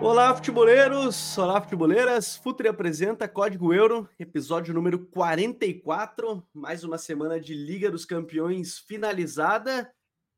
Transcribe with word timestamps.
Olá, 0.00 0.34
futeboleiros! 0.34 1.36
Olá, 1.38 1.60
futeboleiras! 1.60 2.36
Futre 2.36 2.68
apresenta 2.68 3.26
Código 3.26 3.74
Euro, 3.74 4.08
episódio 4.18 4.72
número 4.72 4.98
44. 5.06 6.42
Mais 6.54 6.84
uma 6.84 6.98
semana 6.98 7.40
de 7.40 7.52
Liga 7.52 7.90
dos 7.90 8.04
Campeões 8.04 8.78
finalizada 8.78 9.90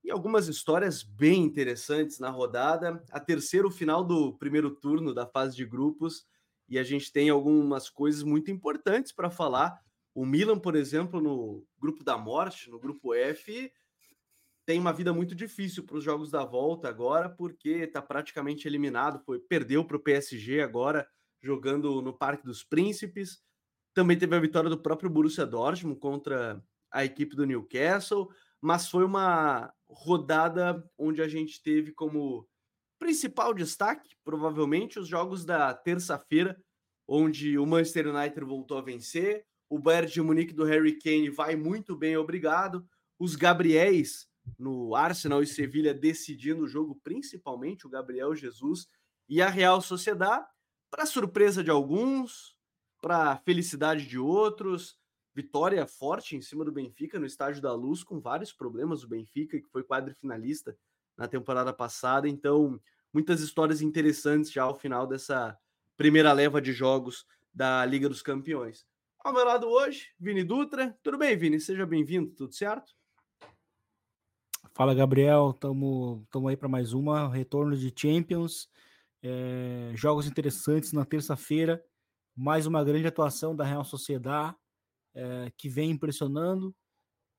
e 0.06 0.10
algumas 0.12 0.46
histórias 0.46 1.02
bem 1.02 1.42
interessantes 1.42 2.20
na 2.20 2.30
rodada. 2.30 3.02
A 3.10 3.18
terceiro 3.18 3.68
final 3.68 4.04
do 4.04 4.32
primeiro 4.34 4.70
turno 4.70 5.12
da 5.12 5.26
fase 5.26 5.56
de 5.56 5.64
grupos 5.64 6.24
e 6.68 6.78
a 6.78 6.84
gente 6.84 7.12
tem 7.12 7.28
algumas 7.28 7.90
coisas 7.90 8.22
muito 8.22 8.48
importantes 8.48 9.10
para 9.10 9.28
falar. 9.28 9.80
O 10.14 10.24
Milan, 10.24 10.60
por 10.60 10.76
exemplo, 10.76 11.20
no 11.20 11.66
grupo 11.76 12.04
da 12.04 12.16
morte, 12.16 12.70
no 12.70 12.78
grupo 12.78 13.14
F, 13.14 13.72
tem 14.64 14.78
uma 14.78 14.92
vida 14.92 15.12
muito 15.12 15.34
difícil 15.34 15.82
para 15.82 15.96
os 15.96 16.04
jogos 16.04 16.30
da 16.30 16.44
volta 16.44 16.88
agora, 16.88 17.28
porque 17.28 17.70
está 17.70 18.00
praticamente 18.00 18.68
eliminado. 18.68 19.20
Foi, 19.24 19.40
perdeu 19.40 19.84
para 19.84 19.96
o 19.96 20.00
PSG 20.00 20.60
agora, 20.60 21.04
jogando 21.42 22.00
no 22.00 22.16
Parque 22.16 22.44
dos 22.44 22.62
Príncipes. 22.62 23.42
Também 23.92 24.16
teve 24.16 24.36
a 24.36 24.40
vitória 24.40 24.70
do 24.70 24.78
próprio 24.78 25.10
Borussia 25.10 25.44
Dortmund 25.44 25.98
contra 25.98 26.62
a 26.92 27.04
equipe 27.04 27.34
do 27.34 27.44
Newcastle, 27.44 28.30
mas 28.60 28.88
foi 28.88 29.04
uma 29.04 29.72
rodada 29.88 30.84
onde 30.98 31.22
a 31.22 31.28
gente 31.28 31.62
teve 31.62 31.92
como 31.92 32.48
principal 32.98 33.54
destaque, 33.54 34.16
provavelmente, 34.24 34.98
os 34.98 35.08
jogos 35.08 35.44
da 35.44 35.72
terça-feira, 35.74 36.56
onde 37.06 37.58
o 37.58 37.66
Manchester 37.66 38.08
United 38.08 38.44
voltou 38.44 38.78
a 38.78 38.82
vencer, 38.82 39.44
o 39.68 39.78
Bayern 39.78 40.10
de 40.10 40.22
Munique 40.22 40.52
do 40.52 40.64
Harry 40.64 40.98
Kane 40.98 41.30
vai 41.30 41.56
muito 41.56 41.96
bem, 41.96 42.16
obrigado. 42.16 42.86
Os 43.18 43.34
Gabriéis 43.34 44.28
no 44.58 44.94
Arsenal 44.94 45.42
e 45.42 45.46
Sevilha 45.46 45.92
decidindo 45.92 46.64
o 46.64 46.68
jogo, 46.68 46.98
principalmente 47.02 47.86
o 47.86 47.90
Gabriel 47.90 48.34
Jesus 48.34 48.86
e 49.28 49.42
a 49.42 49.48
Real 49.48 49.80
Sociedade, 49.80 50.46
para 50.90 51.04
surpresa 51.04 51.64
de 51.64 51.70
alguns, 51.70 52.56
para 53.02 53.36
felicidade 53.38 54.06
de 54.06 54.18
outros. 54.18 54.96
Vitória 55.36 55.86
forte 55.86 56.34
em 56.34 56.40
cima 56.40 56.64
do 56.64 56.72
Benfica 56.72 57.20
no 57.20 57.26
Estádio 57.26 57.60
da 57.60 57.74
Luz, 57.74 58.02
com 58.02 58.18
vários 58.18 58.54
problemas. 58.54 59.04
O 59.04 59.08
Benfica, 59.08 59.60
que 59.60 59.68
foi 59.68 59.84
quadrifinalista 59.84 60.74
na 61.14 61.28
temporada 61.28 61.74
passada. 61.74 62.26
Então, 62.26 62.80
muitas 63.12 63.42
histórias 63.42 63.82
interessantes 63.82 64.50
já 64.50 64.62
ao 64.62 64.74
final 64.74 65.06
dessa 65.06 65.54
primeira 65.94 66.32
leva 66.32 66.58
de 66.58 66.72
jogos 66.72 67.26
da 67.52 67.84
Liga 67.84 68.08
dos 68.08 68.22
Campeões. 68.22 68.86
Ao 69.18 69.30
meu 69.30 69.44
lado 69.44 69.68
hoje, 69.68 70.08
Vini 70.18 70.42
Dutra. 70.42 70.98
Tudo 71.02 71.18
bem, 71.18 71.36
Vini? 71.36 71.60
Seja 71.60 71.84
bem-vindo, 71.84 72.30
tudo 72.30 72.54
certo? 72.54 72.94
Fala, 74.72 74.94
Gabriel. 74.94 75.50
Estamos 75.50 76.48
aí 76.48 76.56
para 76.56 76.66
mais 76.66 76.94
uma. 76.94 77.28
Retorno 77.28 77.76
de 77.76 77.92
Champions. 77.94 78.70
É, 79.22 79.92
jogos 79.94 80.26
interessantes 80.26 80.94
na 80.94 81.04
terça-feira. 81.04 81.84
Mais 82.34 82.64
uma 82.66 82.82
grande 82.82 83.06
atuação 83.06 83.54
da 83.54 83.64
Real 83.64 83.84
Sociedade, 83.84 84.56
é, 85.16 85.50
que 85.56 85.68
vem 85.68 85.90
impressionando. 85.90 86.72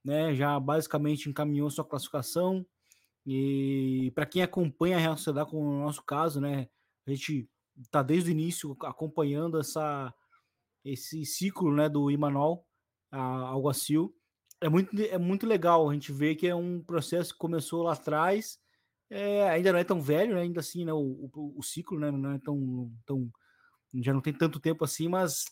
Né, 0.04 0.34
já 0.34 0.58
basicamente 0.60 1.30
encaminhou 1.30 1.70
sua 1.70 1.86
classificação. 1.86 2.66
E 3.26 4.12
para 4.16 4.26
quem 4.26 4.42
acompanha 4.42 4.96
a 4.96 5.00
Real 5.00 5.18
Sociedade, 5.18 5.50
como 5.50 5.70
no 5.70 5.84
nosso 5.84 6.02
caso, 6.04 6.40
né, 6.40 6.70
a 7.06 7.12
gente 7.12 7.50
está 7.78 8.02
desde 8.02 8.30
o 8.30 8.32
início 8.32 8.76
acompanhando 8.84 9.60
essa, 9.60 10.14
esse 10.86 11.26
ciclo 11.26 11.74
né, 11.74 11.90
do 11.90 12.10
Imanol 12.10 12.66
Alguacil 13.12 14.14
é 14.62 14.70
muito, 14.70 15.00
é 15.00 15.18
muito 15.18 15.46
legal 15.46 15.90
a 15.90 15.94
gente 15.94 16.12
ver 16.12 16.36
que 16.36 16.48
é 16.48 16.56
um 16.56 16.82
processo 16.82 17.34
que 17.34 17.40
começou 17.40 17.84
lá 17.84 17.94
atrás, 17.94 18.60
é, 19.10 19.48
ainda 19.50 19.72
não 19.72 19.80
é 19.80 19.84
tão 19.84 20.02
velho, 20.02 20.36
né, 20.36 20.42
ainda 20.42 20.60
assim, 20.60 20.84
né, 20.84 20.94
o, 20.94 21.30
o, 21.34 21.60
o, 21.60 21.64
ciclo 21.64 22.00
né, 22.00 22.12
não 22.12 22.32
é 22.32 22.40
tão, 22.40 22.92
tão. 23.06 23.30
já 23.96 24.14
não 24.14 24.22
tem 24.22 24.34
tanto 24.34 24.60
tempo 24.60 24.84
assim, 24.84 25.08
mas 25.08 25.46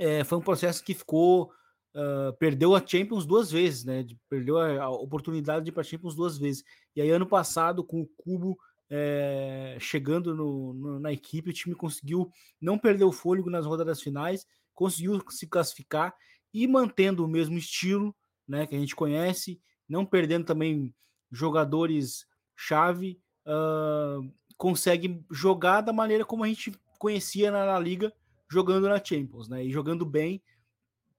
é, 0.00 0.24
foi 0.24 0.38
um 0.38 0.42
processo 0.42 0.82
que 0.82 0.94
ficou. 0.94 1.52
Uh, 1.92 2.32
perdeu 2.38 2.76
a 2.76 2.86
Champions 2.86 3.26
duas 3.26 3.50
vezes, 3.50 3.84
né? 3.84 4.06
Perdeu 4.28 4.58
a, 4.58 4.84
a 4.84 4.90
oportunidade 4.90 5.64
de 5.64 5.70
ir 5.70 5.72
para 5.72 5.82
Champions 5.82 6.14
duas 6.14 6.38
vezes. 6.38 6.64
E 6.94 7.02
aí, 7.02 7.10
ano 7.10 7.26
passado, 7.26 7.82
com 7.84 8.00
o 8.00 8.06
Cubo 8.16 8.56
é, 8.90 9.76
chegando 9.78 10.34
no, 10.34 10.72
no, 10.72 11.00
na 11.00 11.12
equipe, 11.12 11.50
o 11.50 11.52
time 11.52 11.74
conseguiu 11.74 12.30
não 12.60 12.76
perder 12.76 13.04
o 13.04 13.12
fôlego 13.12 13.48
nas 13.48 13.64
rodadas 13.64 14.02
finais, 14.02 14.46
conseguiu 14.74 15.22
se 15.30 15.46
classificar 15.46 16.14
e 16.52 16.66
mantendo 16.66 17.24
o 17.24 17.28
mesmo 17.28 17.56
estilo, 17.56 18.14
né, 18.46 18.66
que 18.66 18.74
a 18.74 18.78
gente 18.78 18.96
conhece, 18.96 19.60
não 19.88 20.04
perdendo 20.04 20.44
também 20.44 20.92
jogadores 21.30 22.26
chave, 22.56 23.20
uh, 23.46 24.28
consegue 24.56 25.24
jogar 25.30 25.82
da 25.82 25.92
maneira 25.92 26.24
como 26.24 26.42
a 26.42 26.48
gente 26.48 26.72
conhecia 26.98 27.50
na, 27.50 27.64
na, 27.64 27.78
liga, 27.78 28.12
jogando 28.50 28.88
na 28.88 29.02
Champions, 29.02 29.48
né, 29.48 29.64
e 29.64 29.70
jogando 29.70 30.04
bem, 30.04 30.42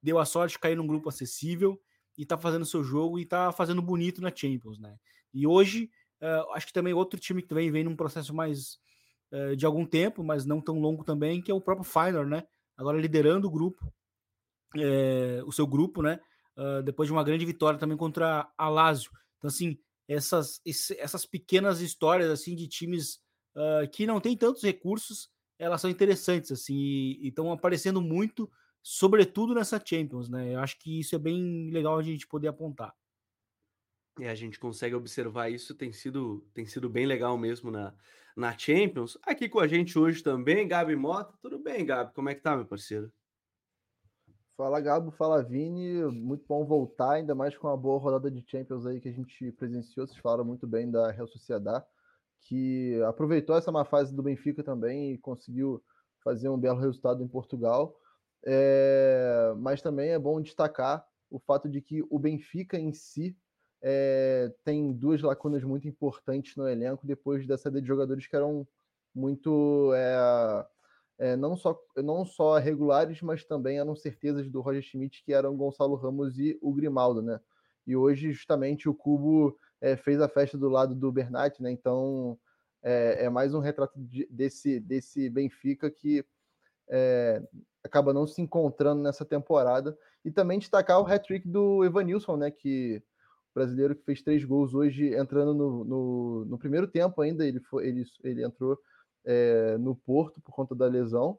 deu 0.02 0.20
a 0.20 0.26
sorte 0.26 0.54
de 0.54 0.60
cair 0.60 0.76
num 0.76 0.88
grupo 0.88 1.10
acessível 1.10 1.82
e 2.18 2.26
tá 2.26 2.38
fazendo 2.38 2.66
seu 2.66 2.84
jogo 2.84 3.18
e 3.20 3.26
tá 3.26 3.52
fazendo 3.52 3.82
bonito 3.82 4.22
na 4.22 4.36
Champions, 4.36 4.80
né. 4.80 4.98
E 5.34 5.48
hoje, 5.48 5.90
uh, 6.22 6.52
acho 6.54 6.68
que 6.68 6.74
também 6.74 6.94
outro 6.94 7.20
time 7.20 7.42
que 7.42 7.48
também 7.48 7.72
vem 7.72 7.84
num 7.84 7.96
processo 7.96 8.34
mais 8.34 8.80
uh, 9.32 9.56
de 9.56 9.66
algum 9.66 9.86
tempo, 9.86 10.24
mas 10.24 10.46
não 10.46 10.60
tão 10.60 10.80
longo 10.80 11.04
também, 11.04 11.42
que 11.42 11.50
é 11.52 11.54
o 11.54 11.62
próprio 11.62 11.90
Feyenoord, 11.90 12.30
né, 12.30 12.44
agora 12.76 13.00
liderando 13.00 13.48
o 13.48 13.52
grupo, 13.52 13.92
é, 14.78 15.42
o 15.46 15.52
seu 15.52 15.68
grupo, 15.68 16.02
né? 16.02 16.20
Uh, 16.56 16.84
depois 16.84 17.08
de 17.08 17.14
uma 17.14 17.24
grande 17.24 17.46
vitória 17.46 17.80
também 17.80 17.98
contra 17.98 18.52
a 18.58 18.70
Lazio. 18.70 19.12
Então, 19.38 19.48
assim, 19.48 19.78
essas, 20.08 20.62
essas 20.98 21.26
pequenas 21.26 21.80
histórias 21.80 22.30
assim 22.30 22.56
de 22.56 22.68
times 22.68 23.16
uh, 23.56 23.90
que 23.92 24.06
não 24.06 24.20
têm 24.20 24.36
tantos 24.36 24.62
recursos, 24.62 25.30
elas 25.62 25.80
são 25.80 25.90
interessantes, 25.90 26.52
assim, 26.52 26.74
e 26.74 27.28
estão 27.28 27.52
aparecendo 27.52 28.02
muito, 28.02 28.52
sobretudo 28.82 29.54
nessa 29.54 29.80
Champions, 29.84 30.28
né? 30.28 30.56
Eu 30.56 30.60
acho 30.60 30.80
que 30.80 31.00
isso 31.00 31.16
é 31.16 31.20
bem 31.20 31.70
legal 31.70 32.00
a 32.00 32.02
gente 32.02 32.28
poder 32.28 32.48
apontar. 32.48 32.96
E 34.20 34.26
a 34.26 34.34
gente 34.34 34.60
consegue 34.60 34.96
observar 34.96 35.50
isso, 35.50 35.76
tem 35.76 35.94
sido, 35.94 36.44
tem 36.52 36.66
sido 36.66 36.90
bem 36.90 37.06
legal 37.06 37.38
mesmo 37.38 37.70
na, 37.70 37.94
na 38.36 38.58
Champions. 38.58 39.20
Aqui 39.22 39.48
com 39.48 39.60
a 39.60 39.68
gente 39.68 39.98
hoje 40.00 40.24
também, 40.24 40.68
Gabi 40.68 40.96
Mota. 40.96 41.38
Tudo 41.40 41.60
bem, 41.60 41.86
Gabi? 41.86 42.12
Como 42.16 42.28
é 42.28 42.34
que 42.34 42.42
tá, 42.42 42.56
meu 42.56 42.66
parceiro? 42.66 43.12
Fala 44.58 44.82
Gabo, 44.82 45.12
fala 45.12 45.44
Vini, 45.44 46.04
muito 46.12 46.44
bom 46.48 46.66
voltar, 46.66 47.14
ainda 47.14 47.34
mais 47.34 47.56
com 47.56 47.68
a 47.68 47.78
boa 47.78 48.00
rodada 48.00 48.30
de 48.30 48.44
Champions 48.48 48.86
aí 48.86 49.00
que 49.00 49.10
a 49.10 49.14
gente 49.14 49.52
presenciou. 49.52 50.08
Vocês 50.08 50.20
falaram 50.20 50.44
muito 50.44 50.68
bem 50.68 50.90
da 50.90 51.12
Real 51.12 51.28
Sociedade, 51.28 51.86
que 52.42 53.02
aproveitou 53.04 53.56
essa 53.56 53.72
má 53.72 53.86
fase 53.86 54.14
do 54.16 54.24
Benfica 54.24 54.64
também 54.64 55.14
e 55.14 55.18
conseguiu 55.18 55.84
fazer 56.24 56.50
um 56.50 56.58
belo 56.58 56.80
resultado 56.80 57.24
em 57.24 57.28
Portugal. 57.28 57.96
É... 58.46 59.54
Mas 59.58 59.82
também 59.82 60.12
é 60.12 60.20
bom 60.20 60.42
destacar 60.42 61.06
o 61.30 61.40
fato 61.40 61.70
de 61.70 61.82
que 61.82 62.04
o 62.10 62.20
Benfica 62.20 62.78
em 62.78 62.94
si 62.94 63.38
é... 63.82 64.54
tem 64.64 64.92
duas 64.92 65.22
lacunas 65.22 65.64
muito 65.64 65.88
importantes 65.88 66.56
no 66.56 66.68
elenco 66.68 67.08
depois 67.08 67.48
da 67.48 67.58
saída 67.58 67.82
de 67.82 67.88
jogadores 67.88 68.28
que 68.28 68.36
eram 68.36 68.68
muito. 69.14 69.92
É 69.94 70.66
é, 71.22 71.36
não, 71.36 71.56
só, 71.56 71.80
não 71.98 72.26
só 72.26 72.58
regulares, 72.58 73.22
mas 73.22 73.44
também 73.44 73.78
eram 73.78 73.96
certezas 73.96 74.50
do 74.50 74.60
Roger 74.60 74.82
Schmidt, 74.82 75.24
que 75.24 75.32
eram 75.32 75.56
Gonçalo 75.56 75.94
Ramos 75.94 76.40
e 76.40 76.58
o 76.60 76.74
Grimaldo, 76.74 77.22
né? 77.22 77.40
E 77.86 77.96
hoje, 77.96 78.32
justamente, 78.32 78.90
o 78.90 78.94
Cubo 78.96 79.56
é, 79.82 79.98
fez 79.98 80.22
a 80.22 80.30
festa 80.30 80.58
do 80.58 80.70
lado 80.70 80.96
do 80.96 81.12
Bernat, 81.12 81.62
né? 81.62 81.72
Então, 81.72 82.38
é, 82.84 83.26
é 83.26 83.30
mais 83.30 83.54
um 83.54 83.60
retrato 83.60 83.94
de, 83.98 84.28
desse, 84.30 84.80
desse 84.80 85.30
Benfica 85.30 85.90
que 85.90 86.24
é, 86.90 87.42
acaba 87.84 88.14
não 88.14 88.28
se 88.28 88.42
encontrando 88.42 89.02
nessa 89.02 89.26
temporada. 89.26 89.98
E 90.24 90.32
também 90.32 90.60
destacar 90.60 91.02
o 91.02 91.06
hat-trick 91.06 91.48
do 91.48 91.84
Evanilson, 91.84 92.38
né? 92.38 92.52
Que 92.52 93.02
brasileiro 93.54 93.96
que 93.96 94.06
fez 94.06 94.22
três 94.22 94.46
gols 94.46 94.74
hoje, 94.74 95.14
entrando 95.14 95.54
no, 95.54 95.84
no, 95.84 96.46
no 96.46 96.58
primeiro 96.58 96.88
tempo 96.88 97.22
ainda, 97.22 97.46
ele, 97.46 97.60
foi, 97.60 97.88
ele, 97.88 98.06
ele 98.24 98.46
entrou 98.46 98.78
é, 99.26 99.78
no 99.78 99.96
Porto 99.96 100.40
por 100.42 100.54
conta 100.54 100.74
da 100.74 100.88
lesão. 100.88 101.38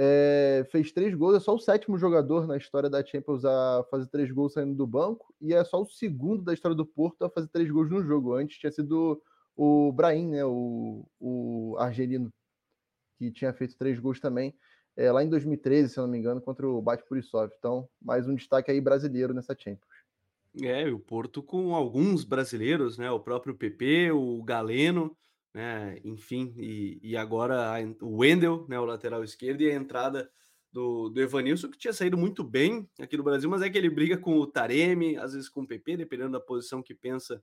É, 0.00 0.64
fez 0.70 0.92
três 0.92 1.12
gols, 1.12 1.34
é 1.34 1.40
só 1.40 1.52
o 1.52 1.58
sétimo 1.58 1.98
jogador 1.98 2.46
na 2.46 2.56
história 2.56 2.88
da 2.88 3.04
Champions 3.04 3.44
a 3.44 3.84
fazer 3.90 4.06
três 4.06 4.30
gols 4.30 4.52
saindo 4.52 4.72
do 4.72 4.86
banco, 4.86 5.34
e 5.40 5.52
é 5.52 5.64
só 5.64 5.82
o 5.82 5.86
segundo 5.86 6.40
da 6.44 6.54
história 6.54 6.76
do 6.76 6.86
Porto 6.86 7.24
a 7.24 7.28
fazer 7.28 7.48
três 7.48 7.68
gols 7.68 7.90
no 7.90 8.00
jogo. 8.04 8.34
Antes 8.34 8.58
tinha 8.58 8.70
sido 8.70 9.20
o 9.56 9.90
Brahim, 9.90 10.28
né, 10.28 10.44
o, 10.44 11.04
o 11.18 11.76
argelino, 11.78 12.32
que 13.18 13.32
tinha 13.32 13.52
feito 13.52 13.76
três 13.76 13.98
gols 13.98 14.20
também, 14.20 14.54
é, 14.96 15.10
lá 15.10 15.24
em 15.24 15.28
2013, 15.28 15.94
se 15.94 15.98
não 15.98 16.06
me 16.06 16.16
engano, 16.16 16.40
contra 16.40 16.68
o 16.68 16.80
Bate 16.80 17.04
Purisov. 17.04 17.50
Então, 17.58 17.88
mais 18.00 18.28
um 18.28 18.36
destaque 18.36 18.70
aí 18.70 18.80
brasileiro 18.80 19.34
nessa 19.34 19.56
Champions. 19.58 19.98
É, 20.62 20.88
o 20.90 20.98
Porto 20.98 21.42
com 21.42 21.74
alguns 21.74 22.24
brasileiros, 22.24 22.98
né? 22.98 23.10
O 23.10 23.20
próprio 23.20 23.54
PP, 23.54 24.12
o 24.12 24.42
Galeno, 24.42 25.16
né? 25.54 25.98
Enfim, 26.04 26.54
e, 26.56 26.98
e 27.02 27.16
agora 27.16 27.76
a, 27.76 27.80
o 28.04 28.18
Wendel, 28.18 28.66
né? 28.68 28.78
O 28.78 28.84
lateral 28.84 29.24
esquerdo, 29.24 29.62
e 29.62 29.70
a 29.70 29.74
entrada 29.74 30.30
do, 30.72 31.08
do 31.08 31.20
Evanilson, 31.20 31.70
que 31.70 31.78
tinha 31.78 31.92
saído 31.92 32.16
muito 32.16 32.44
bem 32.44 32.88
aqui 33.00 33.16
no 33.16 33.24
Brasil, 33.24 33.48
mas 33.48 33.62
é 33.62 33.70
que 33.70 33.78
ele 33.78 33.90
briga 33.90 34.16
com 34.18 34.38
o 34.38 34.46
Taremi, 34.46 35.16
às 35.16 35.32
vezes 35.32 35.48
com 35.48 35.62
o 35.62 35.66
PP, 35.66 35.96
dependendo 35.96 36.32
da 36.32 36.40
posição 36.40 36.82
que 36.82 36.94
pensa 36.94 37.42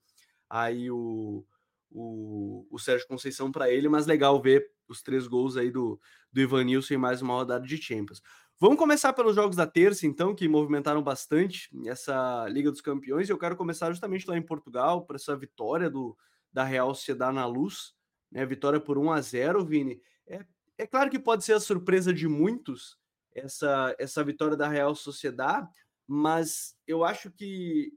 aí 0.50 0.92
o, 0.92 1.44
o, 1.92 2.68
o 2.70 2.80
Sérgio 2.80 3.08
Conceição 3.08 3.52
para 3.52 3.70
ele, 3.70 3.90
mas 3.90 4.06
legal 4.06 4.42
ver 4.42 4.70
os 4.88 5.02
três 5.02 5.28
gols 5.28 5.58
aí 5.58 5.72
do, 5.72 6.00
do 6.32 6.42
Evanilson 6.42 6.94
em 6.94 6.98
mais 6.98 7.22
uma 7.22 7.34
rodada 7.34 7.66
de 7.66 7.78
Champions. 7.78 8.22
Vamos 8.60 8.78
começar 8.78 9.12
pelos 9.12 9.36
jogos 9.36 9.58
da 9.58 9.68
terça, 9.68 10.08
então, 10.08 10.34
que 10.34 10.48
movimentaram 10.48 11.04
bastante 11.04 11.70
essa 11.88 12.48
Liga 12.48 12.72
dos 12.72 12.80
Campeões. 12.80 13.28
E 13.28 13.32
eu 13.32 13.38
quero 13.38 13.58
começar 13.58 13.92
justamente 13.92 14.26
lá 14.30 14.38
em 14.38 14.42
Portugal, 14.42 15.06
para 15.06 15.18
essa 15.18 15.36
vitória 15.36 15.90
do, 15.90 16.16
da 16.56 16.64
Real 16.64 16.96
Sociedade 16.96 17.36
na 17.36 17.46
luz, 17.46 17.94
né? 18.32 18.46
Vitória 18.46 18.80
por 18.80 18.98
1 18.98 19.12
a 19.12 19.20
0 19.20 19.66
Vini. 19.66 20.02
É, 20.26 20.46
é 20.78 20.88
claro 20.88 21.12
que 21.12 21.20
pode 21.20 21.44
ser 21.44 21.52
a 21.52 21.60
surpresa 21.60 22.14
de 22.14 22.30
muitos 22.30 22.98
essa, 23.34 23.94
essa 24.00 24.24
vitória 24.24 24.56
da 24.56 24.70
Real 24.70 24.96
Sociedade, 24.96 25.68
mas 26.08 26.74
eu 26.88 27.04
acho 27.04 27.30
que 27.30 27.92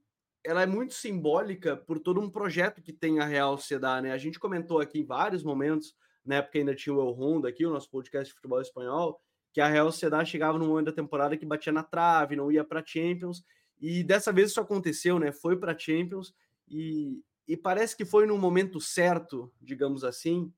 ela 0.45 0.61
é 0.61 0.67
muito 0.67 0.93
simbólica 0.95 1.77
por 1.77 2.01
todo 2.01 2.21
um 2.21 2.29
projeto 2.29 2.83
que 2.83 2.93
tem 2.93 3.21
a 3.21 3.25
Real 3.25 3.57
Sociedade, 3.57 4.09
né? 4.09 4.13
A 4.13 4.19
gente 4.19 4.41
comentou 4.41 4.81
aqui 4.81 4.99
em 4.99 5.05
vários 5.05 5.45
momentos, 5.45 5.95
na 6.25 6.37
época 6.37 6.59
ainda 6.59 6.75
tinha 6.75 6.93
o 6.93 7.01
El 7.01 7.13
Honda 7.13 7.49
aqui, 7.49 7.65
o 7.65 7.71
nosso 7.71 7.89
podcast 7.89 8.29
de 8.29 8.35
futebol 8.35 8.61
espanhol, 8.61 9.21
que 9.53 9.61
a 9.61 9.69
Real 9.69 9.93
Sociedade 9.93 10.31
chegava 10.31 10.59
no 10.59 10.67
momento 10.67 10.87
da 10.87 10.93
temporada 10.93 11.37
que 11.37 11.47
batia 11.47 11.73
na 11.73 11.85
trave, 11.85 12.35
não 12.35 12.51
ia 12.51 12.65
para 12.65 12.85
Champions, 12.85 13.45
e 13.81 14.03
dessa 14.03 14.33
vez 14.33 14.51
isso 14.51 14.61
aconteceu, 14.61 15.17
né? 15.21 15.31
Foi 15.31 15.57
para 15.57 15.79
Champions 15.79 16.35
e, 16.67 17.23
e 17.49 17.57
parece 17.57 17.97
que 17.97 18.05
foi 18.05 18.27
no 18.27 18.37
momento 18.37 18.79
certo, 18.79 19.51
digamos 19.61 20.05
assim, 20.05 20.53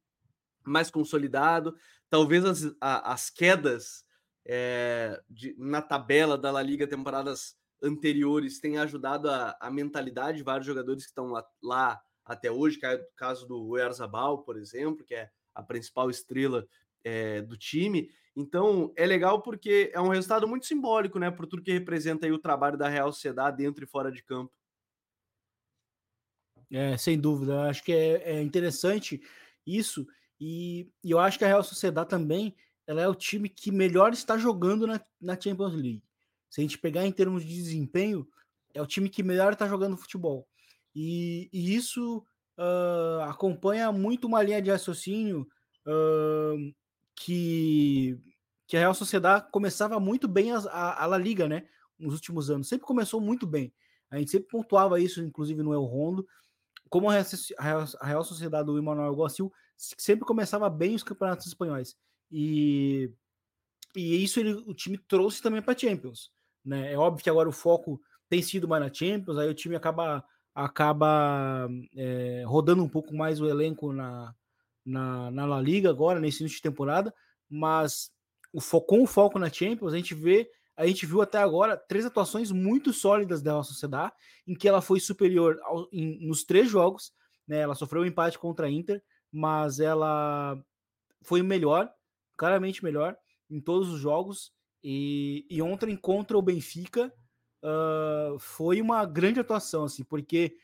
mais 0.66 0.90
consolidado. 0.90 1.76
Talvez 2.10 2.44
as, 2.44 2.74
a, 2.80 3.12
as 3.12 3.30
quedas 3.30 4.04
é, 4.44 5.22
de, 5.30 5.54
na 5.56 5.80
tabela 5.80 6.36
da 6.36 6.50
La 6.50 6.62
Liga 6.62 6.88
temporadas 6.88 7.56
anteriores 7.80 8.58
tenham 8.58 8.82
ajudado 8.82 9.30
a, 9.30 9.56
a 9.60 9.70
mentalidade 9.70 10.38
de 10.38 10.44
vários 10.44 10.66
jogadores 10.66 11.04
que 11.04 11.10
estão 11.10 11.28
lá, 11.28 11.46
lá 11.62 12.00
até 12.24 12.50
hoje, 12.50 12.78
que 12.78 12.84
é 12.84 12.96
o 12.96 13.16
caso 13.16 13.46
do 13.46 13.68
Oyarzabal, 13.68 14.42
por 14.42 14.56
exemplo, 14.56 15.04
que 15.04 15.14
é 15.14 15.30
a 15.54 15.62
principal 15.62 16.10
estrela 16.10 16.66
é, 17.04 17.40
do 17.40 17.56
time. 17.56 18.10
Então 18.34 18.92
é 18.96 19.06
legal 19.06 19.42
porque 19.42 19.90
é 19.94 20.00
um 20.00 20.08
resultado 20.08 20.46
muito 20.46 20.66
simbólico, 20.66 21.18
né? 21.18 21.30
Por 21.30 21.46
tudo 21.46 21.62
que 21.62 21.72
representa 21.72 22.26
aí 22.26 22.32
o 22.32 22.38
trabalho 22.38 22.76
da 22.76 22.88
Real 22.88 23.12
Sociedade 23.12 23.58
dentro 23.58 23.84
e 23.84 23.88
fora 23.88 24.10
de 24.10 24.22
campo. 24.22 24.52
É, 26.70 26.96
sem 26.96 27.18
dúvida. 27.18 27.62
Acho 27.62 27.82
que 27.82 27.92
é, 27.92 28.36
é 28.36 28.42
interessante 28.42 29.20
isso. 29.66 30.06
E, 30.40 30.88
e, 31.04 31.10
eu 31.10 31.18
acho 31.18 31.38
que 31.38 31.44
a 31.44 31.48
Real 31.48 31.62
Sociedade 31.62 32.08
também 32.08 32.54
ela 32.86 33.02
é 33.02 33.08
o 33.08 33.14
time 33.14 33.48
que 33.48 33.70
melhor 33.70 34.12
está 34.12 34.36
jogando 34.36 34.86
na, 34.86 35.00
na 35.20 35.40
Champions 35.40 35.74
League. 35.74 36.02
Se 36.48 36.60
a 36.60 36.62
gente 36.62 36.78
pegar 36.78 37.06
em 37.06 37.12
termos 37.12 37.44
de 37.44 37.54
desempenho, 37.54 38.26
é 38.74 38.82
o 38.82 38.86
time 38.86 39.08
que 39.08 39.22
melhor 39.22 39.52
está 39.52 39.68
jogando 39.68 39.96
futebol. 39.96 40.48
E, 40.94 41.48
e 41.52 41.74
isso 41.74 42.24
uh, 42.58 43.22
acompanha 43.22 43.92
muito 43.92 44.26
uma 44.26 44.42
linha 44.42 44.60
de 44.60 44.70
raciocínio 44.70 45.46
uh, 45.86 46.74
que, 47.14 48.18
que 48.66 48.76
a 48.76 48.80
Real 48.80 48.94
Sociedade 48.94 49.48
começava 49.52 50.00
muito 50.00 50.26
bem 50.26 50.50
a, 50.52 50.58
a, 50.58 51.04
a, 51.04 51.06
La 51.06 51.18
Liga, 51.18 51.48
né? 51.48 51.68
Nos 51.98 52.14
últimos 52.14 52.50
anos. 52.50 52.68
Sempre 52.68 52.86
começou 52.86 53.20
muito 53.20 53.46
bem. 53.46 53.72
A 54.10 54.18
gente 54.18 54.30
sempre 54.30 54.48
pontuava 54.48 55.00
isso, 55.00 55.22
inclusive 55.22 55.62
no 55.62 55.72
El 55.72 55.84
Rondo. 55.84 56.26
Como 56.90 57.08
a 57.08 57.14
Real, 57.58 57.86
a 58.02 58.24
Sociedade 58.24 58.66
do 58.66 58.78
Emmanuel 58.78 59.14
Gossil 59.14 59.50
sempre 59.76 60.26
começava 60.26 60.68
bem 60.68 60.94
os 60.94 61.02
campeonatos 61.02 61.46
espanhóis. 61.46 61.96
E, 62.30 63.10
e 63.96 64.22
isso 64.22 64.40
ele, 64.40 64.52
o 64.52 64.74
time 64.74 64.98
trouxe 64.98 65.40
também 65.40 65.62
para 65.62 65.78
Champions. 65.78 66.30
Né? 66.64 66.92
É 66.92 66.98
óbvio 66.98 67.22
que 67.22 67.30
agora 67.30 67.48
o 67.48 67.52
foco 67.52 68.00
tem 68.28 68.42
sido 68.42 68.68
mais 68.68 68.82
na 68.82 68.92
Champions, 68.92 69.38
aí 69.38 69.48
o 69.48 69.54
time 69.54 69.76
acaba 69.76 70.22
acaba 70.52 71.68
é, 71.96 72.42
rodando 72.44 72.82
um 72.82 72.88
pouco 72.88 73.14
mais 73.14 73.40
o 73.40 73.48
elenco 73.48 73.92
na, 73.92 74.34
na, 74.84 75.30
na 75.30 75.46
La 75.46 75.60
Liga 75.60 75.88
agora, 75.88 76.20
nesse 76.20 76.42
início 76.42 76.56
de 76.56 76.62
temporada, 76.62 77.14
mas 77.48 78.10
o 78.52 78.60
com 78.80 79.02
o 79.02 79.06
foco 79.06 79.38
na 79.38 79.48
Champions, 79.48 79.92
a 79.92 79.96
gente 79.96 80.14
vê, 80.14 80.50
a 80.80 80.86
gente 80.86 81.04
viu 81.04 81.20
até 81.20 81.36
agora 81.36 81.76
três 81.76 82.06
atuações 82.06 82.50
muito 82.50 82.90
sólidas 82.90 83.42
da 83.42 83.52
Real 83.52 83.64
Sociedade, 83.64 84.14
em 84.46 84.54
que 84.54 84.66
ela 84.66 84.80
foi 84.80 84.98
superior 84.98 85.60
ao, 85.62 85.86
em, 85.92 86.26
nos 86.26 86.42
três 86.42 86.70
jogos, 86.70 87.12
né? 87.46 87.58
Ela 87.58 87.74
sofreu 87.74 88.00
um 88.00 88.06
empate 88.06 88.38
contra 88.38 88.66
a 88.66 88.70
Inter, 88.70 89.02
mas 89.30 89.78
ela 89.78 90.58
foi 91.22 91.42
melhor, 91.42 91.92
claramente 92.34 92.82
melhor 92.82 93.14
em 93.50 93.60
todos 93.60 93.90
os 93.90 94.00
jogos. 94.00 94.52
E, 94.82 95.46
e 95.50 95.60
ontem 95.60 95.94
contra 95.94 96.38
o 96.38 96.42
Benfica 96.42 97.12
uh, 97.62 98.38
foi 98.38 98.80
uma 98.80 99.04
grande 99.04 99.38
atuação, 99.38 99.84
assim, 99.84 100.02
porque 100.02 100.56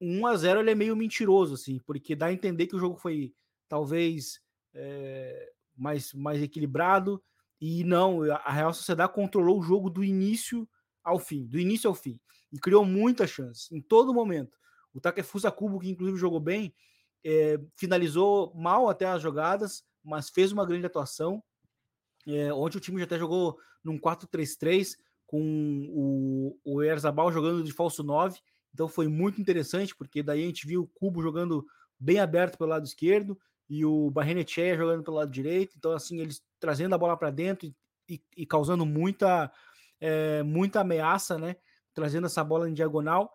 1 0.00 0.26
a 0.26 0.36
0 0.36 0.58
ele 0.58 0.72
é 0.72 0.74
meio 0.74 0.96
mentiroso, 0.96 1.54
assim, 1.54 1.78
porque 1.86 2.16
dá 2.16 2.26
a 2.26 2.32
entender 2.32 2.66
que 2.66 2.74
o 2.74 2.80
jogo 2.80 2.96
foi 2.96 3.32
talvez 3.68 4.40
é, 4.74 5.52
mais, 5.76 6.12
mais 6.12 6.42
equilibrado. 6.42 7.22
E 7.64 7.84
não, 7.84 8.24
a 8.24 8.50
Real 8.50 8.74
Sociedade 8.74 9.12
controlou 9.12 9.60
o 9.60 9.62
jogo 9.62 9.88
do 9.88 10.02
início 10.02 10.68
ao 11.04 11.16
fim, 11.20 11.46
do 11.46 11.60
início 11.60 11.88
ao 11.88 11.94
fim, 11.94 12.18
e 12.52 12.58
criou 12.58 12.84
muitas 12.84 13.30
chances 13.30 13.70
em 13.70 13.80
todo 13.80 14.12
momento. 14.12 14.58
O 14.92 15.00
Takefusa 15.00 15.48
Kubo, 15.48 15.78
que 15.78 15.88
inclusive 15.88 16.18
jogou 16.18 16.40
bem, 16.40 16.74
é, 17.24 17.60
finalizou 17.76 18.52
mal 18.56 18.88
até 18.88 19.06
as 19.06 19.22
jogadas, 19.22 19.84
mas 20.02 20.28
fez 20.28 20.50
uma 20.50 20.66
grande 20.66 20.86
atuação. 20.86 21.40
É, 22.26 22.52
ontem 22.52 22.78
o 22.78 22.80
time 22.80 22.98
já 22.98 23.04
até 23.04 23.16
jogou 23.16 23.56
num 23.84 23.96
4-3-3 23.96 24.96
com 25.24 25.86
o, 25.92 26.58
o 26.64 26.82
Erzabal 26.82 27.30
jogando 27.30 27.62
de 27.62 27.72
falso 27.72 28.02
9, 28.02 28.40
então 28.74 28.88
foi 28.88 29.06
muito 29.06 29.40
interessante, 29.40 29.94
porque 29.94 30.20
daí 30.20 30.42
a 30.42 30.46
gente 30.46 30.66
viu 30.66 30.82
o 30.82 30.88
Cubo 30.88 31.22
jogando 31.22 31.64
bem 31.96 32.18
aberto 32.18 32.58
pelo 32.58 32.70
lado 32.70 32.84
esquerdo, 32.84 33.38
e 33.72 33.86
o 33.86 34.10
Barrenetcheia 34.10 34.76
jogando 34.76 35.02
pelo 35.02 35.16
lado 35.16 35.30
direito. 35.30 35.74
Então, 35.78 35.92
assim, 35.92 36.20
eles 36.20 36.42
trazendo 36.60 36.94
a 36.94 36.98
bola 36.98 37.16
para 37.16 37.30
dentro 37.30 37.66
e, 37.66 37.74
e, 38.06 38.22
e, 38.36 38.44
causando 38.44 38.84
muita, 38.84 39.50
é, 39.98 40.42
muita 40.42 40.80
ameaça, 40.80 41.38
né? 41.38 41.56
Trazendo 41.94 42.26
essa 42.26 42.44
bola 42.44 42.68
em 42.68 42.74
diagonal. 42.74 43.32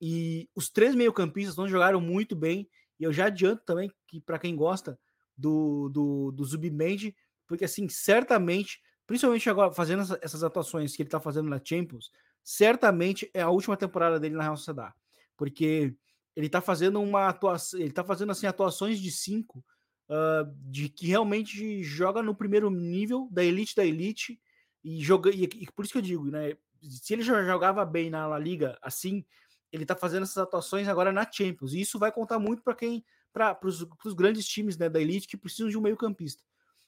E 0.00 0.50
os 0.56 0.68
três 0.68 0.92
meio-campistas 0.96 1.56
não 1.56 1.68
jogaram 1.68 2.00
muito 2.00 2.34
bem. 2.34 2.68
E 2.98 3.04
eu 3.04 3.12
já 3.12 3.26
adianto 3.26 3.62
também 3.64 3.88
que, 4.08 4.20
para 4.20 4.40
quem 4.40 4.56
gosta 4.56 4.98
do, 5.36 5.88
do, 5.88 6.32
do 6.32 6.44
Zubimendi, 6.44 7.14
porque, 7.46 7.64
assim, 7.64 7.88
certamente, 7.88 8.80
principalmente 9.06 9.48
agora 9.48 9.72
fazendo 9.72 10.02
essas 10.20 10.42
atuações 10.42 10.96
que 10.96 11.02
ele 11.02 11.06
está 11.06 11.20
fazendo 11.20 11.48
na 11.48 11.60
Champions, 11.64 12.10
certamente 12.42 13.30
é 13.32 13.42
a 13.42 13.50
última 13.50 13.76
temporada 13.76 14.18
dele 14.18 14.34
na 14.34 14.42
Real 14.42 14.56
Sociedade. 14.56 14.96
Porque 15.36 15.94
ele 16.34 16.48
tá 16.48 16.60
fazendo 16.60 17.00
uma 17.00 17.28
atuação, 17.28 17.78
ele 17.78 17.92
tá 17.92 18.02
fazendo 18.02 18.32
assim 18.32 18.48
atuações 18.48 18.98
de 18.98 19.12
cinco 19.12 19.64
uh, 20.08 20.50
de 20.70 20.88
que 20.88 21.06
realmente 21.06 21.82
joga 21.82 22.22
no 22.22 22.34
primeiro 22.34 22.70
nível 22.70 23.28
da 23.30 23.44
elite 23.44 23.74
da 23.74 23.84
elite 23.84 24.40
e 24.82 25.02
joga 25.02 25.30
e, 25.30 25.44
e, 25.44 25.66
por 25.72 25.84
isso 25.84 25.92
que 25.92 25.98
eu 25.98 26.02
digo, 26.02 26.30
né? 26.30 26.56
Se 26.82 27.14
ele 27.14 27.22
já 27.22 27.42
jogava 27.44 27.84
bem 27.84 28.10
na 28.10 28.26
La 28.26 28.38
Liga 28.38 28.78
assim, 28.80 29.24
ele 29.72 29.86
tá 29.86 29.96
fazendo 29.96 30.22
essas 30.22 30.38
atuações 30.38 30.88
agora 30.88 31.12
na 31.12 31.30
Champions. 31.30 31.72
E 31.72 31.80
isso 31.80 31.98
vai 31.98 32.12
contar 32.12 32.38
muito 32.38 32.62
para 32.62 32.74
quem 32.74 33.04
para 33.32 33.58
os 33.66 34.14
grandes 34.14 34.46
times 34.46 34.78
né, 34.78 34.88
da 34.88 34.98
elite 34.98 35.28
que 35.28 35.36
precisam 35.36 35.68
de 35.68 35.76
um 35.76 35.82
meio-campista. 35.82 36.42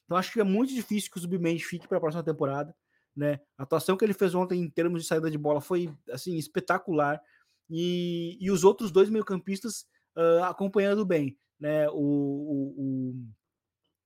Então 0.05 0.17
acho 0.17 0.33
que 0.33 0.39
é 0.39 0.43
muito 0.43 0.73
difícil 0.73 1.11
que 1.11 1.17
o 1.19 1.21
Submente 1.21 1.63
fique 1.63 1.87
para 1.87 1.97
a 1.97 2.01
próxima 2.01 2.23
temporada, 2.23 2.75
né? 3.15 3.39
A 3.55 3.63
atuação 3.63 3.95
que 3.95 4.03
ele 4.03 4.15
fez 4.15 4.33
ontem 4.33 4.59
em 4.59 4.67
termos 4.67 5.03
de 5.03 5.07
saída 5.07 5.29
de 5.29 5.37
bola 5.37 5.61
foi 5.61 5.93
assim 6.11 6.35
espetacular 6.37 7.21
e, 7.69 8.35
e 8.41 8.49
os 8.49 8.63
outros 8.63 8.89
dois 8.91 9.11
meio-campistas 9.11 9.85
uh, 10.17 10.43
acompanhando 10.45 11.05
bem, 11.05 11.37
né? 11.59 11.89
O, 11.89 11.95
o, 11.95 13.15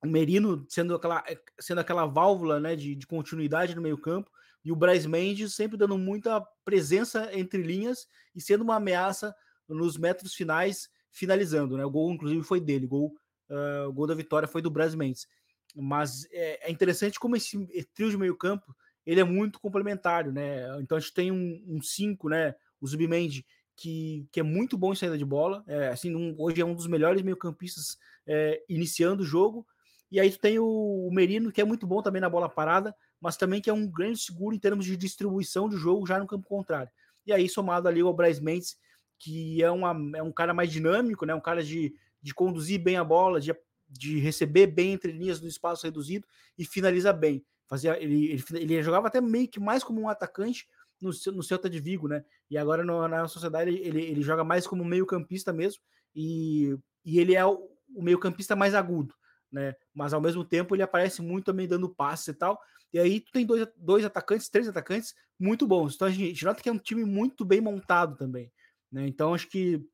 o, 0.02 0.06
Merino 0.06 0.66
sendo 0.68 0.94
aquela, 0.94 1.24
sendo 1.58 1.80
aquela 1.80 2.04
válvula 2.04 2.60
né, 2.60 2.76
de, 2.76 2.94
de 2.94 3.06
continuidade 3.06 3.74
no 3.74 3.80
meio-campo, 3.80 4.30
e 4.62 4.72
o 4.72 4.76
Braz 4.76 5.06
Mendes 5.06 5.54
sempre 5.54 5.76
dando 5.76 5.96
muita 5.96 6.40
presença 6.64 7.30
entre 7.32 7.62
linhas 7.62 8.06
e 8.34 8.40
sendo 8.40 8.62
uma 8.62 8.76
ameaça 8.76 9.34
nos 9.68 9.96
metros 9.96 10.34
finais, 10.34 10.88
finalizando. 11.10 11.76
Né? 11.76 11.84
O 11.84 11.90
gol, 11.90 12.12
inclusive, 12.12 12.42
foi 12.42 12.60
dele, 12.60 12.86
o 12.86 12.88
gol, 12.88 13.14
uh, 13.50 13.88
o 13.88 13.92
gol 13.92 14.06
da 14.06 14.14
vitória 14.14 14.48
foi 14.48 14.62
do 14.62 14.70
Braz 14.70 14.94
Mendes. 14.94 15.26
Mas 15.74 16.26
é, 16.32 16.68
é 16.68 16.70
interessante 16.70 17.18
como 17.18 17.36
esse 17.36 17.66
trio 17.94 18.10
de 18.10 18.16
meio-campo 18.16 18.74
ele 19.06 19.20
é 19.20 19.24
muito 19.24 19.60
complementar, 19.60 20.30
né? 20.32 20.80
Então 20.80 20.96
a 20.96 21.00
gente 21.00 21.12
tem 21.12 21.30
um 21.30 21.80
5, 21.82 22.26
um 22.26 22.30
né? 22.30 22.54
o 22.80 22.86
Zubimendi, 22.86 23.44
que, 23.76 24.26
que 24.30 24.40
é 24.40 24.42
muito 24.42 24.76
bom 24.76 24.92
em 24.92 24.96
saída 24.96 25.18
de 25.18 25.24
bola, 25.24 25.64
é, 25.66 25.88
assim, 25.88 26.14
um, 26.14 26.34
hoje 26.38 26.60
é 26.60 26.64
um 26.64 26.74
dos 26.74 26.86
melhores 26.86 27.22
meio-campistas 27.22 27.98
é, 28.26 28.62
iniciando 28.68 29.22
o 29.22 29.26
jogo. 29.26 29.66
E 30.10 30.20
aí 30.20 30.30
tu 30.30 30.38
tem 30.38 30.58
o, 30.58 30.64
o, 30.64 31.12
Merino, 31.12 31.50
que 31.50 31.60
é 31.60 31.64
muito 31.64 31.86
bom 31.86 32.00
também 32.00 32.20
na 32.20 32.28
bola 32.28 32.48
parada, 32.48 32.94
mas 33.20 33.36
também 33.36 33.60
que 33.60 33.68
é 33.68 33.72
um 33.72 33.86
grande 33.86 34.18
seguro 34.18 34.54
em 34.54 34.58
termos 34.58 34.84
de 34.84 34.96
distribuição 34.96 35.68
do 35.68 35.76
jogo 35.76 36.06
já 36.06 36.18
no 36.18 36.26
campo 36.26 36.48
contrário. 36.48 36.90
E 37.26 37.32
aí, 37.32 37.48
somado 37.48 37.88
ali 37.88 38.02
o 38.02 38.12
Braz 38.12 38.38
Mendes, 38.38 38.76
que 39.18 39.62
é, 39.62 39.70
uma, 39.70 39.96
é 40.16 40.22
um 40.22 40.30
cara 40.30 40.52
mais 40.52 40.70
dinâmico, 40.70 41.24
né? 41.24 41.34
Um 41.34 41.40
cara 41.40 41.64
de, 41.64 41.94
de 42.22 42.34
conduzir 42.34 42.80
bem 42.80 42.96
a 42.96 43.04
bola, 43.04 43.40
de, 43.40 43.56
de 43.88 44.18
receber 44.18 44.66
bem 44.66 44.92
entre 44.92 45.10
linhas 45.10 45.40
no 45.40 45.48
espaço 45.48 45.84
reduzido 45.84 46.26
e 46.56 46.64
finaliza 46.64 47.12
bem. 47.12 47.44
Fazia, 47.66 48.00
ele, 48.00 48.32
ele, 48.32 48.44
ele 48.52 48.82
jogava 48.82 49.08
até 49.08 49.20
meio 49.20 49.48
que 49.48 49.58
mais 49.58 49.82
como 49.82 50.00
um 50.00 50.08
atacante 50.08 50.68
no, 51.04 51.32
no 51.32 51.42
Celta 51.42 51.68
de 51.68 51.80
Vigo, 51.80 52.08
né? 52.08 52.24
E 52.50 52.58
agora 52.58 52.84
no, 52.84 53.06
na 53.06 53.28
sociedade 53.28 53.70
ele, 53.70 54.02
ele, 54.02 54.22
joga 54.22 54.42
mais 54.42 54.66
como 54.66 54.84
meio 54.84 55.06
campista 55.06 55.52
mesmo 55.52 55.82
e, 56.14 56.76
e 57.04 57.18
ele 57.18 57.34
é 57.34 57.44
o, 57.44 57.68
o 57.94 58.02
meio 58.02 58.18
campista 58.18 58.56
mais 58.56 58.74
agudo, 58.74 59.14
né? 59.50 59.74
Mas 59.94 60.12
ao 60.12 60.20
mesmo 60.20 60.44
tempo 60.44 60.74
ele 60.74 60.82
aparece 60.82 61.22
muito 61.22 61.46
também 61.46 61.68
dando 61.68 61.88
passes 61.88 62.28
e 62.28 62.34
tal. 62.34 62.60
E 62.92 62.98
aí 62.98 63.20
tu 63.20 63.32
tem 63.32 63.44
dois, 63.44 63.66
dois 63.76 64.04
atacantes, 64.04 64.48
três 64.48 64.68
atacantes 64.68 65.14
muito 65.38 65.66
bons. 65.66 65.94
Então 65.94 66.08
a 66.08 66.10
gente 66.10 66.44
nota 66.44 66.62
que 66.62 66.68
é 66.68 66.72
um 66.72 66.78
time 66.78 67.04
muito 67.04 67.44
bem 67.44 67.60
montado 67.60 68.16
também. 68.16 68.52
Né? 68.90 69.06
Então 69.06 69.34
acho 69.34 69.48
que 69.48 69.84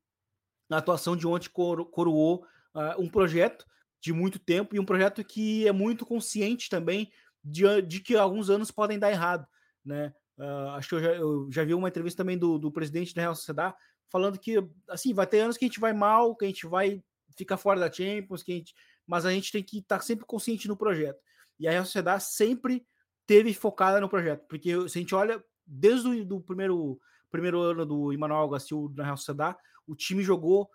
a 0.71 0.77
atuação 0.77 1.17
de 1.17 1.27
ontem 1.27 1.49
coro, 1.49 1.85
coroou 1.87 2.45
uh, 2.75 3.01
um 3.01 3.09
projeto 3.09 3.67
de 4.01 4.13
muito 4.13 4.39
tempo 4.39 4.75
e 4.75 4.81
um 4.81 4.85
projeto 4.85 5.25
que 5.25 5.67
é 5.67 5.73
muito 5.73 6.07
consciente 6.07 6.69
também 6.69 7.11
de, 7.43 7.83
de 7.83 8.01
que 8.01 8.17
alguns 8.17 8.51
anos 8.51 8.71
podem 8.71 8.99
dar 8.99 9.11
errado. 9.11 9.47
Né? 9.85 10.13
Uh, 10.41 10.71
acho 10.71 10.89
que 10.89 10.95
eu 10.95 11.01
já, 11.03 11.11
eu 11.11 11.49
já, 11.51 11.65
vi 11.65 11.75
uma 11.75 11.89
entrevista 11.89 12.23
também 12.23 12.39
do, 12.39 12.57
do 12.59 12.73
presidente 12.73 13.15
da 13.15 13.21
Real 13.21 13.35
Sociedade 13.35 13.75
falando 14.09 14.39
que 14.39 14.57
assim 14.89 15.13
vai 15.13 15.27
ter 15.27 15.41
anos 15.41 15.59
que 15.59 15.67
a 15.67 15.69
gente 15.69 15.79
vai 15.79 15.93
mal, 15.93 16.35
que 16.35 16.47
a 16.47 16.49
gente 16.49 16.67
vai 16.67 17.03
ficar 17.37 17.59
fora 17.59 17.79
da 17.79 17.93
Champions, 17.93 18.43
que 18.43 18.53
a 18.53 18.55
gente, 18.55 18.75
mas 19.07 19.27
a 19.27 19.31
gente 19.31 19.53
tem 19.53 19.63
que 19.63 19.79
estar 19.79 19.99
tá 19.99 20.03
sempre 20.03 20.25
consciente 20.25 20.67
no 20.67 20.77
projeto. 20.77 21.21
E 21.59 21.69
a 21.69 21.71
Real 21.71 21.85
Sociedade 21.85 22.25
sempre 22.25 22.87
teve 23.27 23.53
focada 23.53 24.01
no 24.01 24.09
projeto, 24.09 24.47
porque 24.49 24.89
se 24.89 24.99
a 24.99 25.03
gente 25.03 25.15
olha 25.15 25.45
desde 25.67 26.09
o 26.09 26.25
do 26.25 26.41
primeiro, 26.41 26.99
primeiro 27.31 27.61
ano 27.61 27.85
do 27.85 28.11
Emmanuel 28.11 28.49
Gassil 28.49 28.91
na 28.97 29.05
Real 29.05 29.19
Sociedade, 29.19 29.59
o 29.87 29.95
time 29.95 30.23
jogou, 30.23 30.71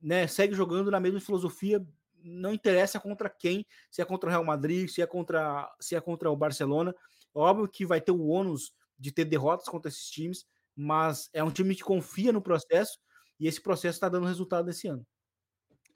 né, 0.00 0.26
segue 0.26 0.54
jogando 0.54 0.90
na 0.90 0.98
mesma 0.98 1.20
filosofia, 1.20 1.86
não 2.24 2.54
interessa 2.54 2.98
contra 2.98 3.28
quem, 3.28 3.66
se 3.90 4.00
é 4.00 4.04
contra 4.04 4.28
o 4.28 4.30
Real 4.30 4.44
Madrid, 4.44 4.88
se 4.88 5.02
é 5.02 5.06
contra, 5.06 5.70
se 5.78 5.94
é 5.94 6.00
contra 6.00 6.30
o 6.30 6.36
Barcelona. 6.36 6.94
Óbvio 7.34 7.68
que 7.68 7.84
vai 7.84 8.00
ter 8.00 8.12
o 8.12 8.26
ônus 8.26 8.72
de 9.00 9.10
ter 9.10 9.24
derrotas 9.24 9.66
contra 9.66 9.88
esses 9.88 10.08
times, 10.10 10.44
mas 10.76 11.30
é 11.32 11.42
um 11.42 11.50
time 11.50 11.74
que 11.74 11.82
confia 11.82 12.32
no 12.32 12.42
processo 12.42 12.98
e 13.40 13.48
esse 13.48 13.60
processo 13.60 13.96
está 13.96 14.08
dando 14.08 14.26
resultado 14.26 14.68
esse 14.68 14.86
ano. 14.86 15.04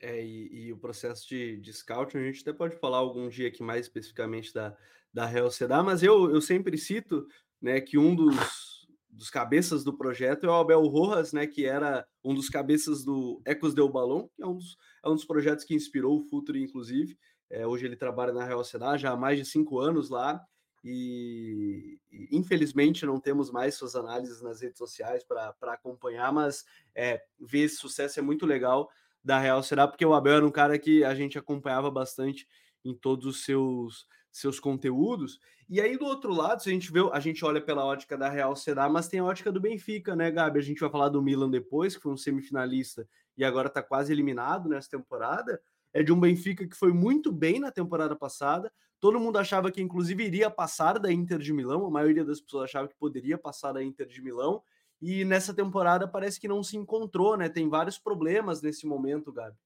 É, 0.00 0.24
e, 0.24 0.66
e, 0.66 0.72
o 0.72 0.78
processo 0.78 1.28
de, 1.28 1.58
de 1.58 1.72
scouting, 1.72 2.18
a 2.18 2.22
gente 2.22 2.40
até 2.40 2.52
pode 2.52 2.76
falar 2.76 2.98
algum 2.98 3.28
dia 3.28 3.48
aqui 3.48 3.62
mais 3.62 3.86
especificamente 3.86 4.52
da, 4.52 4.76
da 5.12 5.26
Real 5.26 5.50
Sedar, 5.50 5.84
mas 5.84 6.02
eu, 6.02 6.30
eu 6.30 6.40
sempre 6.40 6.76
cito 6.76 7.26
né, 7.60 7.80
que 7.80 7.96
um 7.96 8.14
dos, 8.14 8.86
dos 9.08 9.30
cabeças 9.30 9.84
do 9.84 9.96
projeto 9.96 10.44
é 10.44 10.50
o 10.50 10.54
Abel 10.54 10.82
Rojas, 10.82 11.32
né, 11.32 11.46
que 11.46 11.64
era 11.64 12.06
um 12.22 12.34
dos 12.34 12.48
cabeças 12.48 13.04
do 13.04 13.40
Ecos 13.46 13.74
del 13.74 13.88
Balão, 13.88 14.28
que 14.34 14.42
é 14.42 14.46
um 14.46 14.56
dos, 14.56 14.76
é 15.04 15.08
um 15.08 15.14
dos 15.14 15.24
projetos 15.24 15.64
que 15.64 15.74
inspirou 15.74 16.18
o 16.18 16.28
Futuro, 16.28 16.58
inclusive. 16.58 17.16
É, 17.48 17.66
hoje 17.66 17.86
ele 17.86 17.96
trabalha 17.96 18.32
na 18.32 18.44
Real 18.44 18.64
Sedar 18.64 18.98
já 18.98 19.12
há 19.12 19.16
mais 19.16 19.38
de 19.38 19.44
cinco 19.44 19.78
anos 19.78 20.10
lá, 20.10 20.44
e, 20.84 21.98
e, 22.12 22.36
infelizmente 22.36 23.06
não 23.06 23.18
temos 23.18 23.50
mais 23.50 23.74
suas 23.74 23.96
análises 23.96 24.42
nas 24.42 24.60
redes 24.60 24.76
sociais 24.76 25.24
para 25.24 25.54
acompanhar, 25.72 26.30
mas 26.32 26.64
é, 26.94 27.22
ver 27.40 27.60
esse 27.60 27.76
sucesso 27.76 28.20
é 28.20 28.22
muito 28.22 28.44
legal 28.44 28.90
da 29.24 29.38
Real 29.38 29.62
será 29.62 29.88
porque 29.88 30.04
o 30.04 30.12
Abel 30.12 30.36
era 30.36 30.46
um 30.46 30.50
cara 30.50 30.78
que 30.78 31.02
a 31.02 31.14
gente 31.14 31.38
acompanhava 31.38 31.90
bastante 31.90 32.46
em 32.84 32.94
todos 32.94 33.24
os 33.24 33.44
seus 33.44 34.06
seus 34.30 34.58
conteúdos. 34.58 35.38
E 35.68 35.80
aí 35.80 35.96
do 35.96 36.04
outro 36.04 36.34
lado, 36.34 36.60
se 36.60 36.68
a 36.68 36.72
gente 36.72 36.92
vê, 36.92 36.98
a 37.12 37.20
gente 37.20 37.44
olha 37.44 37.60
pela 37.60 37.84
ótica 37.84 38.18
da 38.18 38.28
Real 38.28 38.54
será 38.56 38.88
mas 38.88 39.08
tem 39.08 39.20
a 39.20 39.24
ótica 39.24 39.50
do 39.50 39.60
Benfica, 39.60 40.14
né, 40.14 40.30
Gabi? 40.30 40.58
A 40.58 40.62
gente 40.62 40.80
vai 40.80 40.90
falar 40.90 41.08
do 41.08 41.22
Milan 41.22 41.48
depois, 41.48 41.96
que 41.96 42.02
foi 42.02 42.12
um 42.12 42.16
semifinalista 42.16 43.08
e 43.36 43.44
agora 43.44 43.68
está 43.68 43.82
quase 43.82 44.12
eliminado 44.12 44.68
nessa 44.68 44.90
temporada. 44.90 45.62
É 45.94 46.02
de 46.02 46.12
um 46.12 46.20
Benfica 46.20 46.66
que 46.66 46.76
foi 46.76 46.92
muito 46.92 47.32
bem 47.32 47.58
na 47.60 47.70
temporada 47.70 48.14
passada. 48.14 48.70
Todo 49.00 49.20
mundo 49.20 49.38
achava 49.38 49.70
que 49.70 49.80
inclusive 49.80 50.24
iria 50.24 50.50
passar 50.50 50.98
da 50.98 51.12
Inter 51.12 51.38
de 51.38 51.52
Milão, 51.52 51.86
a 51.86 51.90
maioria 51.90 52.24
das 52.24 52.40
pessoas 52.40 52.64
achava 52.64 52.88
que 52.88 52.96
poderia 52.96 53.38
passar 53.38 53.72
da 53.72 53.82
Inter 53.82 54.06
de 54.06 54.20
Milão 54.20 54.62
e 55.00 55.24
nessa 55.24 55.52
temporada 55.52 56.08
parece 56.08 56.40
que 56.40 56.48
não 56.48 56.62
se 56.62 56.76
encontrou, 56.76 57.36
né? 57.36 57.48
Tem 57.48 57.68
vários 57.68 57.98
problemas 57.98 58.62
nesse 58.62 58.86
momento, 58.86 59.32
Gabi. 59.32 59.56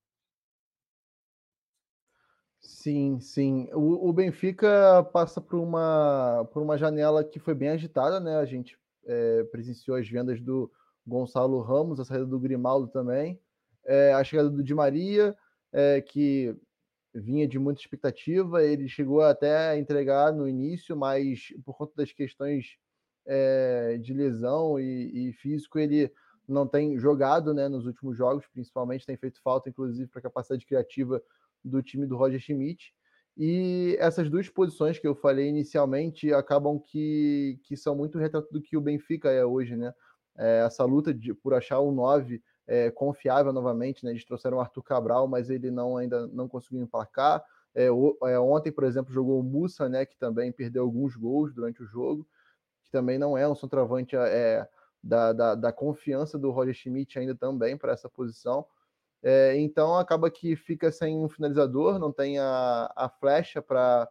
Sim, 2.61 3.21
sim. 3.21 3.69
O, 3.73 4.09
o 4.09 4.13
Benfica 4.13 5.05
passa 5.13 5.41
por 5.41 5.59
uma, 5.59 6.45
por 6.53 6.63
uma 6.63 6.77
janela 6.77 7.23
que 7.23 7.39
foi 7.39 7.55
bem 7.55 7.69
agitada, 7.69 8.19
né? 8.19 8.37
A 8.37 8.45
gente 8.45 8.77
é, 9.07 9.45
presenciou 9.45 9.97
as 9.97 10.09
vendas 10.09 10.41
do 10.41 10.71
Gonçalo 11.07 11.61
Ramos, 11.61 12.01
a 12.01 12.05
saída 12.05 12.27
do 12.27 12.39
Grimaldo 12.39 12.89
também, 12.89 13.41
é, 13.85 14.13
a 14.13 14.23
chegada 14.23 14.51
do 14.51 14.63
Di 14.63 14.75
Maria, 14.75 15.37
é, 15.73 16.01
que 16.01 16.55
vinha 17.15 17.47
de 17.47 17.59
muita 17.59 17.81
expectativa, 17.81 18.63
ele 18.63 18.89
chegou 18.89 19.21
até 19.21 19.71
a 19.71 19.79
entregar 19.79 20.33
no 20.33 20.49
início, 20.49 20.97
mas 20.97 21.49
por 21.65 21.77
conta 21.77 21.93
das 21.97 22.13
questões 22.13 22.77
é, 23.27 23.99
de 23.99 24.13
lesão 24.13 24.79
e, 24.79 25.29
e, 25.29 25.33
físico, 25.35 25.79
ele 25.79 26.11
não 26.47 26.67
tem 26.67 26.99
jogado 26.99 27.53
né, 27.53 27.69
nos 27.69 27.87
últimos 27.87 28.17
jogos, 28.17 28.47
principalmente 28.47 29.05
tem 29.05 29.17
feito 29.17 29.41
falta, 29.43 29.69
inclusive, 29.69 30.09
para 30.09 30.21
a 30.21 30.23
capacidade 30.23 30.65
criativa 30.65 31.23
do 31.63 31.83
time 31.83 32.07
do 32.07 32.17
Roger 32.17 32.41
Schmidt. 32.41 32.95
E 33.37 33.97
essas 34.01 34.29
duas 34.29 34.49
posições 34.49 34.99
que 34.99 35.07
eu 35.07 35.15
falei 35.15 35.49
inicialmente 35.49 36.33
acabam 36.33 36.81
que, 36.81 37.61
que 37.65 37.77
são 37.77 37.95
muito 37.95 38.19
retrato 38.19 38.49
do 38.51 38.61
que 38.61 38.77
o 38.77 38.81
Benfica 38.81 39.31
é 39.31 39.45
hoje, 39.45 39.77
né? 39.77 39.93
É, 40.37 40.65
essa 40.65 40.85
luta 40.85 41.13
de, 41.13 41.35
por 41.35 41.53
achar 41.55 41.81
um 41.81 41.93
9 41.93 42.43
é, 42.69 42.91
confiável 42.91 43.53
novamente, 43.53 44.05
né? 44.05 44.13
Eles 44.13 44.25
trouxeram 44.25 44.59
o 44.59 44.61
Arthur 44.61 44.83
Cabral, 44.83 45.27
mas 45.27 45.51
ele 45.51 45.71
não 45.71 45.97
ainda 45.97 46.29
não 46.29 46.47
conseguiu 46.47 46.81
emplacar. 46.81 47.45
É, 47.75 47.91
o, 47.91 48.17
é, 48.25 48.39
ontem, 48.39 48.71
por 48.71 48.85
exemplo, 48.85 49.13
jogou 49.13 49.41
o 49.41 49.43
Mussa, 49.43 49.89
né? 49.89 50.07
Que 50.07 50.17
também 50.17 50.53
perdeu 50.53 50.85
alguns 50.85 51.17
gols 51.17 51.53
durante 51.53 51.83
o 51.83 51.87
jogo 51.87 52.25
que 52.89 52.91
também 52.91 53.19
não 53.19 53.37
é 53.37 53.47
um 53.47 53.55
centroavante 53.55 54.17
é, 54.17 54.67
da, 55.03 55.33
da, 55.33 55.55
da 55.55 55.73
confiança 55.73 56.39
do 56.39 56.51
Roger 56.51 56.75
Schmidt 56.75 57.19
ainda 57.19 57.35
também 57.35 57.77
para 57.77 57.93
essa 57.93 58.09
posição. 58.09 58.67
É, 59.23 59.57
então 59.59 59.97
acaba 59.97 60.31
que 60.31 60.57
fica 60.57 60.91
sem 60.91 61.17
um 61.19 61.29
finalizador, 61.29 61.99
não 61.99 62.13
tem 62.13 62.39
a, 62.39 62.91
a 62.97 63.09
flecha 63.09 63.61
para 63.61 64.09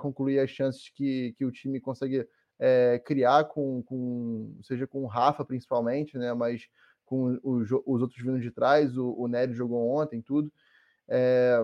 concluir 0.00 0.38
as 0.38 0.50
chances 0.50 0.88
que, 0.88 1.34
que 1.36 1.44
o 1.44 1.50
time 1.50 1.80
consegue 1.80 2.28
é, 2.58 3.00
criar 3.04 3.44
com, 3.44 3.82
com, 3.82 4.56
seja 4.62 4.86
com 4.86 5.02
o 5.02 5.06
Rafa 5.06 5.44
principalmente, 5.44 6.16
né? 6.16 6.32
Mas 6.32 6.68
com 7.12 7.38
os, 7.42 7.70
os 7.70 8.00
outros 8.00 8.18
vindo 8.22 8.40
de 8.40 8.50
trás, 8.50 8.96
o, 8.96 9.12
o 9.18 9.28
Nery 9.28 9.52
jogou 9.52 9.86
ontem, 9.86 10.22
tudo. 10.22 10.50
É, 11.06 11.62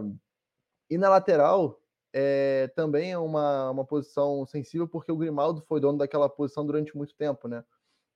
e 0.91 0.99
na 0.99 1.09
lateral, 1.09 1.81
é, 2.13 2.71
também 2.77 3.13
é 3.13 3.19
uma, 3.19 3.71
uma 3.71 3.85
posição 3.85 4.45
sensível, 4.45 4.87
porque 4.87 5.11
o 5.11 5.17
Grimaldo 5.17 5.63
foi 5.63 5.81
dono 5.81 5.97
daquela 5.97 6.29
posição 6.29 6.67
durante 6.67 6.95
muito 6.95 7.15
tempo, 7.17 7.49
né? 7.49 7.65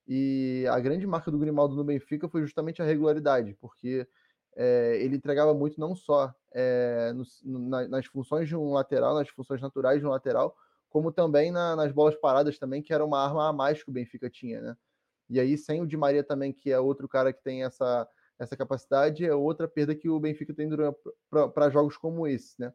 E 0.07 0.67
a 0.69 0.79
grande 0.79 1.07
marca 1.07 1.31
do 1.31 1.39
Grimaldo 1.39 1.75
no 1.75 1.85
Benfica 1.85 2.29
foi 2.29 2.43
justamente 2.43 2.83
a 2.83 2.85
regularidade, 2.85 3.57
porque 3.63 4.07
é, 4.55 4.99
ele 5.01 5.17
entregava 5.17 5.55
muito 5.55 5.81
não 5.81 5.97
só 5.97 6.35
é, 6.53 7.15
no, 7.15 7.59
na, 7.71 7.89
nas 7.89 8.05
funções 8.05 8.47
de 8.47 8.55
um 8.55 8.73
lateral, 8.75 9.15
nas 9.15 9.29
funções 9.31 9.63
naturais 9.63 10.01
de 10.01 10.07
um 10.07 10.11
lateral, 10.11 10.55
como 10.91 11.11
também 11.11 11.51
na, 11.51 11.75
nas 11.77 11.93
bolas 11.93 12.15
paradas 12.17 12.59
também, 12.59 12.83
que 12.83 12.93
era 12.93 13.03
uma 13.03 13.25
arma 13.25 13.49
a 13.49 13.53
mais 13.55 13.83
que 13.83 13.89
o 13.89 13.93
Benfica 13.93 14.29
tinha, 14.29 14.61
né? 14.61 14.77
E 15.33 15.41
aí, 15.41 15.57
sem 15.57 15.81
o 15.81 15.87
Di 15.87 15.97
Maria 15.97 16.23
também, 16.23 16.53
que 16.53 16.71
é 16.71 16.79
outro 16.79 17.09
cara 17.09 17.33
que 17.33 17.43
tem 17.43 17.65
essa, 17.65 18.07
essa 18.39 18.57
capacidade, 18.57 19.25
é 19.25 19.35
outra 19.35 19.67
perda 19.67 19.95
que 19.95 20.09
o 20.09 20.21
Benfica 20.21 20.53
tem 20.53 20.69
para 21.55 21.71
jogos 21.71 21.97
como 21.97 22.27
esse, 22.27 22.55
né? 22.61 22.73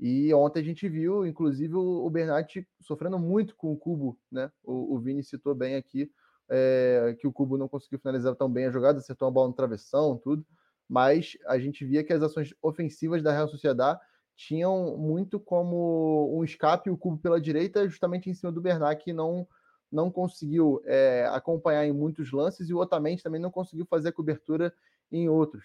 E 0.00 0.32
ontem 0.34 0.60
a 0.60 0.64
gente 0.64 0.88
viu, 0.88 1.26
inclusive, 1.26 1.74
o 1.74 2.08
Bernat 2.10 2.66
sofrendo 2.80 3.18
muito 3.18 3.54
com 3.54 3.72
o 3.72 3.76
Cubo, 3.76 4.18
né? 4.30 4.50
O, 4.64 4.96
o 4.96 4.98
Vini 4.98 5.22
citou 5.22 5.54
bem 5.54 5.76
aqui 5.76 6.10
é, 6.50 7.16
que 7.20 7.26
o 7.26 7.32
Cubo 7.32 7.56
não 7.56 7.68
conseguiu 7.68 7.98
finalizar 7.98 8.34
tão 8.34 8.50
bem 8.50 8.66
a 8.66 8.70
jogada, 8.70 8.98
acertou 8.98 9.28
a 9.28 9.30
bola 9.30 9.48
no 9.48 9.54
travessão, 9.54 10.16
tudo. 10.16 10.44
Mas 10.88 11.36
a 11.46 11.58
gente 11.58 11.84
via 11.84 12.02
que 12.02 12.12
as 12.12 12.22
ações 12.22 12.54
ofensivas 12.60 13.22
da 13.22 13.32
Real 13.32 13.48
Sociedade 13.48 14.00
tinham 14.36 14.96
muito 14.96 15.38
como 15.38 16.36
um 16.36 16.42
escape 16.42 16.90
o 16.90 16.96
Cubo 16.96 17.18
pela 17.18 17.40
direita, 17.40 17.88
justamente 17.88 18.28
em 18.28 18.34
cima 18.34 18.50
do 18.50 18.60
Bernat, 18.60 19.02
que 19.02 19.12
não, 19.12 19.46
não 19.92 20.10
conseguiu 20.10 20.80
é, 20.86 21.28
acompanhar 21.30 21.84
em 21.86 21.92
muitos 21.92 22.32
lances, 22.32 22.68
e 22.68 22.74
o 22.74 22.78
Otamendi 22.78 23.22
também 23.22 23.40
não 23.40 23.50
conseguiu 23.50 23.84
fazer 23.84 24.08
a 24.08 24.12
cobertura 24.12 24.72
em 25.10 25.28
outros. 25.28 25.64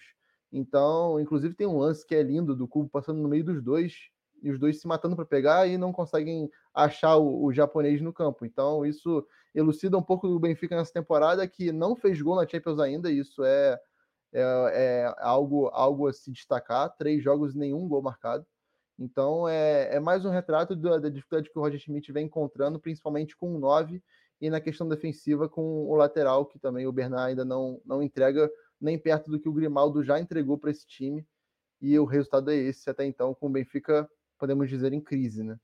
Então, 0.52 1.18
inclusive, 1.18 1.54
tem 1.54 1.66
um 1.66 1.78
lance 1.78 2.06
que 2.06 2.14
é 2.14 2.22
lindo 2.22 2.54
do 2.54 2.68
Cubo 2.68 2.88
passando 2.88 3.20
no 3.20 3.28
meio 3.28 3.44
dos 3.44 3.62
dois, 3.62 3.94
e 4.42 4.50
os 4.50 4.58
dois 4.58 4.80
se 4.80 4.86
matando 4.86 5.16
para 5.16 5.24
pegar 5.24 5.66
e 5.66 5.76
não 5.76 5.92
conseguem 5.92 6.50
achar 6.72 7.16
o, 7.16 7.44
o, 7.44 7.52
japonês 7.52 8.00
no 8.00 8.12
campo. 8.12 8.44
Então, 8.44 8.86
isso 8.86 9.26
elucida 9.54 9.98
um 9.98 10.02
pouco 10.02 10.28
do 10.28 10.38
Benfica 10.38 10.76
nessa 10.76 10.92
temporada, 10.92 11.46
que 11.48 11.72
não 11.72 11.96
fez 11.96 12.20
gol 12.20 12.36
na 12.36 12.46
Champions 12.46 12.78
ainda, 12.78 13.10
isso 13.10 13.42
é, 13.42 13.78
é, 14.32 14.42
é 14.42 15.14
algo, 15.18 15.68
algo 15.72 16.06
a 16.06 16.12
se 16.12 16.30
destacar. 16.30 16.94
Três 16.96 17.22
jogos 17.22 17.54
e 17.54 17.58
nenhum 17.58 17.88
gol 17.88 18.02
marcado. 18.02 18.46
Então, 18.98 19.48
é, 19.48 19.94
é 19.94 20.00
mais 20.00 20.24
um 20.24 20.30
retrato 20.30 20.74
da, 20.74 20.98
da, 20.98 21.08
dificuldade 21.08 21.50
que 21.50 21.58
o 21.58 21.62
Roger 21.62 21.78
Schmidt 21.78 22.10
vem 22.10 22.26
encontrando, 22.26 22.80
principalmente 22.80 23.36
com 23.36 23.54
o 23.54 23.58
9, 23.58 24.02
e 24.40 24.50
na 24.50 24.60
questão 24.60 24.88
defensiva 24.88 25.48
com 25.48 25.86
o 25.88 25.94
lateral, 25.94 26.46
que 26.46 26.58
também 26.58 26.86
o 26.86 26.92
Bernard 26.92 27.30
ainda 27.30 27.44
não, 27.44 27.80
não 27.84 28.02
entrega 28.02 28.50
nem 28.80 28.98
perto 28.98 29.30
do 29.30 29.38
que 29.38 29.48
o 29.48 29.52
Grimaldo 29.52 30.02
já 30.02 30.18
entregou 30.18 30.58
para 30.58 30.70
esse 30.70 30.86
time. 30.86 31.24
E 31.80 31.96
o 31.98 32.04
resultado 32.04 32.50
é 32.50 32.56
esse 32.56 32.90
até 32.90 33.04
então, 33.04 33.34
com 33.34 33.46
o 33.46 33.50
Benfica, 33.50 34.08
podemos 34.36 34.68
dizer, 34.68 34.92
em 34.92 35.00
crise, 35.00 35.44
né? 35.44 35.58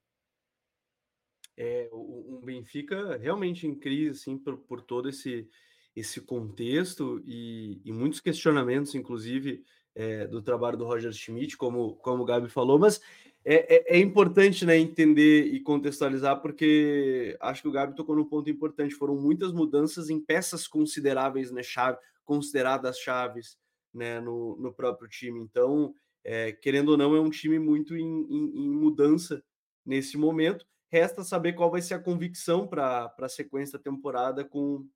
É, 1.57 1.89
o, 1.93 2.41
Benfica 2.45 3.17
realmente 3.17 3.67
em 3.67 3.75
crise, 3.75 4.11
assim, 4.11 4.39
por, 4.39 4.59
por 4.59 4.81
todo 4.81 5.09
esse, 5.09 5.49
esse 5.95 6.21
contexto 6.21 7.21
e, 7.25 7.81
e 7.85 7.93
muitos 7.93 8.21
questionamentos, 8.21 8.95
inclusive, 8.95 9.65
é, 9.95 10.27
do 10.27 10.43
trabalho 10.43 10.77
do 10.77 10.85
Roger 10.85 11.13
Schmidt, 11.13 11.57
como, 11.57 11.95
como 11.97 12.23
o 12.23 12.27
Gabi 12.27 12.49
falou, 12.49 12.79
mas 12.79 13.01
é, 13.45 13.77
é, 13.77 13.97
é, 13.97 13.99
importante 13.99 14.65
né, 14.65 14.77
entender 14.79 15.47
e 15.47 15.61
contextualizar, 15.61 16.41
porque 16.41 17.37
acho 17.41 17.63
que 17.63 17.69
o 17.69 17.73
Gabi 17.73 17.95
tocou 17.95 18.17
num 18.17 18.25
ponto 18.25 18.49
importante. 18.49 18.95
Foram 18.95 19.17
muitas 19.17 19.53
mudanças 19.53 20.09
em 20.09 20.19
peças 20.19 20.67
consideráveis, 20.67 21.51
né, 21.51 21.63
chave, 21.63 21.99
consideradas 22.25 22.99
chaves 22.99 23.59
né, 23.93 24.19
no, 24.19 24.57
no 24.57 24.73
próprio 24.73 25.09
time. 25.09 25.39
Então, 25.39 25.95
é, 26.25 26.53
querendo 26.53 26.91
ou 26.91 26.97
não, 26.97 27.15
é 27.15 27.21
um 27.21 27.29
time 27.29 27.59
muito 27.59 27.95
em, 27.95 28.23
em, 28.31 28.65
em, 28.65 28.71
mudança 28.71 29.45
nesse 29.85 30.17
momento. 30.17 30.67
Resta 30.91 31.23
saber 31.23 31.53
qual 31.53 31.71
vai 31.71 31.83
ser 31.83 31.95
a 31.95 32.03
convicção 32.03 32.67
para 32.67 33.15
a 33.19 33.29
sequência 33.29 33.77
da 33.79 33.85
temporada 33.85 34.43
com, 34.43 34.89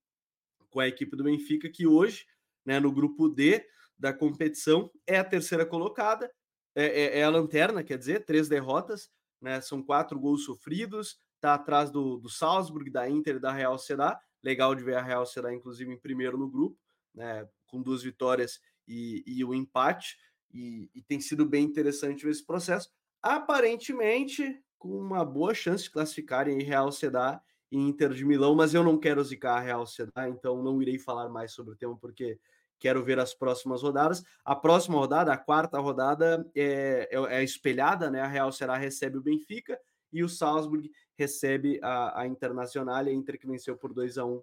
com 0.70 0.80
a 0.80 0.88
equipe 0.88 1.14
do 1.14 1.24
Benfica, 1.24 1.68
que 1.68 1.86
hoje, 1.86 2.24
né, 2.64 2.80
no 2.80 2.90
grupo 2.90 3.28
D 3.28 3.62
da 3.98 4.12
competição, 4.12 4.90
é 5.06 5.18
a 5.18 5.24
terceira 5.24 5.66
colocada 5.66 6.30
é, 6.74 6.84
é, 6.84 7.18
é, 7.18 7.24
a 7.24 7.28
lanterna, 7.30 7.82
quer 7.82 7.98
dizer, 7.98 8.24
três 8.24 8.48
derrotas, 8.48 9.10
né? 9.42 9.60
São 9.60 9.82
quatro 9.82 10.16
gols 10.16 10.44
sofridos, 10.44 11.18
tá 11.40 11.54
atrás 11.54 11.90
do, 11.90 12.18
do 12.18 12.28
Salzburg, 12.28 12.88
da 12.88 13.10
Inter 13.10 13.36
e 13.36 13.40
da 13.40 13.52
Real 13.52 13.76
Será. 13.76 14.20
Legal 14.44 14.76
de 14.76 14.84
ver 14.84 14.96
a 14.96 15.02
Real 15.02 15.26
Será, 15.26 15.52
inclusive, 15.52 15.92
em 15.92 15.98
primeiro 15.98 16.38
no 16.38 16.48
grupo, 16.48 16.78
né? 17.12 17.48
Com 17.66 17.82
duas 17.82 18.04
vitórias 18.04 18.60
e, 18.86 19.24
e 19.26 19.44
o 19.44 19.52
empate. 19.52 20.16
E, 20.52 20.88
e, 20.94 21.02
tem 21.02 21.20
sido 21.20 21.44
bem 21.44 21.64
interessante 21.64 22.24
ver 22.24 22.30
esse 22.30 22.46
processo. 22.46 22.88
Aparentemente, 23.20 24.62
com 24.78 24.96
uma 24.96 25.24
boa 25.24 25.52
chance 25.54 25.82
de 25.82 25.90
classificarem 25.90 26.62
Real 26.62 26.92
Sedá 26.92 27.42
e 27.72 27.76
Inter 27.76 28.14
de 28.14 28.24
Milão, 28.24 28.54
mas 28.54 28.72
eu 28.72 28.84
não 28.84 28.96
quero 28.96 29.22
zicar 29.24 29.56
a 29.56 29.60
Real 29.60 29.84
Sedá, 29.84 30.28
então 30.28 30.62
não 30.62 30.80
irei 30.80 30.96
falar 30.96 31.28
mais 31.28 31.52
sobre 31.52 31.74
o 31.74 31.76
tema, 31.76 31.96
porque 31.98 32.38
Quero 32.78 33.04
ver 33.04 33.18
as 33.18 33.34
próximas 33.34 33.82
rodadas. 33.82 34.22
A 34.44 34.54
próxima 34.54 34.96
rodada, 34.96 35.32
a 35.32 35.36
quarta 35.36 35.78
rodada, 35.78 36.48
é, 36.54 37.08
é, 37.10 37.40
é 37.40 37.44
espelhada, 37.44 38.10
né? 38.10 38.20
A 38.20 38.26
Real 38.26 38.52
será 38.52 38.76
recebe 38.76 39.18
o 39.18 39.22
Benfica 39.22 39.78
e 40.12 40.22
o 40.22 40.28
Salzburg 40.28 40.90
recebe 41.16 41.80
a, 41.82 42.22
a 42.22 42.26
Internacional, 42.26 42.96
a 42.96 43.12
Inter 43.12 43.38
que 43.38 43.46
venceu 43.46 43.76
por 43.76 43.92
2 43.92 44.18
a 44.18 44.24
1 44.24 44.42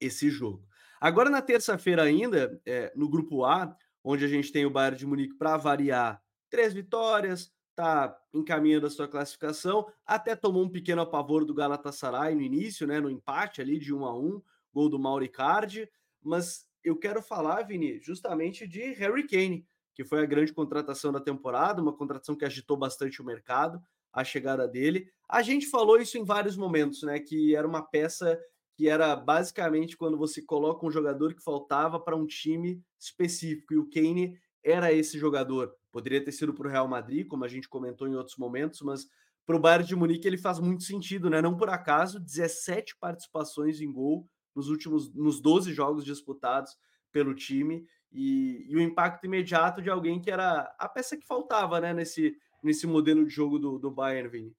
esse 0.00 0.30
jogo. 0.30 0.64
Agora, 1.00 1.28
na 1.28 1.42
terça-feira, 1.42 2.02
ainda, 2.02 2.60
é, 2.64 2.92
no 2.94 3.08
grupo 3.08 3.44
A, 3.44 3.76
onde 4.02 4.24
a 4.24 4.28
gente 4.28 4.52
tem 4.52 4.64
o 4.64 4.70
Bayern 4.70 4.98
de 4.98 5.06
Munique 5.06 5.34
para 5.34 5.56
variar 5.56 6.22
três 6.48 6.72
vitórias, 6.72 7.52
tá 7.74 8.16
encaminhando 8.34 8.86
a 8.86 8.90
sua 8.90 9.08
classificação, 9.08 9.86
até 10.04 10.36
tomou 10.36 10.64
um 10.64 10.68
pequeno 10.68 11.00
apavoro 11.00 11.44
do 11.44 11.54
Galatasaray 11.54 12.34
no 12.34 12.42
início, 12.42 12.86
né? 12.86 13.00
No 13.00 13.10
empate 13.10 13.60
ali 13.60 13.78
de 13.78 13.94
1 13.94 14.04
a 14.04 14.18
1 14.18 14.42
gol 14.72 14.88
do 14.88 14.98
Mauricardi, 14.98 15.88
mas 16.22 16.66
eu 16.82 16.96
quero 16.96 17.22
falar, 17.22 17.62
Vini, 17.62 18.00
justamente 18.00 18.66
de 18.66 18.92
Harry 18.92 19.26
Kane, 19.26 19.66
que 19.94 20.04
foi 20.04 20.22
a 20.22 20.26
grande 20.26 20.52
contratação 20.52 21.12
da 21.12 21.20
temporada, 21.20 21.82
uma 21.82 21.96
contratação 21.96 22.36
que 22.36 22.44
agitou 22.44 22.76
bastante 22.76 23.20
o 23.20 23.24
mercado, 23.24 23.82
a 24.12 24.24
chegada 24.24 24.66
dele. 24.66 25.08
A 25.28 25.42
gente 25.42 25.66
falou 25.66 25.98
isso 25.98 26.18
em 26.18 26.24
vários 26.24 26.56
momentos, 26.56 27.02
né? 27.02 27.20
Que 27.20 27.54
era 27.54 27.66
uma 27.66 27.82
peça 27.82 28.38
que 28.74 28.88
era 28.88 29.14
basicamente 29.14 29.96
quando 29.96 30.16
você 30.16 30.40
coloca 30.40 30.86
um 30.86 30.90
jogador 30.90 31.34
que 31.34 31.42
faltava 31.42 32.00
para 32.00 32.16
um 32.16 32.26
time 32.26 32.82
específico, 32.98 33.74
e 33.74 33.76
o 33.76 33.90
Kane 33.90 34.38
era 34.64 34.92
esse 34.92 35.18
jogador. 35.18 35.74
Poderia 35.92 36.24
ter 36.24 36.32
sido 36.32 36.54
para 36.54 36.66
o 36.66 36.70
Real 36.70 36.88
Madrid, 36.88 37.26
como 37.26 37.44
a 37.44 37.48
gente 37.48 37.68
comentou 37.68 38.08
em 38.08 38.14
outros 38.14 38.36
momentos, 38.36 38.80
mas 38.80 39.06
para 39.44 39.56
o 39.56 39.60
Bayern 39.60 39.86
de 39.86 39.96
Munique 39.96 40.26
ele 40.26 40.38
faz 40.38 40.58
muito 40.60 40.84
sentido, 40.84 41.28
né? 41.28 41.42
Não 41.42 41.56
por 41.56 41.68
acaso, 41.68 42.20
17 42.20 42.96
participações 42.98 43.80
em 43.80 43.92
gol, 43.92 44.26
nos 44.54 44.68
últimos 44.68 45.12
nos 45.14 45.40
12 45.40 45.72
jogos 45.72 46.04
disputados 46.04 46.76
pelo 47.12 47.34
time 47.34 47.86
e, 48.12 48.66
e, 48.68 48.76
o 48.76 48.80
impacto 48.80 49.24
imediato 49.24 49.80
de 49.80 49.90
alguém 49.90 50.20
que 50.20 50.30
era 50.30 50.74
a 50.78 50.88
peça 50.88 51.16
que 51.16 51.26
faltava 51.26 51.80
né, 51.80 51.94
nesse, 51.94 52.36
nesse 52.62 52.86
modelo 52.86 53.24
de 53.24 53.30
jogo 53.30 53.58
do, 53.58 53.78
do 53.78 53.90
Bayern, 53.90 54.28
Vini. 54.28 54.56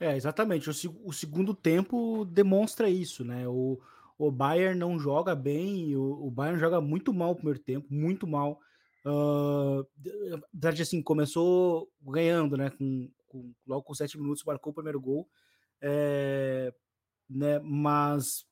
É, 0.00 0.16
exatamente. 0.16 0.70
O, 0.70 0.72
o, 1.04 1.12
segundo 1.12 1.52
tempo 1.52 2.24
demonstra 2.24 2.88
isso, 2.88 3.24
né? 3.24 3.46
O, 3.48 3.78
o 4.16 4.30
Bayern 4.30 4.78
não 4.78 4.98
joga 4.98 5.34
bem, 5.34 5.94
o, 5.96 6.26
o 6.26 6.30
Bayern 6.30 6.58
joga 6.58 6.80
muito 6.80 7.12
mal 7.12 7.30
no 7.30 7.36
primeiro 7.36 7.58
tempo, 7.58 7.86
muito 7.90 8.26
mal. 8.26 8.60
Uh, 9.04 9.86
assim, 10.80 11.02
começou 11.02 11.90
ganhando, 12.00 12.56
né? 12.56 12.70
Com, 12.70 13.10
com, 13.26 13.52
logo 13.66 13.82
com 13.82 13.94
sete 13.94 14.16
minutos, 14.18 14.44
marcou 14.44 14.70
o 14.70 14.74
primeiro 14.74 15.00
gol. 15.00 15.28
É, 15.80 16.72
né? 17.28 17.58
Mas 17.60 18.46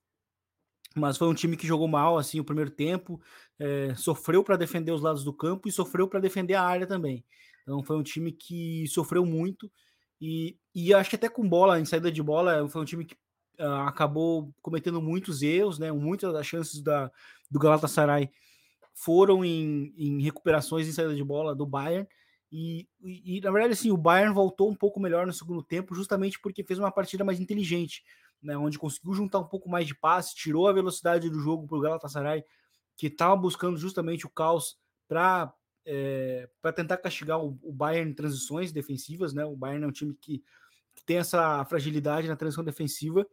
mas 0.95 1.19
foi 1.19 1.29
um 1.29 1.35
time 1.35 1.59
que 1.59 1.67
jogou 1.67 1.87
mal 1.87 2.17
assim 2.17 2.41
o 2.41 2.45
primeiro 2.45 2.71
tempo, 2.71 3.21
é, 3.59 3.95
sofreu 3.95 4.43
para 4.43 4.57
defender 4.57 4.93
os 4.93 5.03
lados 5.03 5.23
do 5.25 5.33
campo 5.33 5.69
e 5.69 5.73
sofreu 5.73 6.09
para 6.09 6.21
defender 6.21 6.55
a 6.55 6.63
área 6.63 6.87
também. 6.87 7.23
Então 7.63 7.83
foi 7.83 7.97
um 7.97 8.03
time 8.03 8.33
que 8.33 8.87
sofreu 8.89 9.25
muito 9.27 9.71
e, 10.21 10.57
e 10.75 10.95
acho 10.95 11.11
que 11.11 11.17
até 11.17 11.29
com 11.29 11.47
bola, 11.47 11.79
em 11.79 11.85
saída 11.85 12.11
de 12.11 12.23
bola, 12.23 12.69
foi 12.69 12.81
um 12.81 12.85
time 12.85 13.05
que 13.05 13.15
uh, 13.61 13.87
acabou 13.87 14.53
cometendo 14.63 15.01
muitos 15.03 15.43
erros, 15.43 15.79
né? 15.79 15.93
Muitas 15.93 16.33
das 16.33 16.47
chances 16.47 16.81
da, 16.81 17.11
do 17.51 17.59
Galatasaray 17.59 18.31
foram 18.95 19.45
em, 19.45 19.93
em 19.97 20.23
recuperações 20.23 20.89
em 20.89 20.93
saída 20.93 21.15
de 21.15 21.25
bola 21.25 21.55
do 21.55 21.67
Bayern. 21.67 22.09
E, 22.51 22.89
e, 23.03 23.37
e, 23.37 23.41
na 23.41 23.51
verdade, 23.51 23.75
assim, 23.75 23.91
o 23.91 23.97
Bayern 23.97 24.33
voltou 24.33 24.71
um 24.71 24.75
pouco 24.75 25.01
melhor 25.01 25.27
no 25.27 25.33
segundo 25.33 25.63
tempo, 25.63 25.95
justamente 25.95 26.41
porque 26.41 26.65
fez 26.65 26.79
uma 26.79 26.91
partida 26.91 27.25
mais 27.25 27.41
inteligente 27.41 28.03
né, 28.43 28.57
onde 28.57 28.79
conseguiu 28.79 29.15
juntar 29.15 29.39
um 29.39 29.47
pouco 29.47 29.69
mais 29.69 29.87
de 29.87 29.95
passe, 29.95 30.35
tirou 30.35 30.69
a 30.69 30.73
velocidade 30.73 31.29
do 31.29 31.41
jogo 31.41 31.67
para 31.67 31.77
o 31.77 31.81
Galatasaray, 31.81 32.45
que 32.97 33.09
estava 33.09 33.37
buscando 33.37 33.77
justamente 33.77 34.27
o 34.27 34.31
caos 34.31 34.79
para 35.09 35.53
é, 35.87 36.49
para 36.61 36.73
tentar 36.73 36.97
castigar 36.97 37.39
o, 37.39 37.57
o, 37.63 37.73
Bayern 37.73 38.11
em 38.11 38.15
transições 38.15 38.73
defensivas, 38.73 39.33
né? 39.33 39.45
O 39.45 39.55
Bayern 39.55 39.85
é 39.85 39.87
um 39.87 39.93
time 39.93 40.15
que, 40.15 40.43
que 40.97 41.05
tem 41.05 41.19
essa 41.19 41.65
fragilidade 41.67 42.27
na 42.27 42.35
transição 42.35 42.65
defensiva. 42.65 43.25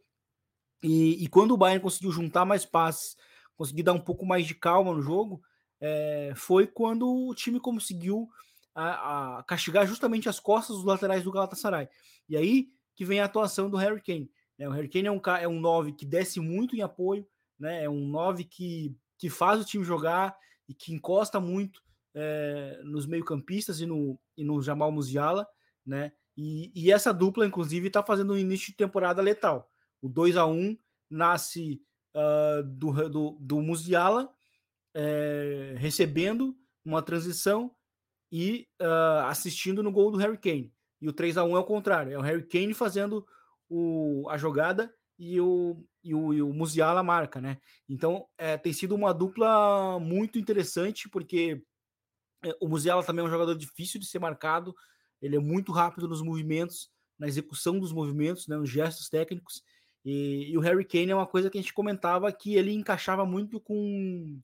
E, 0.80 1.24
e, 1.24 1.28
quando 1.28 1.50
o 1.50 1.56
Bayern 1.56 1.82
conseguiu 1.82 2.12
juntar 2.12 2.44
mais 2.44 2.64
passes, 2.64 3.16
conseguir 3.56 3.82
dar 3.82 3.92
um 3.92 4.00
pouco 4.00 4.24
mais 4.24 4.46
de 4.46 4.54
calma 4.54 4.94
no 4.94 5.02
jogo, 5.02 5.42
é, 5.80 6.32
foi 6.36 6.66
quando 6.66 7.28
o 7.28 7.34
time 7.34 7.58
conseguiu 7.58 8.28
a, 8.72 9.38
a 9.38 9.42
castigar 9.42 9.86
justamente 9.86 10.28
as 10.28 10.38
costas 10.38 10.76
dos 10.76 10.84
laterais 10.84 11.24
do 11.24 11.32
Galatasaray. 11.32 11.88
E 12.28 12.36
aí 12.36 12.68
que 12.94 13.04
vem 13.04 13.20
a 13.20 13.24
atuação 13.24 13.68
do 13.68 13.76
Harry 13.76 14.00
Kane. 14.00 14.30
Né? 14.58 14.68
O 14.68 14.72
Harry 14.72 14.88
Kane 14.88 15.08
é 15.08 15.12
um, 15.12 15.20
é 15.40 15.48
um 15.48 15.60
9 15.60 15.92
que 15.92 16.04
desce 16.04 16.40
muito 16.40 16.76
em 16.76 16.82
apoio, 16.82 17.26
né? 17.58 17.84
é 17.84 17.90
um 17.90 18.06
9 18.08 18.44
que, 18.44 18.96
que 19.18 19.28
faz 19.30 19.60
o 19.60 19.64
time 19.64 19.84
jogar 19.84 20.36
e 20.68 20.74
que 20.74 20.92
encosta 20.92 21.40
muito 21.40 21.82
é, 22.14 22.80
nos 22.84 23.06
meio-campistas 23.06 23.80
e 23.80 23.86
no, 23.86 24.18
e 24.36 24.44
no 24.44 24.62
Jamal 24.62 24.92
Musiala, 24.92 25.46
né? 25.84 26.12
E, 26.36 26.72
e 26.74 26.90
essa 26.90 27.12
dupla, 27.12 27.46
inclusive, 27.46 27.86
está 27.86 28.02
fazendo 28.02 28.32
um 28.32 28.38
início 28.38 28.68
de 28.68 28.76
temporada 28.76 29.22
letal. 29.22 29.70
O 30.02 30.08
2 30.08 30.36
a 30.36 30.46
1 30.46 30.76
nasce 31.08 31.80
uh, 32.14 32.62
do, 32.64 33.08
do, 33.08 33.38
do 33.40 33.60
Musiala 33.60 34.32
é, 34.94 35.74
recebendo 35.76 36.56
uma 36.84 37.02
transição 37.02 37.74
e 38.30 38.68
uh, 38.80 39.26
assistindo 39.26 39.82
no 39.82 39.92
gol 39.92 40.10
do 40.10 40.18
Harry 40.18 40.38
Kane. 40.38 40.72
E 41.00 41.08
o 41.08 41.12
3 41.12 41.36
a 41.36 41.44
1 41.44 41.56
é 41.56 41.60
o 41.60 41.64
contrário, 41.64 42.12
é 42.12 42.18
o 42.18 42.22
Harry 42.22 42.46
Kane 42.46 42.74
fazendo 42.74 43.26
o, 43.74 44.28
a 44.30 44.36
jogada 44.36 44.94
e 45.18 45.40
o, 45.40 45.84
e 46.02 46.14
o, 46.14 46.32
e 46.32 46.42
o 46.42 46.52
Musiala 46.52 47.02
marca, 47.02 47.40
né? 47.40 47.58
Então 47.88 48.26
é, 48.38 48.56
tem 48.56 48.72
sido 48.72 48.94
uma 48.94 49.12
dupla 49.12 49.98
muito 49.98 50.38
interessante, 50.38 51.08
porque 51.08 51.60
é, 52.44 52.56
o 52.60 52.68
Musiala 52.68 53.02
também 53.02 53.24
é 53.24 53.26
um 53.28 53.30
jogador 53.30 53.56
difícil 53.56 53.98
de 53.98 54.06
ser 54.06 54.20
marcado, 54.20 54.74
ele 55.20 55.36
é 55.36 55.40
muito 55.40 55.72
rápido 55.72 56.06
nos 56.06 56.22
movimentos, 56.22 56.88
na 57.18 57.26
execução 57.26 57.80
dos 57.80 57.92
movimentos, 57.92 58.46
né, 58.46 58.56
nos 58.56 58.70
gestos 58.70 59.08
técnicos. 59.08 59.62
E, 60.04 60.50
e, 60.50 60.58
o 60.58 60.60
Harry 60.60 60.84
Kane 60.84 61.10
é 61.10 61.14
uma 61.14 61.26
coisa 61.26 61.50
que 61.50 61.58
a 61.58 61.60
gente 61.60 61.72
comentava 61.72 62.30
que 62.30 62.54
ele 62.54 62.72
encaixava 62.72 63.24
muito 63.24 63.58
com, 63.58 64.38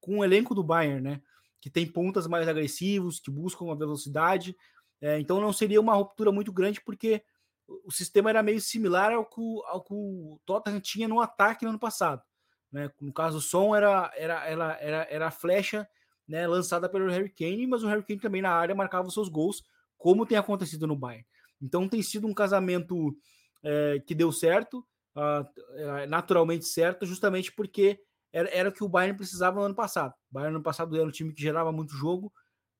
com 0.00 0.18
o 0.18 0.24
elenco 0.24 0.54
do 0.54 0.64
Bayern, 0.64 1.00
né? 1.00 1.22
Que 1.60 1.70
tem 1.70 1.86
pontas 1.86 2.26
mais 2.26 2.48
agressivos, 2.48 3.20
que 3.20 3.30
buscam 3.30 3.70
a 3.70 3.76
velocidade. 3.76 4.56
É, 5.00 5.20
então 5.20 5.40
não 5.40 5.52
seria 5.52 5.80
uma 5.80 5.94
ruptura 5.94 6.32
muito 6.32 6.52
grande, 6.52 6.80
porque 6.80 7.22
o 7.66 7.90
sistema 7.90 8.30
era 8.30 8.42
meio 8.42 8.60
similar 8.60 9.12
ao 9.12 9.24
que, 9.24 9.40
ao 9.66 9.82
que 9.82 9.92
o 9.92 10.38
Tottenham 10.44 10.80
tinha 10.80 11.08
no 11.08 11.20
ataque 11.20 11.64
no 11.64 11.70
ano 11.70 11.78
passado. 11.78 12.22
Né? 12.70 12.90
No 13.00 13.12
caso, 13.12 13.38
o 13.38 13.40
som 13.40 13.74
era, 13.74 14.12
era, 14.16 14.44
era, 14.46 14.78
era, 14.80 15.06
era 15.10 15.26
a 15.28 15.30
flecha 15.30 15.88
né, 16.26 16.46
lançada 16.46 16.88
pelo 16.88 17.10
Harry 17.10 17.30
Kane, 17.30 17.66
mas 17.66 17.82
o 17.82 17.86
Harry 17.86 18.02
Kane 18.02 18.20
também 18.20 18.42
na 18.42 18.50
área 18.50 18.74
marcava 18.74 19.06
os 19.06 19.14
seus 19.14 19.28
gols, 19.28 19.62
como 19.96 20.26
tem 20.26 20.36
acontecido 20.36 20.86
no 20.86 20.96
Bayern. 20.96 21.26
Então 21.60 21.88
tem 21.88 22.02
sido 22.02 22.26
um 22.26 22.34
casamento 22.34 23.16
é, 23.62 24.02
que 24.06 24.14
deu 24.14 24.32
certo. 24.32 24.84
uh, 25.16 26.06
naturalmente 26.08 26.66
certo, 26.66 27.06
justamente 27.06 27.52
porque 27.52 28.00
era, 28.32 28.48
era 28.50 28.68
o 28.68 28.72
que 28.72 28.82
o 28.82 28.88
Bayern 28.88 29.16
precisava 29.16 29.60
no 29.60 29.66
ano 29.66 29.74
passado. 29.74 30.12
O 30.30 30.34
Bayern 30.34 30.52
no 30.52 30.56
ano 30.58 30.64
passado 30.64 30.96
era 30.96 31.06
um 31.06 31.12
time 31.12 31.32
que 31.32 31.40
gerava 31.40 31.70
muito 31.70 31.94
jogo, 31.94 32.32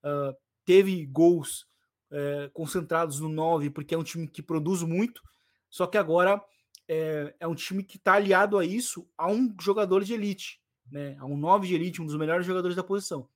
uh, 0.04 0.36
teve 0.64 1.06
gols 1.06 1.66
uh, 2.14 2.50
concentrados 2.52 3.18
no 3.18 3.28
9, 3.28 3.70
porque 3.70 3.94
é 3.94 3.98
um 3.98 4.04
time 4.04 4.28
que 4.28 4.42
produz 4.42 4.82
muito, 4.82 5.20
só 5.68 5.86
que 5.86 5.98
agora 5.98 6.40
é, 6.88 7.34
é 7.40 7.46
um 7.46 7.54
time 7.54 7.82
que 7.82 7.96
está 7.96 8.14
aliado 8.14 8.56
a 8.56 8.64
isso 8.64 9.08
a 9.18 9.28
um 9.28 9.54
jogador 9.60 10.04
de 10.04 10.14
elite, 10.14 10.60
né? 10.90 11.16
a 11.18 11.26
um 11.26 11.36
9 11.36 11.66
de 11.66 11.74
elite, 11.74 12.00
um 12.00 12.06
dos 12.06 12.16
melhores 12.16 12.46
jogadores 12.46 12.76
da 12.76 12.84
posição. 12.84 13.28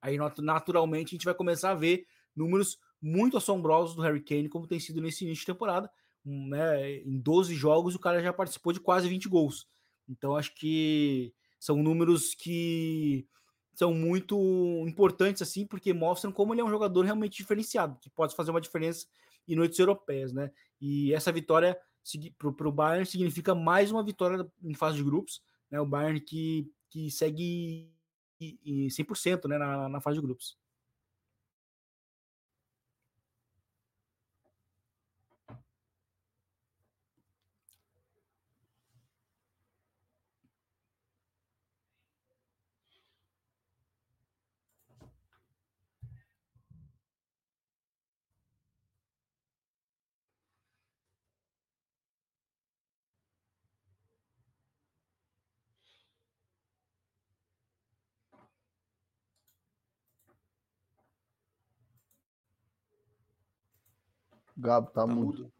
Aí, 0.00 0.16
naturalmente, 0.38 1.08
a 1.08 1.16
gente 1.16 1.26
vai 1.26 1.34
começar 1.34 1.72
a 1.72 1.74
ver 1.74 2.06
números 2.34 2.78
muito 3.02 3.36
assombrosos 3.36 3.94
do 3.94 4.02
Harry 4.02 4.22
Kane, 4.22 4.48
como 4.48 4.66
tem 4.66 4.80
sido 4.80 5.00
nesse 5.00 5.24
início 5.24 5.42
de 5.42 5.52
temporada. 5.52 5.90
Né? 6.24 7.00
Em 7.00 7.18
12 7.18 7.54
jogos, 7.54 7.94
o 7.94 7.98
cara 7.98 8.22
já 8.22 8.32
participou 8.32 8.72
de 8.72 8.80
quase 8.80 9.08
20 9.08 9.28
gols. 9.28 9.68
Então, 10.08 10.36
acho 10.36 10.54
que 10.54 11.34
são 11.58 11.82
números 11.82 12.34
que 12.34 13.26
são 13.74 13.94
muito 13.94 14.36
importantes, 14.86 15.42
assim, 15.42 15.66
porque 15.66 15.92
mostram 15.92 16.32
como 16.32 16.52
ele 16.52 16.60
é 16.60 16.64
um 16.64 16.70
jogador 16.70 17.04
realmente 17.04 17.36
diferenciado, 17.36 17.98
que 18.00 18.10
pode 18.10 18.34
fazer 18.34 18.50
uma 18.50 18.60
diferença 18.60 19.06
em 19.48 19.56
noites 19.56 19.78
europeias, 19.78 20.32
né? 20.32 20.50
E 20.80 21.12
essa 21.14 21.32
vitória 21.32 21.78
para 22.38 22.68
o 22.68 22.72
Bayern 22.72 23.06
significa 23.06 23.54
mais 23.54 23.90
uma 23.90 24.02
vitória 24.02 24.46
em 24.62 24.74
fase 24.74 24.96
de 24.96 25.04
grupos, 25.04 25.42
né? 25.70 25.80
O 25.80 25.86
Bayern 25.86 26.20
que, 26.20 26.70
que 26.90 27.10
segue 27.10 27.90
100% 28.40 29.48
né, 29.48 29.58
na, 29.58 29.88
na 29.88 30.00
fase 30.00 30.16
de 30.16 30.22
grupos. 30.22 30.56
Gabo, 64.60 64.88
tá, 64.88 65.00
tá 65.00 65.06
mudo. 65.06 65.26
mudo. 65.26 65.52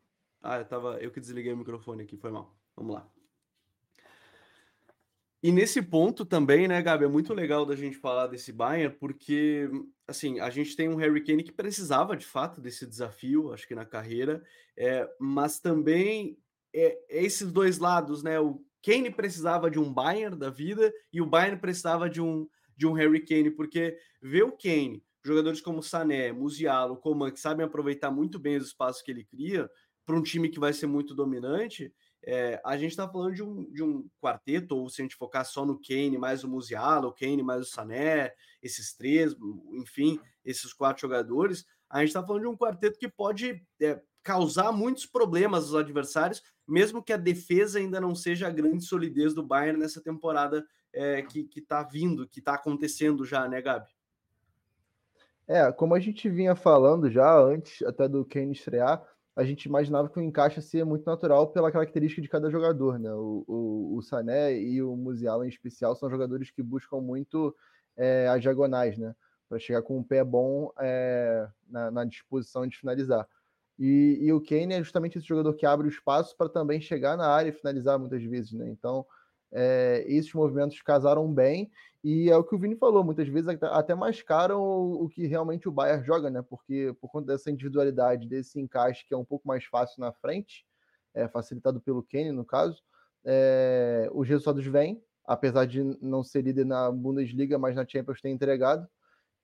Ah, 0.42 0.58
eu, 0.58 0.64
tava, 0.64 0.98
eu 1.00 1.10
que 1.10 1.20
desliguei 1.20 1.52
o 1.52 1.56
microfone 1.56 2.02
aqui, 2.02 2.16
foi 2.16 2.30
mal. 2.30 2.54
Vamos 2.76 2.94
lá. 2.94 3.08
E 5.42 5.50
nesse 5.50 5.80
ponto 5.80 6.24
também, 6.26 6.68
né, 6.68 6.82
Gabi, 6.82 7.06
é 7.06 7.08
muito 7.08 7.32
legal 7.32 7.64
da 7.64 7.74
gente 7.74 7.96
falar 7.96 8.26
desse 8.26 8.52
Bayern, 8.52 8.94
porque, 8.98 9.70
assim, 10.06 10.38
a 10.38 10.50
gente 10.50 10.76
tem 10.76 10.86
um 10.86 10.96
Harry 10.96 11.24
Kane 11.24 11.42
que 11.42 11.52
precisava, 11.52 12.14
de 12.14 12.26
fato, 12.26 12.60
desse 12.60 12.86
desafio, 12.86 13.50
acho 13.50 13.66
que 13.66 13.74
na 13.74 13.86
carreira, 13.86 14.42
é, 14.76 15.08
mas 15.18 15.58
também 15.58 16.38
é, 16.74 16.98
é 17.08 17.24
esses 17.24 17.50
dois 17.50 17.78
lados, 17.78 18.22
né, 18.22 18.38
o 18.38 18.62
Kane 18.84 19.10
precisava 19.10 19.70
de 19.70 19.78
um 19.78 19.90
Bayern 19.90 20.36
da 20.36 20.50
vida 20.50 20.92
e 21.10 21.22
o 21.22 21.26
Bayern 21.26 21.58
precisava 21.58 22.08
de 22.08 22.20
um, 22.20 22.46
de 22.76 22.86
um 22.86 22.92
Harry 22.92 23.24
Kane, 23.24 23.50
porque 23.50 23.96
ver 24.20 24.42
o 24.42 24.52
Kane 24.52 25.02
jogadores 25.24 25.60
como 25.60 25.82
Sané, 25.82 26.32
Musiala, 26.32 26.96
Coman, 26.96 27.30
que 27.30 27.40
sabem 27.40 27.66
aproveitar 27.66 28.10
muito 28.10 28.38
bem 28.38 28.56
os 28.56 28.68
espaços 28.68 29.02
que 29.02 29.10
ele 29.10 29.24
cria 29.24 29.70
para 30.04 30.16
um 30.16 30.22
time 30.22 30.48
que 30.48 30.58
vai 30.58 30.72
ser 30.72 30.86
muito 30.86 31.14
dominante, 31.14 31.92
é, 32.22 32.60
a 32.64 32.76
gente 32.76 32.90
está 32.90 33.08
falando 33.08 33.34
de 33.34 33.42
um, 33.42 33.70
de 33.70 33.82
um 33.82 34.08
quarteto, 34.20 34.76
ou 34.76 34.88
se 34.88 35.00
a 35.00 35.04
gente 35.04 35.16
focar 35.16 35.44
só 35.44 35.64
no 35.64 35.80
Kane 35.80 36.18
mais 36.18 36.44
o 36.44 36.48
Musiala, 36.48 37.06
o 37.06 37.12
Kane 37.12 37.42
mais 37.42 37.62
o 37.62 37.70
Sané, 37.70 38.32
esses 38.62 38.94
três, 38.94 39.34
enfim, 39.72 40.18
esses 40.44 40.72
quatro 40.72 41.00
jogadores, 41.00 41.64
a 41.88 42.00
gente 42.00 42.08
está 42.08 42.24
falando 42.24 42.42
de 42.42 42.48
um 42.48 42.56
quarteto 42.56 42.98
que 42.98 43.08
pode 43.08 43.62
é, 43.80 44.02
causar 44.22 44.72
muitos 44.72 45.06
problemas 45.06 45.64
aos 45.64 45.74
adversários, 45.76 46.42
mesmo 46.68 47.02
que 47.02 47.12
a 47.12 47.16
defesa 47.16 47.78
ainda 47.78 48.00
não 48.00 48.14
seja 48.14 48.48
a 48.48 48.50
grande 48.50 48.84
solidez 48.84 49.34
do 49.34 49.42
Bayern 49.42 49.78
nessa 49.78 50.02
temporada 50.02 50.64
é, 50.92 51.22
que 51.22 51.48
está 51.56 51.82
vindo, 51.82 52.28
que 52.28 52.40
está 52.40 52.54
acontecendo 52.54 53.24
já, 53.24 53.48
né, 53.48 53.62
Gabi? 53.62 53.88
É, 55.50 55.72
como 55.72 55.96
a 55.96 55.98
gente 55.98 56.30
vinha 56.30 56.54
falando 56.54 57.10
já 57.10 57.36
antes 57.36 57.82
até 57.82 58.06
do 58.06 58.24
Kane 58.24 58.52
estrear, 58.52 59.04
a 59.34 59.42
gente 59.42 59.64
imaginava 59.64 60.08
que 60.08 60.16
o 60.16 60.22
encaixe 60.22 60.62
seria 60.62 60.86
muito 60.86 61.04
natural 61.04 61.48
pela 61.48 61.72
característica 61.72 62.22
de 62.22 62.28
cada 62.28 62.48
jogador, 62.48 63.00
né? 63.00 63.12
O, 63.12 63.44
o, 63.48 63.96
o 63.96 64.00
Sané 64.02 64.56
e 64.56 64.80
o 64.80 64.94
Musiala 64.94 65.44
em 65.44 65.48
especial 65.48 65.96
são 65.96 66.08
jogadores 66.08 66.52
que 66.52 66.62
buscam 66.62 67.00
muito 67.00 67.52
é, 67.96 68.28
as 68.28 68.40
diagonais, 68.40 68.96
né? 68.96 69.12
Para 69.48 69.58
chegar 69.58 69.82
com 69.82 69.98
um 69.98 70.04
pé 70.04 70.22
bom 70.22 70.70
é, 70.78 71.48
na, 71.68 71.90
na, 71.90 72.04
disposição 72.04 72.64
de 72.64 72.78
finalizar. 72.78 73.26
E, 73.76 74.20
e, 74.20 74.32
o 74.32 74.40
Kane 74.40 74.74
é 74.74 74.78
justamente 74.78 75.18
esse 75.18 75.26
jogador 75.26 75.54
que 75.54 75.66
abre 75.66 75.88
o 75.88 75.90
espaço 75.90 76.36
para 76.36 76.48
também 76.48 76.80
chegar 76.80 77.16
na 77.16 77.26
área 77.26 77.48
e 77.48 77.52
finalizar 77.52 77.98
muitas 77.98 78.22
vezes, 78.22 78.52
né? 78.52 78.68
Então, 78.70 79.04
é, 79.52 80.04
esses 80.06 80.32
movimentos 80.32 80.80
casaram 80.82 81.32
bem 81.32 81.70
e 82.02 82.30
é 82.30 82.36
o 82.36 82.44
que 82.44 82.54
o 82.54 82.58
Vini 82.58 82.76
falou, 82.76 83.04
muitas 83.04 83.28
vezes 83.28 83.48
até 83.62 83.94
mascaram 83.94 84.60
o, 84.60 85.04
o 85.04 85.08
que 85.08 85.26
realmente 85.26 85.68
o 85.68 85.72
Bayern 85.72 86.04
joga, 86.04 86.30
né? 86.30 86.42
Porque 86.42 86.94
por 87.00 87.10
conta 87.10 87.32
dessa 87.32 87.50
individualidade, 87.50 88.26
desse 88.26 88.58
encaixe 88.58 89.06
que 89.06 89.12
é 89.12 89.16
um 89.16 89.24
pouco 89.24 89.46
mais 89.46 89.64
fácil 89.64 90.00
na 90.00 90.12
frente, 90.12 90.64
é, 91.14 91.28
facilitado 91.28 91.80
pelo 91.80 92.02
Kenny 92.02 92.32
no 92.32 92.44
caso, 92.44 92.82
é, 93.24 94.08
os 94.12 94.26
resultados 94.26 94.64
vêm, 94.64 95.02
apesar 95.26 95.66
de 95.66 95.82
não 96.00 96.24
ser 96.24 96.42
líder 96.42 96.64
na 96.64 96.90
Bundesliga, 96.90 97.58
mas 97.58 97.76
na 97.76 97.86
Champions 97.86 98.20
tem 98.20 98.32
entregado 98.32 98.88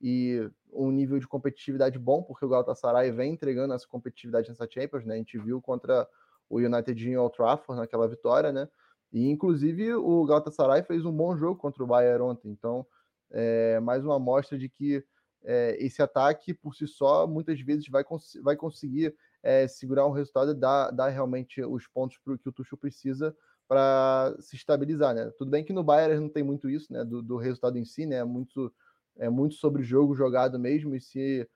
e 0.00 0.48
um 0.72 0.90
nível 0.90 1.18
de 1.18 1.26
competitividade 1.26 1.98
bom, 1.98 2.22
porque 2.22 2.44
o 2.44 2.48
Galatasaray 2.48 3.10
vem 3.10 3.32
entregando 3.32 3.74
essa 3.74 3.86
competitividade 3.86 4.48
nessa 4.48 4.68
Champions, 4.68 5.04
né? 5.04 5.14
A 5.14 5.18
gente 5.18 5.38
viu 5.38 5.60
contra 5.60 6.08
o 6.48 6.58
United 6.58 7.08
em 7.08 7.16
Old 7.16 7.34
Trafford 7.34 7.80
naquela 7.80 8.08
vitória, 8.08 8.52
né? 8.52 8.68
E, 9.16 9.30
inclusive, 9.30 9.94
o 9.94 10.26
Galatasaray 10.26 10.82
fez 10.82 11.06
um 11.06 11.10
bom 11.10 11.34
jogo 11.38 11.58
contra 11.58 11.82
o 11.82 11.86
Bayern 11.86 12.22
ontem. 12.22 12.50
Então, 12.50 12.86
é 13.30 13.80
mais 13.80 14.04
uma 14.04 14.16
amostra 14.16 14.58
de 14.58 14.68
que 14.68 15.02
é, 15.42 15.74
esse 15.80 16.02
ataque, 16.02 16.52
por 16.52 16.74
si 16.74 16.86
só, 16.86 17.26
muitas 17.26 17.58
vezes 17.62 17.88
vai, 17.88 18.04
cons 18.04 18.38
vai 18.42 18.56
conseguir 18.56 19.16
é, 19.42 19.66
segurar 19.66 20.06
um 20.06 20.10
resultado 20.10 20.50
e 20.50 20.54
dar, 20.54 20.90
dar 20.90 21.08
realmente 21.08 21.62
os 21.64 21.86
pontos 21.86 22.18
pro 22.18 22.38
que 22.38 22.46
o 22.46 22.52
Tuchel 22.52 22.76
precisa 22.76 23.34
para 23.66 24.36
se 24.38 24.54
estabilizar, 24.54 25.14
né? 25.14 25.32
Tudo 25.38 25.50
bem 25.50 25.64
que 25.64 25.72
no 25.72 25.82
Bayern 25.82 26.20
não 26.20 26.28
tem 26.28 26.42
muito 26.42 26.68
isso, 26.68 26.92
né? 26.92 27.02
Do, 27.02 27.22
do 27.22 27.38
resultado 27.38 27.78
em 27.78 27.86
si, 27.86 28.04
né? 28.04 28.16
É 28.16 28.24
muito, 28.24 28.70
é 29.16 29.30
muito 29.30 29.54
sobre 29.54 29.80
o 29.80 29.84
jogo 29.84 30.14
jogado 30.14 30.58
mesmo, 30.58 30.94
e 30.94 31.00
se 31.00 31.48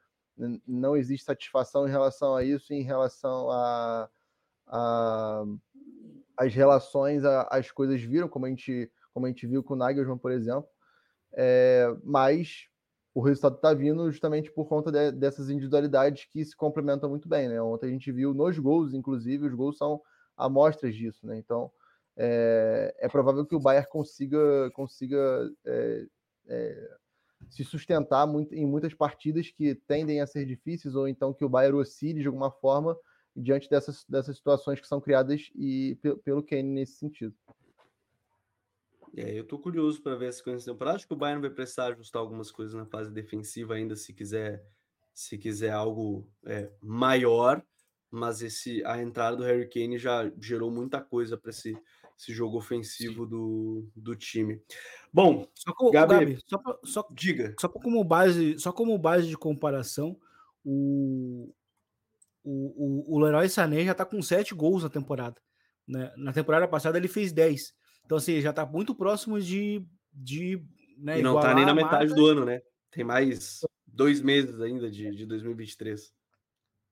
não 0.66 0.96
existe 0.96 1.26
satisfação 1.26 1.86
em 1.86 1.90
relação 1.90 2.34
a 2.34 2.42
isso, 2.42 2.72
em 2.72 2.80
relação 2.80 3.50
a, 3.50 4.08
a 4.66 5.44
as 6.40 6.54
relações, 6.54 7.22
as 7.22 7.70
coisas 7.70 8.00
viram, 8.00 8.26
como 8.26 8.46
a 8.46 8.48
gente, 8.48 8.90
como 9.12 9.26
a 9.26 9.28
gente 9.28 9.46
viu 9.46 9.62
com 9.62 9.74
o 9.74 9.76
Nagelsmann, 9.76 10.16
por 10.16 10.32
exemplo. 10.32 10.66
É, 11.34 11.86
mas 12.02 12.66
o 13.14 13.20
resultado 13.20 13.56
está 13.56 13.74
vindo 13.74 14.10
justamente 14.10 14.50
por 14.50 14.66
conta 14.66 14.90
de, 14.90 15.12
dessas 15.12 15.50
individualidades 15.50 16.24
que 16.24 16.42
se 16.42 16.56
complementam 16.56 17.10
muito 17.10 17.28
bem. 17.28 17.46
Né? 17.46 17.60
Ontem 17.60 17.88
a 17.88 17.92
gente 17.92 18.10
viu 18.10 18.32
nos 18.32 18.58
gols, 18.58 18.94
inclusive, 18.94 19.48
os 19.48 19.54
gols 19.54 19.76
são 19.76 20.00
amostras 20.34 20.94
disso. 20.94 21.26
Né? 21.26 21.36
Então 21.36 21.70
é, 22.16 22.94
é 22.98 23.08
provável 23.08 23.44
que 23.44 23.54
o 23.54 23.60
Bayern 23.60 23.86
consiga, 23.90 24.70
consiga 24.70 25.46
é, 25.66 26.06
é, 26.48 26.96
se 27.50 27.64
sustentar 27.64 28.26
muito, 28.26 28.54
em 28.54 28.64
muitas 28.64 28.94
partidas 28.94 29.50
que 29.50 29.74
tendem 29.74 30.22
a 30.22 30.26
ser 30.26 30.46
difíceis, 30.46 30.94
ou 30.94 31.06
então 31.06 31.34
que 31.34 31.44
o 31.44 31.50
Bayern 31.50 31.76
oscile 31.76 32.22
de 32.22 32.28
alguma 32.28 32.50
forma 32.50 32.96
diante 33.36 33.68
dessas, 33.68 34.04
dessas 34.08 34.36
situações 34.36 34.80
que 34.80 34.86
são 34.86 35.00
criadas 35.00 35.50
e 35.54 35.98
pelo 36.24 36.42
Kane 36.42 36.62
nesse 36.62 36.94
sentido. 36.94 37.34
É, 39.16 39.38
eu 39.38 39.44
tô 39.44 39.58
curioso 39.58 40.02
para 40.02 40.14
ver 40.14 40.28
essa 40.28 40.42
coisa 40.42 40.64
temporada. 40.64 40.96
Acho 40.96 41.06
que 41.06 41.14
o 41.14 41.16
Bayern 41.16 41.40
vai 41.40 41.50
precisar 41.50 41.86
ajustar 41.86 42.20
algumas 42.20 42.50
coisas 42.50 42.74
na 42.74 42.86
fase 42.86 43.10
defensiva 43.10 43.74
ainda, 43.74 43.96
se 43.96 44.12
quiser, 44.12 44.64
se 45.12 45.36
quiser 45.36 45.72
algo 45.72 46.28
é, 46.44 46.70
maior. 46.80 47.62
Mas 48.10 48.42
esse 48.42 48.84
a 48.84 49.00
entrada 49.00 49.36
do 49.36 49.44
Harry 49.44 49.68
Kane 49.68 49.98
já 49.98 50.30
gerou 50.40 50.70
muita 50.70 51.00
coisa 51.00 51.36
para 51.36 51.50
esse, 51.50 51.76
esse 52.18 52.32
jogo 52.32 52.58
ofensivo 52.58 53.24
do, 53.24 53.88
do 53.94 54.16
time. 54.16 54.60
Bom, 55.12 55.46
só 55.54 55.72
com, 55.72 55.90
Gabi, 55.90 56.14
Gabi 56.14 56.38
só, 56.44 56.58
pra, 56.58 56.78
só, 56.84 57.08
diga. 57.12 57.54
Só 57.60 57.68
como 57.68 58.02
base, 58.02 58.58
só 58.58 58.72
como 58.72 58.98
base 58.98 59.28
de 59.28 59.36
comparação, 59.36 60.18
o, 60.64 61.54
o, 62.42 63.12
o, 63.12 63.16
o 63.16 63.18
Leroy 63.20 63.48
Sané 63.48 63.84
já 63.84 63.92
está 63.92 64.04
com 64.04 64.20
sete 64.22 64.54
gols 64.54 64.82
na 64.82 64.88
temporada. 64.88 65.40
Né? 65.86 66.12
Na 66.16 66.32
temporada 66.32 66.66
passada 66.68 66.98
ele 66.98 67.08
fez 67.08 67.32
10. 67.32 67.72
Então, 68.04 68.18
assim, 68.18 68.40
já 68.40 68.50
está 68.50 68.64
muito 68.66 68.94
próximo 68.94 69.40
de. 69.40 69.84
de 70.12 70.62
né, 70.98 71.20
e 71.20 71.22
não 71.22 71.38
está 71.38 71.54
nem 71.54 71.64
na 71.64 71.74
metade 71.74 72.14
do 72.14 72.26
ano, 72.26 72.44
né? 72.44 72.60
Tem 72.90 73.04
mais 73.04 73.60
dois 73.86 74.20
meses 74.20 74.60
ainda 74.60 74.90
de, 74.90 75.10
de 75.14 75.26
2023. 75.26 76.12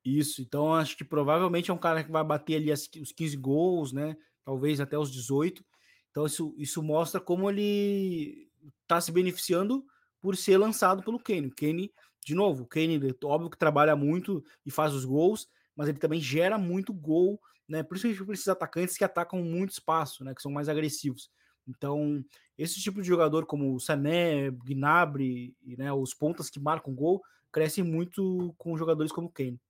Isso, 0.04 0.40
então 0.40 0.74
acho 0.74 0.96
que 0.96 1.04
provavelmente 1.04 1.70
é 1.70 1.74
um 1.74 1.78
cara 1.78 2.02
que 2.02 2.10
vai 2.10 2.24
bater 2.24 2.56
ali 2.56 2.72
as, 2.72 2.88
os 3.00 3.12
15 3.12 3.36
gols, 3.36 3.92
né? 3.92 4.16
talvez 4.48 4.80
até 4.80 4.98
os 4.98 5.12
18. 5.12 5.62
Então 6.10 6.24
isso, 6.24 6.54
isso 6.56 6.82
mostra 6.82 7.20
como 7.20 7.50
ele 7.50 8.48
está 8.80 8.98
se 8.98 9.12
beneficiando 9.12 9.84
por 10.22 10.34
ser 10.38 10.56
lançado 10.56 11.02
pelo 11.02 11.18
Kane. 11.18 11.50
Kane, 11.50 11.92
de 12.24 12.34
novo, 12.34 12.64
o 12.64 12.66
Kane, 12.66 13.00
óbvio 13.24 13.50
que 13.50 13.58
trabalha 13.58 13.96
muito 13.96 14.44
e 14.64 14.70
faz 14.70 14.94
os 14.94 15.04
gols, 15.04 15.48
mas 15.74 15.88
ele 15.88 15.98
também 15.98 16.20
gera 16.20 16.58
muito 16.58 16.92
gol, 16.92 17.40
né? 17.68 17.82
Por 17.82 17.96
isso 17.96 18.02
que 18.02 18.08
a 18.08 18.14
gente 18.14 18.26
precisa 18.26 18.52
de 18.52 18.56
atacantes 18.56 18.96
que 18.96 19.04
atacam 19.04 19.42
muito 19.42 19.70
espaço, 19.70 20.24
né? 20.24 20.34
Que 20.34 20.42
são 20.42 20.50
mais 20.50 20.68
agressivos. 20.68 21.30
Então, 21.66 22.24
esse 22.56 22.80
tipo 22.80 23.00
de 23.02 23.06
jogador 23.06 23.44
como 23.46 23.74
o 23.74 23.80
Sané, 23.80 24.50
Gnabry, 24.50 25.54
né, 25.76 25.92
os 25.92 26.14
pontas 26.14 26.48
que 26.48 26.58
marcam 26.58 26.94
gol, 26.94 27.22
crescem 27.52 27.84
muito 27.84 28.54
com 28.56 28.76
jogadores 28.76 29.12
como 29.12 29.28
o 29.28 29.30
Kane. 29.32 29.60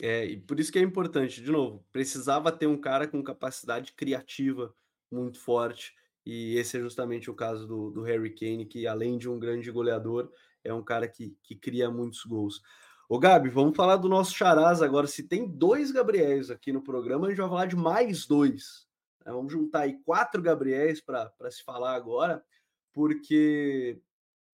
É, 0.00 0.24
e 0.24 0.36
por 0.36 0.60
isso 0.60 0.70
que 0.70 0.78
é 0.78 0.82
importante, 0.82 1.42
de 1.42 1.50
novo, 1.50 1.84
precisava 1.90 2.52
ter 2.52 2.68
um 2.68 2.80
cara 2.80 3.08
com 3.08 3.22
capacidade 3.22 3.92
criativa 3.94 4.72
muito 5.10 5.40
forte, 5.40 5.92
e 6.24 6.56
esse 6.56 6.76
é 6.76 6.80
justamente 6.80 7.30
o 7.30 7.34
caso 7.34 7.66
do, 7.66 7.90
do 7.90 8.02
Harry 8.02 8.34
Kane, 8.34 8.66
que 8.66 8.86
além 8.86 9.18
de 9.18 9.28
um 9.28 9.38
grande 9.38 9.70
goleador, 9.70 10.30
é 10.68 10.74
um 10.74 10.82
cara 10.82 11.08
que, 11.08 11.36
que 11.42 11.56
cria 11.56 11.90
muitos 11.90 12.24
gols. 12.24 12.62
Ô 13.08 13.18
Gabi, 13.18 13.48
vamos 13.48 13.74
falar 13.74 13.96
do 13.96 14.08
nosso 14.08 14.34
Charaz 14.34 14.82
agora. 14.82 15.06
Se 15.06 15.22
tem 15.22 15.48
dois 15.48 15.90
Gabriéis 15.90 16.50
aqui 16.50 16.72
no 16.72 16.82
programa, 16.82 17.26
a 17.26 17.30
gente 17.30 17.38
vai 17.38 17.48
falar 17.48 17.66
de 17.66 17.76
mais 17.76 18.26
dois. 18.26 18.86
Né? 19.24 19.32
Vamos 19.32 19.52
juntar 19.52 19.80
aí 19.80 19.98
quatro 20.04 20.42
Gabriéis 20.42 21.00
para 21.00 21.32
se 21.50 21.64
falar 21.64 21.94
agora, 21.94 22.44
porque 22.92 23.98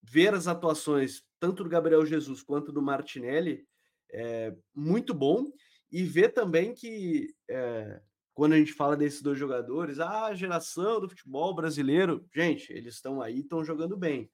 ver 0.03 0.35
as 0.35 0.47
atuações 0.47 1.25
tanto 1.41 1.65
do 1.65 1.71
Gabriel 1.71 2.07
Jesus 2.07 2.43
quanto 2.43 2.71
do 2.71 2.81
Martinelli 2.81 3.67
é 4.11 4.55
muito 4.75 5.13
bom. 5.13 5.51
E 5.91 6.05
ver 6.05 6.31
também 6.31 6.75
que 6.75 7.35
é, 7.49 8.01
quando 8.35 8.53
a 8.53 8.57
gente 8.57 8.73
fala 8.73 8.97
desses 8.97 9.23
dois 9.23 9.39
jogadores, 9.39 9.99
ah, 9.99 10.27
a 10.27 10.35
geração 10.35 11.01
do 11.01 11.09
futebol 11.09 11.55
brasileiro, 11.55 12.25
gente, 12.35 12.73
eles 12.73 12.95
estão 12.95 13.21
aí, 13.21 13.41
estão 13.41 13.65
jogando 13.65 13.97
bem 13.97 14.31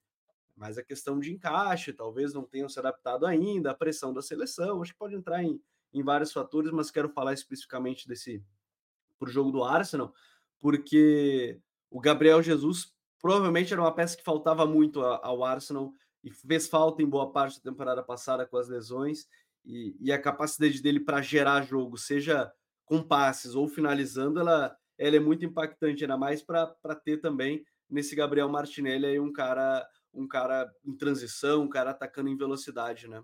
mas 0.61 0.77
a 0.77 0.83
questão 0.83 1.19
de 1.19 1.33
encaixe, 1.33 1.91
talvez 1.91 2.35
não 2.35 2.43
tenham 2.43 2.69
se 2.69 2.77
adaptado 2.77 3.25
ainda, 3.25 3.71
a 3.71 3.73
pressão 3.73 4.13
da 4.13 4.21
seleção, 4.21 4.79
acho 4.79 4.93
que 4.93 4.99
pode 4.99 5.15
entrar 5.15 5.43
em, 5.43 5.59
em 5.91 6.03
vários 6.03 6.31
fatores, 6.31 6.71
mas 6.71 6.91
quero 6.91 7.09
falar 7.09 7.33
especificamente 7.33 8.07
desse 8.07 8.45
para 9.17 9.27
o 9.27 9.31
jogo 9.31 9.51
do 9.51 9.63
Arsenal, 9.63 10.13
porque 10.59 11.59
o 11.89 11.99
Gabriel 11.99 12.43
Jesus 12.43 12.93
provavelmente 13.19 13.73
era 13.73 13.81
uma 13.81 13.91
peça 13.91 14.15
que 14.15 14.23
faltava 14.23 14.63
muito 14.67 15.01
ao 15.01 15.43
Arsenal 15.43 15.91
e 16.23 16.29
fez 16.29 16.67
falta 16.67 17.01
em 17.01 17.09
boa 17.09 17.31
parte 17.31 17.57
da 17.57 17.71
temporada 17.71 18.03
passada 18.03 18.45
com 18.45 18.57
as 18.57 18.69
lesões 18.69 19.27
e, 19.65 19.95
e 19.99 20.11
a 20.11 20.21
capacidade 20.21 20.79
dele 20.79 20.99
para 20.99 21.23
gerar 21.23 21.63
jogo, 21.63 21.97
seja 21.97 22.51
com 22.85 23.01
passes 23.01 23.55
ou 23.55 23.67
finalizando, 23.67 24.39
ela, 24.39 24.77
ela 24.95 25.15
é 25.15 25.19
muito 25.19 25.43
impactante, 25.43 26.03
ainda 26.03 26.17
mais 26.17 26.43
para 26.43 26.67
ter 27.03 27.17
também 27.17 27.65
nesse 27.89 28.15
Gabriel 28.15 28.47
Martinelli 28.47 29.07
aí 29.07 29.19
um 29.19 29.33
cara 29.33 29.87
um 30.13 30.27
cara 30.27 30.71
em 30.85 30.95
transição, 30.95 31.63
um 31.63 31.69
cara 31.69 31.91
atacando 31.91 32.29
em 32.29 32.37
velocidade, 32.37 33.07
né? 33.07 33.23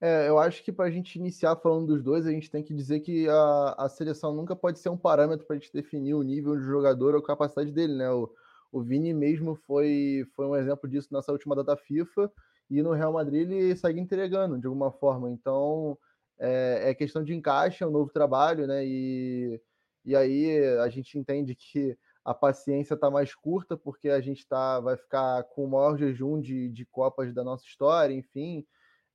É, 0.00 0.28
eu 0.28 0.38
acho 0.38 0.62
que 0.62 0.70
para 0.70 0.86
a 0.86 0.90
gente 0.90 1.16
iniciar 1.16 1.56
falando 1.56 1.88
dos 1.88 2.02
dois, 2.02 2.24
a 2.24 2.30
gente 2.30 2.50
tem 2.50 2.62
que 2.62 2.72
dizer 2.72 3.00
que 3.00 3.28
a, 3.28 3.74
a 3.78 3.88
seleção 3.88 4.32
nunca 4.32 4.54
pode 4.54 4.78
ser 4.78 4.90
um 4.90 4.96
parâmetro 4.96 5.44
para 5.44 5.56
a 5.56 5.58
gente 5.58 5.72
definir 5.72 6.14
o 6.14 6.22
nível 6.22 6.56
de 6.56 6.62
jogador 6.62 7.14
ou 7.14 7.20
a 7.20 7.26
capacidade 7.26 7.72
dele, 7.72 7.94
né? 7.96 8.08
O, 8.10 8.32
o 8.70 8.80
Vini 8.80 9.12
mesmo 9.12 9.56
foi, 9.66 10.24
foi 10.36 10.46
um 10.46 10.54
exemplo 10.54 10.88
disso 10.88 11.08
nessa 11.10 11.32
última 11.32 11.56
data 11.56 11.76
FIFA 11.76 12.30
e 12.70 12.80
no 12.80 12.92
Real 12.92 13.12
Madrid 13.12 13.50
ele 13.50 13.74
segue 13.74 13.98
entregando 14.00 14.58
de 14.58 14.66
alguma 14.66 14.92
forma. 14.92 15.30
Então 15.30 15.98
é, 16.38 16.90
é 16.90 16.94
questão 16.94 17.24
de 17.24 17.34
encaixe, 17.34 17.82
é 17.82 17.86
um 17.86 17.90
novo 17.90 18.12
trabalho, 18.12 18.68
né? 18.68 18.86
E, 18.86 19.60
e 20.04 20.14
aí 20.14 20.64
a 20.78 20.88
gente 20.88 21.18
entende 21.18 21.56
que 21.56 21.98
a 22.28 22.34
paciência 22.34 22.92
está 22.92 23.10
mais 23.10 23.34
curta, 23.34 23.74
porque 23.74 24.10
a 24.10 24.20
gente 24.20 24.46
tá, 24.46 24.78
vai 24.80 24.98
ficar 24.98 25.44
com 25.44 25.64
o 25.64 25.70
maior 25.70 25.96
jejum 25.96 26.38
de, 26.38 26.68
de 26.68 26.84
Copas 26.84 27.32
da 27.32 27.42
nossa 27.42 27.64
história, 27.64 28.12
enfim, 28.12 28.66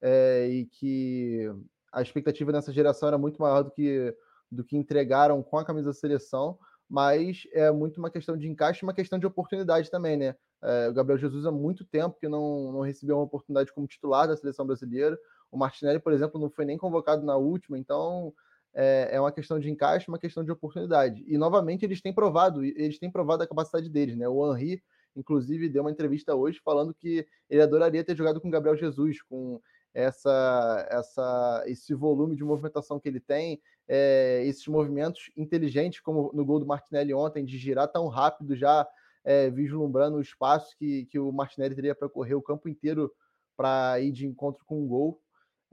é, 0.01 0.47
e 0.47 0.65
que 0.65 1.47
a 1.91 2.01
expectativa 2.01 2.51
nessa 2.51 2.73
geração 2.73 3.07
era 3.07 3.17
muito 3.19 3.39
maior 3.39 3.61
do 3.61 3.69
que, 3.69 4.17
do 4.51 4.63
que 4.63 4.75
entregaram 4.75 5.43
com 5.43 5.59
a 5.59 5.63
camisa 5.63 5.91
da 5.91 5.93
seleção, 5.93 6.57
mas 6.89 7.43
é 7.53 7.69
muito 7.69 7.99
uma 7.99 8.09
questão 8.09 8.35
de 8.35 8.49
encaixe 8.49 8.81
uma 8.81 8.95
questão 8.95 9.19
de 9.19 9.27
oportunidade 9.27 9.91
também, 9.91 10.17
né? 10.17 10.35
É, 10.63 10.89
o 10.89 10.93
Gabriel 10.93 11.19
Jesus 11.19 11.45
há 11.45 11.51
muito 11.51 11.85
tempo 11.85 12.17
que 12.19 12.27
não, 12.27 12.71
não 12.71 12.81
recebeu 12.81 13.17
uma 13.17 13.25
oportunidade 13.25 13.71
como 13.71 13.85
titular 13.85 14.27
da 14.27 14.35
seleção 14.35 14.65
brasileira. 14.65 15.19
O 15.51 15.57
Martinelli, 15.57 15.99
por 15.99 16.13
exemplo, 16.13 16.41
não 16.41 16.49
foi 16.49 16.65
nem 16.65 16.79
convocado 16.79 17.23
na 17.23 17.37
última, 17.37 17.77
então 17.77 18.33
é, 18.73 19.09
é 19.13 19.19
uma 19.19 19.31
questão 19.31 19.59
de 19.59 19.69
encaixe, 19.69 20.07
uma 20.07 20.19
questão 20.19 20.43
de 20.43 20.51
oportunidade. 20.51 21.23
E 21.27 21.37
novamente 21.37 21.85
eles 21.85 22.01
têm 22.01 22.13
provado, 22.13 22.63
eles 22.63 22.97
têm 22.97 23.11
provado 23.11 23.43
a 23.43 23.47
capacidade 23.47 23.89
deles, 23.89 24.15
né? 24.17 24.27
O 24.27 24.55
Henri, 24.55 24.81
inclusive, 25.15 25.69
deu 25.69 25.83
uma 25.83 25.91
entrevista 25.91 26.33
hoje 26.35 26.59
falando 26.63 26.93
que 26.93 27.25
ele 27.49 27.61
adoraria 27.61 28.03
ter 28.03 28.15
jogado 28.15 28.41
com 28.41 28.49
Gabriel 28.49 28.75
Jesus, 28.75 29.21
com 29.21 29.61
essa, 29.93 30.87
essa, 30.89 31.63
esse 31.67 31.93
volume 31.93 32.35
de 32.35 32.43
movimentação 32.43 32.99
que 32.99 33.07
ele 33.07 33.19
tem, 33.19 33.61
é, 33.87 34.43
esses 34.45 34.67
movimentos 34.67 35.29
inteligentes, 35.37 35.99
como 35.99 36.31
no 36.33 36.43
gol 36.43 36.59
do 36.59 36.65
Martinelli 36.65 37.13
ontem, 37.13 37.45
de 37.45 37.57
girar 37.57 37.87
tão 37.87 38.07
rápido, 38.07 38.55
já 38.55 38.87
é, 39.23 39.49
vislumbrando 39.49 40.17
o 40.17 40.21
espaço 40.21 40.75
que, 40.77 41.05
que 41.05 41.19
o 41.19 41.31
Martinelli 41.31 41.75
teria 41.75 41.95
para 41.95 42.09
correr 42.09 42.33
o 42.33 42.41
campo 42.41 42.67
inteiro 42.67 43.11
para 43.55 43.99
ir 43.99 44.11
de 44.11 44.25
encontro 44.25 44.65
com 44.65 44.81
um 44.81 44.87
gol. 44.87 45.21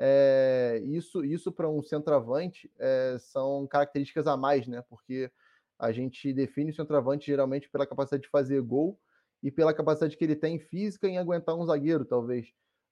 É, 0.03 0.81
isso 0.87 1.23
isso 1.23 1.53
para 1.53 1.69
um 1.69 1.83
centroavante 1.83 2.73
é, 2.79 3.19
são 3.21 3.67
características 3.67 4.27
a 4.27 4.35
mais, 4.35 4.67
né? 4.67 4.83
Porque 4.89 5.31
a 5.79 5.93
gente 5.93 6.33
define 6.33 6.71
o 6.71 6.75
centroavante 6.75 7.27
geralmente 7.27 7.69
pela 7.69 7.87
capacidade 7.87 8.23
de 8.23 8.31
fazer 8.31 8.63
gol 8.63 8.99
e 9.43 9.51
pela 9.51 9.75
capacidade 9.75 10.17
que 10.17 10.25
ele 10.25 10.37
tem 10.37 10.59
física 10.59 11.07
em 11.07 11.19
aguentar 11.19 11.55
um 11.55 11.67
zagueiro, 11.67 12.07
talvez. 12.07 12.49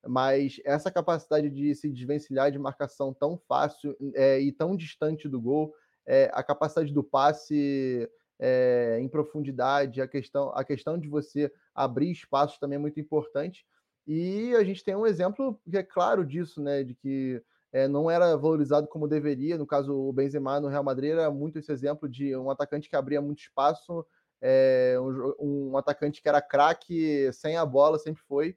Mas 0.06 0.60
essa 0.66 0.90
capacidade 0.90 1.48
de 1.48 1.74
se 1.74 1.90
desvencilhar 1.90 2.52
de 2.52 2.58
marcação 2.58 3.14
tão 3.14 3.38
fácil 3.38 3.96
é, 4.14 4.38
e 4.40 4.52
tão 4.52 4.76
distante 4.76 5.28
do 5.28 5.40
gol, 5.40 5.74
é, 6.06 6.30
a 6.34 6.42
capacidade 6.42 6.92
do 6.92 7.02
passe 7.02 8.08
é, 8.38 8.98
em 9.00 9.08
profundidade, 9.08 10.00
a 10.00 10.06
questão, 10.06 10.50
a 10.54 10.62
questão 10.62 10.98
de 10.98 11.08
você 11.08 11.50
abrir 11.74 12.10
espaços 12.10 12.58
também 12.58 12.76
é 12.76 12.80
muito 12.80 13.00
importante. 13.00 13.66
E 14.10 14.54
a 14.56 14.64
gente 14.64 14.82
tem 14.82 14.96
um 14.96 15.06
exemplo 15.06 15.60
que 15.70 15.76
é 15.76 15.82
claro 15.82 16.24
disso, 16.24 16.62
né? 16.62 16.82
De 16.82 16.94
que 16.94 17.42
é, 17.70 17.86
não 17.86 18.10
era 18.10 18.34
valorizado 18.38 18.88
como 18.88 19.06
deveria. 19.06 19.58
No 19.58 19.66
caso, 19.66 19.94
o 19.94 20.10
Benzema 20.14 20.58
no 20.58 20.68
Real 20.68 20.82
Madrid 20.82 21.10
era 21.10 21.30
muito 21.30 21.58
esse 21.58 21.70
exemplo 21.70 22.08
de 22.08 22.34
um 22.34 22.50
atacante 22.50 22.88
que 22.88 22.96
abria 22.96 23.20
muito 23.20 23.40
espaço, 23.40 24.06
é, 24.40 24.96
um, 24.98 25.72
um, 25.72 25.76
atacante 25.76 26.22
que 26.22 26.28
era 26.28 26.40
craque 26.40 27.30
sem 27.34 27.58
a 27.58 27.66
bola, 27.66 27.98
sempre 27.98 28.22
foi, 28.22 28.56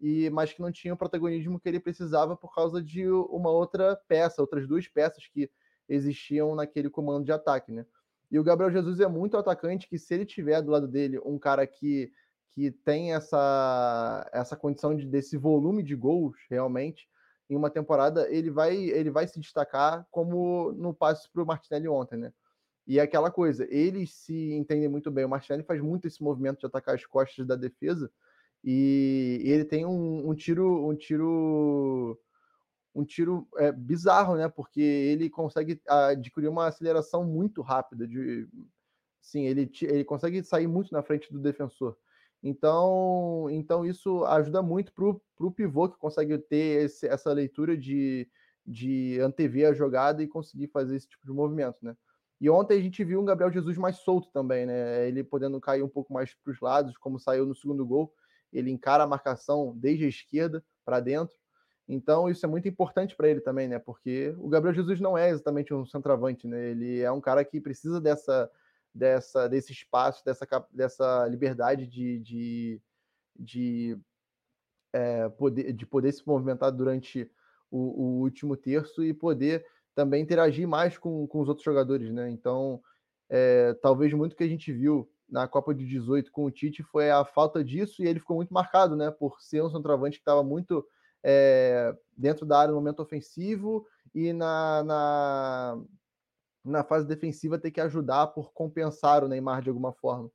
e 0.00 0.30
mas 0.30 0.54
que 0.54 0.62
não 0.62 0.72
tinha 0.72 0.94
o 0.94 0.96
protagonismo 0.96 1.60
que 1.60 1.68
ele 1.68 1.80
precisava 1.80 2.34
por 2.34 2.54
causa 2.54 2.82
de 2.82 3.06
uma 3.06 3.50
outra 3.50 4.00
peça, 4.08 4.40
outras 4.40 4.66
duas 4.66 4.88
peças 4.88 5.26
que 5.26 5.50
existiam 5.86 6.54
naquele 6.54 6.88
comando 6.88 7.26
de 7.26 7.32
ataque, 7.32 7.70
né? 7.70 7.84
E 8.30 8.38
o 8.38 8.44
Gabriel 8.44 8.72
Jesus 8.72 8.98
é 8.98 9.06
muito 9.06 9.36
atacante 9.36 9.86
que 9.86 9.98
se 9.98 10.14
ele 10.14 10.24
tiver 10.24 10.62
do 10.62 10.70
lado 10.70 10.88
dele 10.88 11.20
um 11.22 11.38
cara 11.38 11.66
que 11.66 12.10
que 12.56 12.70
tem 12.70 13.12
essa, 13.12 14.26
essa 14.32 14.56
condição 14.56 14.96
de, 14.96 15.04
desse 15.04 15.36
volume 15.36 15.82
de 15.82 15.94
gols 15.94 16.38
realmente 16.48 17.06
em 17.50 17.54
uma 17.54 17.68
temporada, 17.68 18.26
ele 18.34 18.50
vai, 18.50 18.74
ele 18.74 19.10
vai 19.10 19.28
se 19.28 19.38
destacar 19.38 20.06
como 20.10 20.72
no 20.72 20.94
passe 20.94 21.30
para 21.30 21.42
o 21.42 21.46
Martinelli 21.46 21.86
ontem, 21.86 22.16
né? 22.16 22.32
E 22.86 22.98
é 22.98 23.02
aquela 23.02 23.30
coisa, 23.30 23.66
eles 23.68 24.14
se 24.14 24.54
entendem 24.54 24.88
muito 24.88 25.10
bem. 25.10 25.26
O 25.26 25.28
Martinelli 25.28 25.64
faz 25.64 25.82
muito 25.82 26.06
esse 26.06 26.22
movimento 26.22 26.60
de 26.60 26.66
atacar 26.66 26.94
as 26.94 27.04
costas 27.04 27.46
da 27.46 27.56
defesa 27.56 28.10
e 28.64 29.42
ele 29.44 29.66
tem 29.66 29.84
um, 29.84 30.30
um 30.30 30.34
tiro, 30.34 30.88
um 30.88 30.96
tiro, 30.96 32.18
um 32.94 33.04
tiro 33.04 33.46
é, 33.58 33.70
bizarro, 33.70 34.34
né? 34.34 34.48
Porque 34.48 34.80
ele 34.80 35.28
consegue 35.28 35.78
adquirir 35.86 36.48
uma 36.48 36.68
aceleração 36.68 37.22
muito 37.22 37.60
rápida. 37.60 38.08
De, 38.08 38.48
sim, 39.20 39.44
ele, 39.44 39.70
ele 39.82 40.04
consegue 40.04 40.42
sair 40.42 40.66
muito 40.66 40.90
na 40.90 41.02
frente 41.02 41.30
do 41.30 41.38
defensor. 41.38 41.98
Então, 42.46 43.48
então 43.50 43.84
isso 43.84 44.24
ajuda 44.24 44.62
muito 44.62 44.92
para 44.92 45.04
o 45.04 45.50
pivô 45.50 45.88
que 45.88 45.98
consegue 45.98 46.38
ter 46.38 46.84
esse, 46.84 47.04
essa 47.08 47.32
leitura 47.32 47.76
de, 47.76 48.28
de 48.64 49.18
antever 49.20 49.68
a 49.68 49.74
jogada 49.74 50.22
e 50.22 50.28
conseguir 50.28 50.68
fazer 50.68 50.94
esse 50.94 51.08
tipo 51.08 51.26
de 51.26 51.32
movimento, 51.32 51.78
né? 51.82 51.96
E 52.40 52.48
ontem 52.48 52.78
a 52.78 52.80
gente 52.80 53.02
viu 53.02 53.20
um 53.20 53.24
Gabriel 53.24 53.50
Jesus 53.50 53.76
mais 53.76 53.96
solto 53.96 54.30
também, 54.30 54.64
né? 54.64 55.08
Ele 55.08 55.24
podendo 55.24 55.60
cair 55.60 55.82
um 55.82 55.88
pouco 55.88 56.12
mais 56.12 56.34
para 56.34 56.52
os 56.52 56.60
lados, 56.60 56.96
como 56.96 57.18
saiu 57.18 57.44
no 57.46 57.54
segundo 57.54 57.84
gol. 57.84 58.14
Ele 58.52 58.70
encara 58.70 59.02
a 59.02 59.08
marcação 59.08 59.74
desde 59.76 60.04
a 60.04 60.08
esquerda 60.08 60.64
para 60.84 61.00
dentro. 61.00 61.34
Então 61.88 62.28
isso 62.28 62.46
é 62.46 62.48
muito 62.48 62.68
importante 62.68 63.16
para 63.16 63.28
ele 63.28 63.40
também, 63.40 63.66
né? 63.66 63.80
Porque 63.80 64.32
o 64.38 64.48
Gabriel 64.48 64.74
Jesus 64.74 65.00
não 65.00 65.18
é 65.18 65.30
exatamente 65.30 65.74
um 65.74 65.84
centroavante, 65.84 66.46
né? 66.46 66.70
Ele 66.70 67.00
é 67.00 67.10
um 67.10 67.20
cara 67.20 67.44
que 67.44 67.60
precisa 67.60 68.00
dessa 68.00 68.48
dessa, 68.96 69.48
desse 69.48 69.72
espaço, 69.72 70.24
dessa, 70.24 70.46
dessa 70.72 71.26
liberdade 71.26 71.86
de, 71.86 72.18
de, 72.20 72.80
de, 73.38 73.98
é, 74.92 75.28
poder, 75.28 75.72
de 75.72 75.86
poder 75.86 76.12
se 76.12 76.26
movimentar 76.26 76.72
durante 76.72 77.30
o, 77.70 77.78
o, 77.78 78.20
último 78.22 78.56
terço 78.56 79.04
e 79.04 79.12
poder 79.12 79.64
também 79.94 80.22
interagir 80.22 80.66
mais 80.66 80.96
com, 80.96 81.26
com 81.26 81.40
os 81.40 81.48
outros 81.48 81.64
jogadores, 81.64 82.10
né? 82.10 82.30
Então, 82.30 82.80
é, 83.28 83.74
talvez 83.74 84.12
muito 84.14 84.36
que 84.36 84.44
a 84.44 84.48
gente 84.48 84.72
viu 84.72 85.10
na 85.28 85.46
Copa 85.46 85.74
de 85.74 85.84
18 85.84 86.30
com 86.30 86.44
o 86.44 86.50
Tite 86.50 86.82
foi 86.82 87.10
a 87.10 87.24
falta 87.24 87.62
disso 87.62 88.02
e 88.02 88.06
ele 88.06 88.20
ficou 88.20 88.36
muito 88.36 88.54
marcado, 88.54 88.96
né? 88.96 89.10
Por 89.10 89.40
ser 89.40 89.62
um 89.62 89.70
centroavante 89.70 90.18
que 90.18 90.22
estava 90.22 90.42
muito 90.42 90.86
é, 91.22 91.94
dentro 92.16 92.46
da 92.46 92.60
área 92.60 92.72
no 92.72 92.78
momento 92.78 93.00
ofensivo 93.00 93.86
e 94.14 94.32
na, 94.32 94.82
na, 94.84 95.82
na 96.66 96.84
fase 96.84 97.06
defensiva 97.06 97.58
ter 97.58 97.70
que 97.70 97.80
ajudar 97.80 98.28
por 98.28 98.52
compensar 98.52 99.24
o 99.24 99.28
Neymar 99.28 99.62
de 99.62 99.68
alguma 99.68 99.92
forma. 99.92 100.30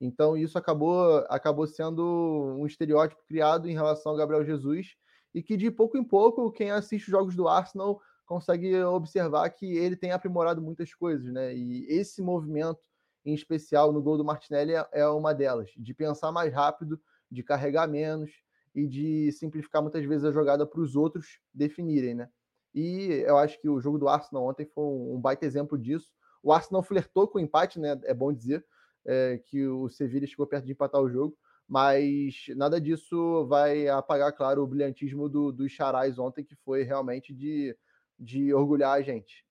Então 0.00 0.36
isso 0.36 0.56
acabou 0.58 1.24
acabou 1.28 1.66
sendo 1.66 2.56
um 2.58 2.66
estereótipo 2.66 3.22
criado 3.26 3.68
em 3.68 3.74
relação 3.74 4.12
ao 4.12 4.18
Gabriel 4.18 4.44
Jesus 4.44 4.94
e 5.34 5.42
que 5.42 5.56
de 5.56 5.70
pouco 5.70 5.96
em 5.96 6.04
pouco 6.04 6.50
quem 6.52 6.70
assiste 6.70 7.04
os 7.04 7.10
jogos 7.10 7.34
do 7.34 7.48
Arsenal 7.48 8.00
consegue 8.26 8.76
observar 8.82 9.48
que 9.50 9.76
ele 9.76 9.96
tem 9.96 10.12
aprimorado 10.12 10.60
muitas 10.60 10.92
coisas, 10.94 11.32
né? 11.32 11.56
E 11.56 11.86
esse 11.88 12.20
movimento, 12.20 12.78
em 13.24 13.32
especial 13.32 13.90
no 13.92 14.02
gol 14.02 14.18
do 14.18 14.24
Martinelli, 14.24 14.74
é, 14.74 14.86
é 14.92 15.08
uma 15.08 15.34
delas, 15.34 15.70
de 15.76 15.94
pensar 15.94 16.30
mais 16.30 16.52
rápido, 16.52 17.00
de 17.30 17.42
carregar 17.42 17.88
menos 17.88 18.30
e 18.74 18.86
de 18.86 19.32
simplificar 19.32 19.80
muitas 19.82 20.04
vezes 20.04 20.26
a 20.26 20.30
jogada 20.30 20.66
para 20.66 20.80
os 20.80 20.94
outros 20.94 21.40
definirem, 21.54 22.14
né? 22.14 22.28
E 22.74 23.24
eu 23.26 23.38
acho 23.38 23.60
que 23.60 23.68
o 23.68 23.80
jogo 23.80 23.98
do 23.98 24.08
Arsenal 24.08 24.46
ontem 24.46 24.66
foi 24.66 24.84
um 24.84 25.20
baita 25.20 25.46
exemplo 25.46 25.78
disso. 25.78 26.12
O 26.42 26.52
Arsenal 26.52 26.82
flertou 26.82 27.26
com 27.26 27.38
o 27.38 27.40
empate, 27.40 27.78
né? 27.78 27.98
É 28.04 28.14
bom 28.14 28.32
dizer 28.32 28.64
é, 29.04 29.38
que 29.44 29.66
o 29.66 29.88
Sevilla 29.88 30.26
chegou 30.26 30.46
perto 30.46 30.66
de 30.66 30.72
empatar 30.72 31.00
o 31.00 31.10
jogo, 31.10 31.36
mas 31.66 32.46
nada 32.56 32.80
disso 32.80 33.46
vai 33.46 33.88
apagar, 33.88 34.32
claro, 34.32 34.62
o 34.62 34.66
brilhantismo 34.66 35.28
do, 35.28 35.50
dos 35.52 35.72
Charais 35.72 36.18
ontem, 36.18 36.44
que 36.44 36.54
foi 36.56 36.82
realmente 36.82 37.34
de 37.34 37.76
de 38.18 38.52
orgulhar 38.52 38.98
a 38.98 39.02
gente. 39.02 39.46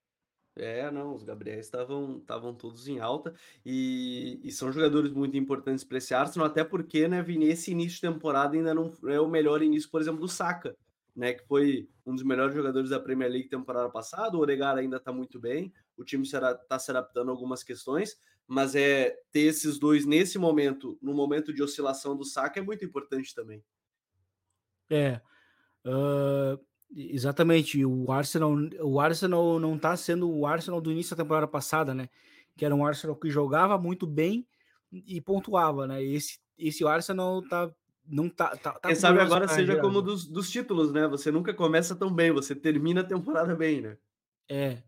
É, 0.55 0.89
não, 0.89 1.13
os 1.13 1.23
Gabriéis 1.23 1.65
estavam 1.67 2.17
estavam 2.17 2.53
todos 2.53 2.87
em 2.87 2.99
alta 2.99 3.33
e, 3.63 4.39
e 4.43 4.51
são 4.51 4.71
jogadores 4.71 5.11
muito 5.11 5.37
importantes 5.37 5.83
para 5.83 5.99
esse 5.99 6.15
Arsenal, 6.15 6.47
até 6.47 6.63
porque, 6.63 7.07
né, 7.07 7.21
Vini, 7.21 7.45
esse 7.45 7.71
início 7.71 7.95
de 7.95 8.01
temporada 8.01 8.55
ainda 8.57 8.73
não 8.73 8.91
é 9.05 9.19
o 9.21 9.29
melhor 9.29 9.61
início, 9.61 9.89
por 9.89 10.01
exemplo, 10.01 10.19
do 10.19 10.27
Saka, 10.27 10.75
né, 11.17 11.33
que 11.33 11.45
foi 11.45 11.89
um 12.05 12.13
dos 12.13 12.23
melhores 12.23 12.55
jogadores 12.55 12.91
da 12.91 12.99
Premier 12.99 13.29
League 13.29 13.49
temporada 13.49 13.89
passada. 13.89 14.37
O 14.37 14.39
Oregar 14.39 14.77
ainda 14.77 14.97
está 14.97 15.11
muito 15.11 15.39
bem, 15.39 15.73
o 15.97 16.03
time 16.03 16.23
está 16.23 16.79
se 16.79 16.91
adaptando 16.91 17.29
a 17.29 17.31
algumas 17.31 17.63
questões, 17.63 18.17
mas 18.47 18.75
é 18.75 19.17
ter 19.31 19.41
esses 19.41 19.79
dois 19.79 20.05
nesse 20.05 20.37
momento, 20.37 20.97
no 21.01 21.13
momento 21.13 21.51
de 21.51 21.63
oscilação 21.63 22.15
do 22.15 22.23
Saka, 22.23 22.59
é 22.59 22.63
muito 22.63 22.85
importante 22.85 23.33
também. 23.33 23.63
É. 24.89 25.19
Uh, 25.85 26.57
Exatamente, 26.95 27.83
o 27.85 28.11
Arsenal, 28.11 28.55
o 28.81 28.99
Arsenal 28.99 29.59
não 29.59 29.75
está 29.75 29.95
sendo 29.97 30.31
o 30.31 30.45
Arsenal 30.45 30.79
do 30.79 30.91
início 30.91 31.15
da 31.15 31.23
temporada 31.23 31.47
passada, 31.47 31.93
né? 31.93 32.09
Que 32.55 32.63
era 32.63 32.73
um 32.73 32.85
Arsenal 32.85 33.15
que 33.15 33.29
jogava 33.29 33.77
muito 33.77 34.07
bem 34.07 34.47
e 34.91 35.19
pontuava, 35.19 35.85
né? 35.85 36.01
Esse 36.01 36.39
esse 36.57 36.83
Arsenal 36.87 37.43
tá 37.47 37.69
não 38.07 38.29
tá, 38.29 38.55
tá, 38.55 38.73
tá 38.73 38.87
Quem 38.87 38.95
sabe 38.95 39.19
agora 39.19 39.47
seja 39.47 39.79
como 39.79 40.01
dos, 40.01 40.25
dos 40.25 40.49
títulos, 40.49 40.91
né? 40.91 41.07
Você 41.07 41.31
nunca 41.31 41.53
começa 41.53 41.95
tão 41.95 42.13
bem, 42.13 42.31
você 42.31 42.55
termina 42.55 43.01
a 43.01 43.05
temporada 43.05 43.55
bem, 43.55 43.81
né? 43.81 43.97
É, 44.49 44.81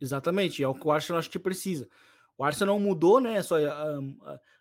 exatamente, 0.00 0.62
é 0.62 0.68
o 0.68 0.74
que 0.74 0.86
o 0.86 0.90
Arsenal 0.90 1.18
acho 1.18 1.30
que 1.30 1.38
precisa. 1.38 1.88
O 2.36 2.44
Arsenal 2.44 2.78
mudou, 2.80 3.20
né? 3.20 3.42
Só 3.42 3.56
um, 3.58 4.18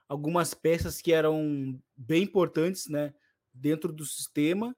algumas 0.08 0.54
peças 0.54 1.02
que 1.02 1.12
eram 1.12 1.80
bem 1.98 2.24
importantes, 2.24 2.88
né? 2.88 3.14
Dentro 3.54 3.92
do 3.92 4.06
sistema 4.06 4.76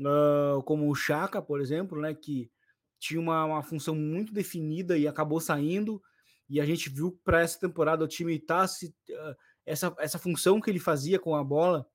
uh, 0.00 0.62
como 0.62 0.90
o 0.90 0.94
Chaka, 0.94 1.40
por 1.40 1.60
exemplo, 1.60 2.00
né, 2.00 2.14
que 2.14 2.50
tinha 2.98 3.20
uma, 3.20 3.44
uma, 3.44 3.62
função 3.62 3.94
muito 3.94 4.32
definida 4.32 4.96
e 4.96 5.06
acabou 5.06 5.40
saindo. 5.40 6.02
E 6.48 6.60
a 6.60 6.66
gente 6.66 6.88
viu 6.88 7.18
para 7.24 7.40
essa 7.40 7.58
temporada 7.58 8.04
o 8.04 8.08
time 8.08 8.38
tá 8.38 8.66
se, 8.66 8.94
uh, 9.10 9.36
essa, 9.64 9.94
essa 9.98 10.18
função 10.18 10.60
que 10.60 10.70
ele 10.70 10.78
fazia 10.78 11.18
com 11.18 11.34
a 11.34 11.42
bola, 11.42 11.86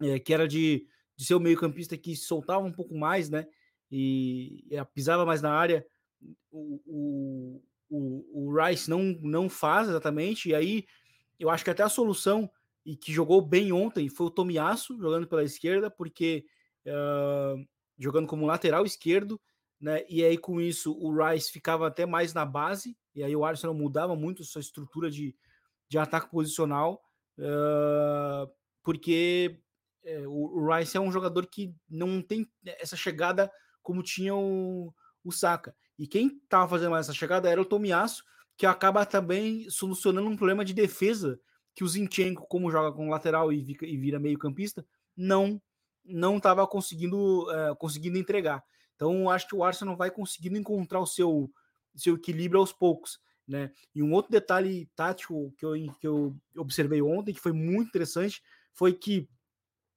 é, 0.00 0.18
que 0.18 0.32
era 0.32 0.46
de, 0.46 0.86
de 1.16 1.24
ser 1.24 1.34
o 1.34 1.40
meio-campista 1.40 1.96
que 1.96 2.14
soltava 2.16 2.64
um 2.64 2.72
pouco 2.72 2.96
mais, 2.96 3.28
né? 3.28 3.46
E, 3.90 4.64
e 4.70 4.84
pisava 4.86 5.24
mais 5.24 5.42
na 5.42 5.52
área. 5.52 5.86
O, 6.50 7.60
o, 7.88 8.48
o, 8.48 8.54
Rice 8.54 8.88
não, 8.88 9.02
não 9.22 9.48
faz 9.48 9.88
exatamente. 9.88 10.50
E 10.50 10.54
aí 10.54 10.84
eu 11.38 11.50
acho 11.50 11.64
que 11.64 11.70
até 11.70 11.82
a 11.82 11.88
solução, 11.88 12.50
e 12.84 12.96
que 12.96 13.12
jogou 13.12 13.40
bem 13.40 13.72
ontem, 13.72 14.08
foi 14.08 14.26
o 14.26 14.30
Tomiasso 14.30 14.98
jogando 14.98 15.26
pela 15.26 15.44
esquerda, 15.44 15.90
porque 15.90 16.44
uh, 16.86 17.64
jogando 17.98 18.26
como 18.26 18.46
lateral 18.46 18.84
esquerdo, 18.84 19.40
né? 19.80 20.04
E 20.08 20.24
aí 20.24 20.36
com 20.36 20.60
isso 20.60 20.92
o 20.98 21.12
Rice 21.12 21.50
ficava 21.50 21.86
até 21.86 22.06
mais 22.06 22.34
na 22.34 22.44
base, 22.44 22.96
e 23.14 23.22
aí 23.22 23.34
o 23.34 23.44
Arsenal 23.44 23.74
mudava 23.74 24.16
muito 24.16 24.44
sua 24.44 24.60
estrutura 24.60 25.10
de, 25.10 25.34
de 25.88 25.98
ataque 25.98 26.30
posicional, 26.30 27.00
uh, 27.38 28.50
porque 28.82 29.60
é, 30.08 30.26
o, 30.26 30.66
Rice 30.66 30.96
é 30.96 31.00
um 31.00 31.12
jogador 31.12 31.46
que 31.46 31.74
não 31.88 32.22
tem 32.22 32.50
essa 32.64 32.96
chegada 32.96 33.50
como 33.82 34.02
tinha 34.02 34.34
o, 34.34 34.92
o 35.22 35.30
Saka. 35.30 35.74
E 35.98 36.06
quem 36.06 36.28
estava 36.42 36.68
fazendo 36.68 36.92
mais 36.92 37.06
essa 37.06 37.16
chegada 37.16 37.48
era 37.48 37.60
o 37.60 37.64
Tomiasso, 37.64 38.24
que 38.56 38.64
acaba 38.64 39.04
também 39.04 39.68
solucionando 39.68 40.28
um 40.28 40.36
problema 40.36 40.64
de 40.64 40.72
defesa 40.72 41.38
que 41.74 41.84
o 41.84 41.88
Zinchenko, 41.88 42.46
como 42.48 42.70
joga 42.70 42.90
com 42.96 43.08
lateral 43.08 43.52
e, 43.52 43.76
e 43.82 43.96
vira 43.96 44.18
meio 44.18 44.38
campista, 44.38 44.84
não 45.16 45.60
não 46.10 46.38
estava 46.38 46.66
conseguindo, 46.66 47.42
uh, 47.50 47.76
conseguindo 47.76 48.16
entregar. 48.16 48.64
Então, 48.96 49.28
acho 49.28 49.46
que 49.46 49.54
o 49.54 49.62
Arsenal 49.62 49.94
vai 49.94 50.10
conseguindo 50.10 50.56
encontrar 50.56 51.00
o 51.00 51.06
seu, 51.06 51.50
seu 51.94 52.14
equilíbrio 52.14 52.60
aos 52.60 52.72
poucos. 52.72 53.20
Né? 53.46 53.70
E 53.94 54.02
um 54.02 54.12
outro 54.12 54.32
detalhe 54.32 54.90
tático 54.96 55.52
que 55.58 55.66
eu, 55.66 55.74
que 56.00 56.06
eu 56.06 56.34
observei 56.56 57.02
ontem, 57.02 57.34
que 57.34 57.40
foi 57.40 57.52
muito 57.52 57.88
interessante, 57.88 58.42
foi 58.72 58.94
que 58.94 59.28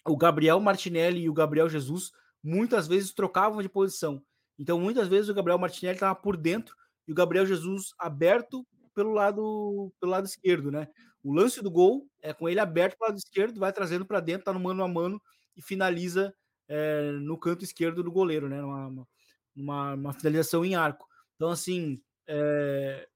o 0.07 0.17
Gabriel 0.17 0.59
Martinelli 0.59 1.21
e 1.21 1.29
o 1.29 1.33
Gabriel 1.33 1.69
Jesus 1.69 2.11
muitas 2.43 2.87
vezes 2.87 3.13
trocavam 3.13 3.61
de 3.61 3.69
posição. 3.69 4.23
Então, 4.57 4.79
muitas 4.79 5.07
vezes 5.07 5.29
o 5.29 5.33
Gabriel 5.33 5.59
Martinelli 5.59 5.95
estava 5.95 6.15
por 6.15 6.37
dentro 6.37 6.75
e 7.07 7.11
o 7.11 7.15
Gabriel 7.15 7.45
Jesus 7.45 7.93
aberto 7.97 8.65
pelo 8.93 9.11
lado 9.11 9.91
pelo 9.99 10.11
lado 10.11 10.25
esquerdo, 10.25 10.71
né? 10.71 10.87
O 11.23 11.33
lance 11.33 11.61
do 11.61 11.71
gol 11.71 12.07
é 12.21 12.33
com 12.33 12.49
ele 12.49 12.59
aberto 12.59 12.97
para 12.97 13.05
o 13.05 13.09
lado 13.09 13.17
esquerdo, 13.17 13.59
vai 13.59 13.71
trazendo 13.71 14.05
para 14.05 14.19
dentro, 14.19 14.45
tá 14.45 14.53
no 14.53 14.59
mano 14.59 14.83
a 14.83 14.87
mano 14.87 15.21
e 15.55 15.61
finaliza 15.61 16.33
é, 16.67 17.11
no 17.11 17.37
canto 17.37 17.63
esquerdo 17.63 18.03
do 18.03 18.11
goleiro, 18.11 18.49
né? 18.49 18.61
Uma, 18.63 19.07
uma, 19.55 19.93
uma 19.93 20.13
finalização 20.13 20.65
em 20.65 20.75
arco. 20.75 21.07
Então, 21.35 21.49
assim, 21.49 22.01
é, 22.27 23.07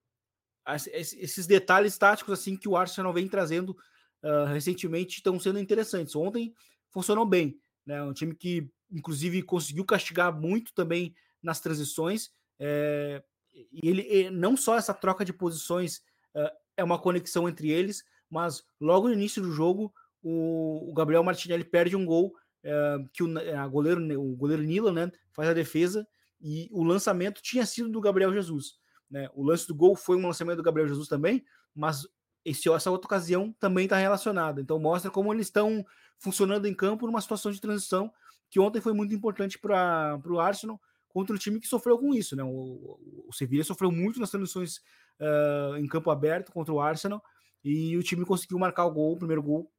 esses 0.94 1.46
detalhes 1.46 1.98
táticos 1.98 2.40
assim 2.40 2.58
que 2.58 2.68
o 2.68 2.76
Arsenal 2.76 3.14
vem 3.14 3.28
trazendo 3.28 3.78
uh, 4.24 4.46
recentemente 4.46 5.18
estão 5.18 5.40
sendo 5.40 5.60
interessantes. 5.60 6.16
Ontem 6.16 6.54
funcionou 6.96 7.26
bem, 7.26 7.60
né? 7.86 8.02
Um 8.02 8.14
time 8.14 8.34
que, 8.34 8.72
inclusive, 8.90 9.42
conseguiu 9.42 9.84
castigar 9.84 10.34
muito 10.34 10.74
também 10.74 11.14
nas 11.44 11.60
transições. 11.60 12.32
É, 12.58 13.22
e 13.54 13.90
ele 13.90 14.30
não 14.30 14.56
só 14.56 14.78
essa 14.78 14.94
troca 14.94 15.26
de 15.26 15.34
posições 15.34 15.98
uh, 16.34 16.50
é 16.78 16.84
uma 16.86 16.98
conexão 16.98 17.50
entre 17.50 17.70
eles, 17.70 18.02
mas 18.30 18.64
logo 18.80 19.10
no 19.10 19.14
início 19.14 19.42
do 19.42 19.52
jogo 19.52 19.94
o, 20.24 20.90
o 20.90 20.94
Gabriel 20.94 21.22
Martinelli 21.22 21.66
perde 21.66 21.98
um 21.98 22.06
gol 22.06 22.34
é, 22.64 22.98
que 23.14 23.22
o, 23.22 23.38
eh, 23.38 23.68
goleiro, 23.68 24.02
o 24.20 24.36
goleiro 24.36 24.64
Nila 24.64 24.92
né, 24.92 25.12
faz 25.34 25.50
a 25.50 25.54
defesa 25.54 26.08
e 26.42 26.68
o 26.72 26.84
lançamento 26.84 27.42
tinha 27.42 27.66
sido 27.66 27.90
do 27.90 28.02
Gabriel 28.02 28.34
Jesus. 28.34 28.74
Né? 29.10 29.30
O 29.36 29.44
lance 29.44 29.68
do 29.68 29.76
gol 29.76 29.96
foi 29.96 30.18
um 30.18 30.26
lançamento 30.26 30.58
do 30.58 30.64
Gabriel 30.64 30.88
Jesus 30.88 31.08
também, 31.08 31.46
mas 31.76 32.08
esse, 32.46 32.70
essa 32.70 32.92
outra 32.92 33.08
ocasião 33.08 33.54
também 33.60 33.86
está 33.86 33.98
relacionada. 33.98 34.62
Então 34.62 34.80
mostra 34.80 35.10
como 35.10 35.34
eles 35.34 35.48
estão 35.48 35.84
funcionando 36.20 36.68
em 36.68 36.74
campo 36.74 37.08
numa 37.08 37.20
situação 37.20 37.52
de 37.52 37.60
transição 37.60 38.12
que 38.50 38.60
ontem 38.60 38.80
foi 38.80 38.94
muito 38.94 39.14
importante 39.14 39.58
para 39.58 40.22
o 40.28 40.40
Arsenal 40.40 40.80
contra 41.10 41.36
o 41.36 41.40
time 41.40 41.60
que 41.60 41.68
sofreu 41.68 41.98
com 41.98 42.14
isso. 42.14 42.36
Né? 42.36 42.44
O, 42.44 42.48
o, 42.48 43.26
o 43.28 43.34
Sevilla 43.34 43.64
sofreu 43.64 43.92
muito 43.92 44.20
nas 44.20 44.30
transições 44.30 44.78
uh, 45.20 45.78
em 45.78 45.88
campo 45.88 46.12
aberto 46.12 46.52
contra 46.52 46.74
o 46.74 46.80
Arsenal 46.80 47.22
e 47.64 47.98
o 47.98 48.04
time 48.04 48.24
conseguiu 48.24 48.60
marcar 48.60 48.86
o 48.86 48.92
gol, 48.92 49.14
o 49.14 49.18
primeiro 49.18 49.42
gol 49.42 49.72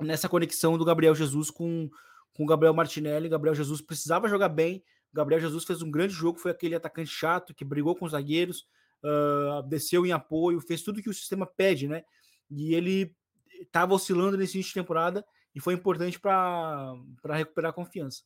nessa 0.00 0.28
conexão 0.28 0.76
do 0.76 0.84
Gabriel 0.84 1.14
Jesus 1.14 1.50
com, 1.50 1.88
com 2.34 2.42
o 2.42 2.46
Gabriel 2.46 2.74
Martinelli. 2.74 3.28
Gabriel 3.28 3.54
Jesus 3.54 3.80
precisava 3.80 4.28
jogar 4.28 4.50
bem. 4.50 4.84
Gabriel 5.12 5.40
Jesus 5.40 5.64
fez 5.64 5.80
um 5.80 5.90
grande 5.90 6.12
jogo, 6.12 6.38
foi 6.38 6.50
aquele 6.50 6.74
atacante 6.74 7.10
chato 7.10 7.54
que 7.54 7.64
brigou 7.64 7.96
com 7.96 8.04
os 8.04 8.12
zagueiros, 8.12 8.66
uh, 9.06 9.62
desceu 9.68 10.04
em 10.04 10.12
apoio, 10.12 10.60
fez 10.60 10.82
tudo 10.82 11.02
que 11.02 11.10
o 11.10 11.14
sistema 11.14 11.46
pede, 11.46 11.88
né? 11.88 12.04
E 12.50 12.74
ele 12.74 13.14
estava 13.60 13.94
oscilando 13.94 14.36
nesse 14.36 14.56
início 14.56 14.70
de 14.70 14.80
temporada 14.80 15.24
e 15.54 15.60
foi 15.60 15.74
importante 15.74 16.20
para 16.20 16.94
recuperar 17.30 17.70
a 17.70 17.74
confiança. 17.74 18.22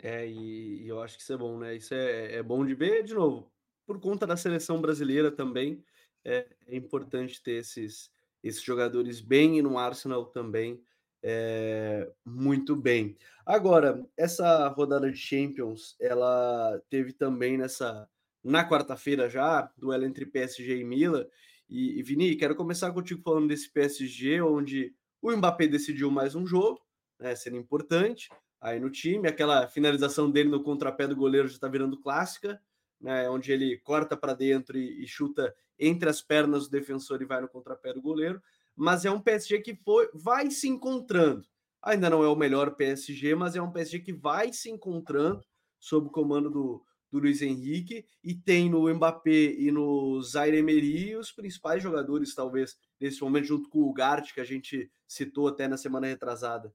É, 0.00 0.26
e, 0.26 0.84
e, 0.84 0.88
eu 0.88 1.02
acho 1.02 1.16
que 1.16 1.22
isso 1.22 1.32
é 1.32 1.36
bom, 1.36 1.58
né? 1.58 1.76
Isso 1.76 1.94
é, 1.94 2.36
é 2.36 2.42
bom 2.42 2.64
de 2.64 2.74
ver, 2.74 3.02
de 3.02 3.14
novo, 3.14 3.50
por 3.86 4.00
conta 4.00 4.26
da 4.26 4.36
seleção 4.36 4.80
brasileira 4.80 5.30
também, 5.30 5.84
é, 6.24 6.46
é 6.66 6.76
importante 6.76 7.42
ter 7.42 7.54
esses, 7.54 8.10
esses 8.42 8.62
jogadores 8.62 9.20
bem 9.20 9.58
e 9.58 9.62
no 9.62 9.78
Arsenal 9.78 10.26
também 10.26 10.82
é, 11.22 12.10
muito 12.24 12.76
bem. 12.76 13.16
Agora, 13.44 14.04
essa 14.16 14.68
rodada 14.68 15.10
de 15.10 15.16
Champions, 15.16 15.96
ela 16.00 16.80
teve 16.88 17.12
também 17.12 17.56
nessa 17.56 18.08
na 18.42 18.68
quarta-feira 18.68 19.28
já, 19.28 19.70
duelo 19.76 20.04
entre 20.04 20.26
PSG 20.26 20.78
e 20.78 20.84
Milan. 20.84 21.26
E, 21.68 21.98
e 21.98 22.02
Vini, 22.02 22.36
quero 22.36 22.54
começar 22.54 22.90
contigo 22.92 23.22
falando 23.22 23.48
desse 23.48 23.70
PSG, 23.70 24.40
onde 24.40 24.94
o 25.20 25.30
Mbappé 25.30 25.66
decidiu 25.66 26.10
mais 26.10 26.34
um 26.34 26.46
jogo, 26.46 26.80
né, 27.18 27.34
sendo 27.34 27.56
importante 27.56 28.28
aí 28.60 28.80
no 28.80 28.90
time. 28.90 29.28
Aquela 29.28 29.68
finalização 29.68 30.30
dele 30.30 30.48
no 30.48 30.62
contrapé 30.62 31.06
do 31.06 31.16
goleiro 31.16 31.48
já 31.48 31.54
está 31.54 31.68
virando 31.68 32.00
clássica, 32.00 32.60
né, 33.00 33.28
onde 33.28 33.52
ele 33.52 33.76
corta 33.78 34.16
para 34.16 34.34
dentro 34.34 34.78
e, 34.78 35.04
e, 35.04 35.06
chuta 35.06 35.54
entre 35.78 36.08
as 36.08 36.22
pernas 36.22 36.64
do 36.64 36.70
defensor 36.70 37.20
e 37.22 37.26
vai 37.26 37.40
no 37.40 37.48
contrapé 37.48 37.92
do 37.92 38.02
goleiro. 38.02 38.42
Mas 38.74 39.04
é 39.04 39.10
um 39.10 39.20
PSG 39.20 39.60
que 39.60 39.74
foi, 39.74 40.08
vai 40.14 40.50
se 40.50 40.68
encontrando. 40.68 41.46
Ainda 41.82 42.10
não 42.10 42.24
é 42.24 42.28
o 42.28 42.36
melhor 42.36 42.74
PSG, 42.74 43.34
mas 43.34 43.54
é 43.54 43.62
um 43.62 43.70
PSG 43.70 44.00
que 44.00 44.12
vai 44.12 44.52
se 44.52 44.70
encontrando 44.70 45.44
sob 45.78 46.08
o 46.08 46.10
comando 46.10 46.50
do, 46.50 46.84
do 47.10 47.18
Luiz 47.18 47.40
Henrique 47.42 48.04
e 48.22 48.34
tem 48.34 48.68
no 48.68 48.92
Mbappé 48.92 49.52
e 49.58 49.70
no 49.70 50.20
Zaire 50.22 50.58
Emery 50.58 51.16
os 51.16 51.32
principais 51.32 51.82
jogadores, 51.82 52.34
talvez, 52.34 52.76
nesse 53.00 53.20
momento, 53.22 53.46
junto 53.46 53.68
com 53.68 53.80
o 53.80 53.92
Gart, 53.92 54.32
que 54.32 54.40
a 54.40 54.44
gente 54.44 54.90
citou 55.06 55.48
até 55.48 55.66
na 55.66 55.76
semana 55.76 56.06
retrasada. 56.06 56.72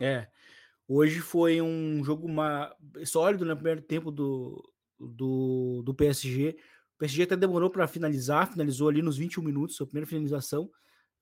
É, 0.00 0.28
hoje 0.88 1.20
foi 1.20 1.60
um 1.60 2.02
jogo 2.04 2.26
uma... 2.26 2.74
sólido 3.04 3.44
no 3.44 3.54
primeiro 3.54 3.82
tempo 3.82 4.10
do, 4.10 4.62
do, 4.98 5.82
do 5.84 5.94
PSG. 5.94 6.56
O 6.94 6.98
PSG 6.98 7.24
até 7.24 7.36
demorou 7.36 7.70
para 7.70 7.86
finalizar, 7.86 8.50
finalizou 8.50 8.88
ali 8.88 9.02
nos 9.02 9.18
21 9.18 9.42
minutos, 9.42 9.76
sua 9.76 9.86
primeira 9.86 10.06
finalização. 10.06 10.70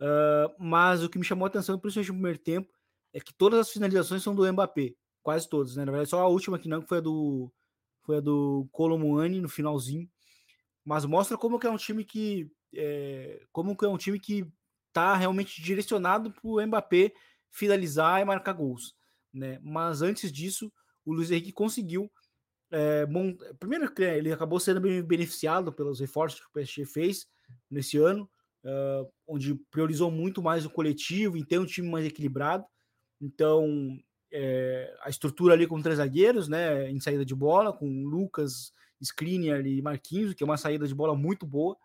Uh, 0.00 0.50
mas 0.58 1.02
o 1.02 1.08
que 1.08 1.18
me 1.18 1.24
chamou 1.24 1.46
a 1.46 1.48
atenção, 1.48 1.78
principalmente 1.78 2.08
no 2.08 2.14
primeiro 2.14 2.38
tempo, 2.38 2.72
é 3.12 3.20
que 3.20 3.32
todas 3.32 3.60
as 3.60 3.70
finalizações 3.70 4.22
são 4.22 4.34
do 4.34 4.50
Mbappé. 4.52 4.94
Quase 5.22 5.48
todas, 5.48 5.76
né? 5.76 5.84
Na 5.84 5.92
verdade, 5.92 6.10
só 6.10 6.20
a 6.20 6.28
última 6.28 6.58
que 6.58 6.68
não, 6.68 6.82
que 6.82 6.88
foi 6.88 6.98
a 6.98 7.00
do, 7.00 7.50
foi 8.04 8.18
a 8.18 8.20
do 8.20 8.68
Colomuani 8.70 9.40
no 9.40 9.48
finalzinho. 9.48 10.08
Mas 10.84 11.04
mostra 11.04 11.38
como 11.38 11.58
que 11.58 11.66
é 11.66 11.70
um 11.70 11.76
time 11.76 12.04
que. 12.04 12.50
É, 12.74 13.42
como 13.52 13.76
que 13.76 13.84
é 13.84 13.88
um 13.88 13.96
time 13.96 14.18
que 14.18 14.46
tá 14.92 15.16
realmente 15.16 15.60
direcionado 15.62 16.30
para 16.30 16.48
o 16.48 16.64
Mbappé 16.64 17.12
finalizar 17.50 18.20
e 18.20 18.24
marcar 18.24 18.52
gols. 18.52 18.94
Né? 19.32 19.58
Mas 19.62 20.02
antes 20.02 20.30
disso, 20.30 20.72
o 21.04 21.12
Luiz 21.12 21.30
Henrique 21.30 21.52
conseguiu. 21.52 22.10
É, 22.70 23.06
bom, 23.06 23.34
primeiro, 23.58 23.92
ele 23.98 24.32
acabou 24.32 24.58
sendo 24.58 24.80
bem 24.80 25.02
beneficiado 25.02 25.72
pelos 25.72 26.00
reforços 26.00 26.40
que 26.40 26.46
o 26.46 26.52
PSG 26.52 26.84
fez 26.84 27.26
nesse 27.70 27.98
ano, 27.98 28.28
uh, 28.64 29.08
onde 29.26 29.54
priorizou 29.70 30.10
muito 30.10 30.42
mais 30.42 30.64
o 30.64 30.70
coletivo 30.70 31.36
e 31.36 31.44
ter 31.44 31.58
um 31.58 31.66
time 31.66 31.88
mais 31.88 32.04
equilibrado. 32.04 32.64
Então, 33.20 33.98
é, 34.36 34.92
a 35.00 35.08
estrutura 35.08 35.54
ali 35.54 35.64
com 35.64 35.80
três 35.80 35.98
zagueiros, 35.98 36.48
né, 36.48 36.90
em 36.90 36.98
saída 36.98 37.24
de 37.24 37.34
bola, 37.36 37.72
com 37.72 37.86
Lucas, 38.04 38.72
Skriniar 39.00 39.64
e 39.64 39.80
Marquinhos, 39.80 40.34
que 40.34 40.42
é 40.42 40.46
uma 40.46 40.56
saída 40.56 40.88
de 40.88 40.94
bola 40.94 41.14
muito 41.14 41.46
boa. 41.46 41.76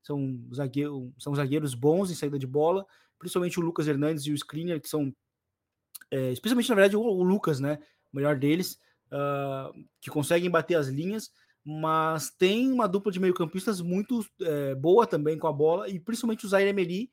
São, 0.00 0.38
zagueiro, 0.54 1.12
são 1.18 1.34
zagueiros 1.34 1.74
bons 1.74 2.08
em 2.10 2.14
saída 2.14 2.38
de 2.38 2.46
bola, 2.46 2.86
principalmente 3.18 3.58
o 3.58 3.62
Lucas 3.62 3.88
Hernandes 3.88 4.24
e 4.26 4.30
o 4.30 4.34
Skriniar, 4.34 4.80
que 4.80 4.88
são, 4.88 5.12
é, 6.08 6.30
especialmente 6.30 6.68
na 6.68 6.76
verdade 6.76 6.96
o, 6.96 7.02
o, 7.02 7.22
Lucas, 7.24 7.58
né, 7.58 7.80
o 8.12 8.16
melhor 8.16 8.36
deles, 8.36 8.80
uh, 9.10 9.74
que 10.00 10.08
conseguem 10.08 10.48
bater 10.48 10.76
as 10.76 10.86
linhas, 10.86 11.32
mas 11.64 12.30
tem 12.30 12.70
uma 12.70 12.86
dupla 12.86 13.10
de 13.10 13.18
meio-campistas 13.18 13.80
muito 13.80 14.24
é, 14.40 14.74
boa 14.76 15.04
também 15.04 15.36
com 15.36 15.48
a 15.48 15.52
bola, 15.52 15.88
e 15.88 15.98
principalmente 15.98 16.46
o 16.46 16.48
Zaire 16.48 16.70
Emery, 16.70 17.10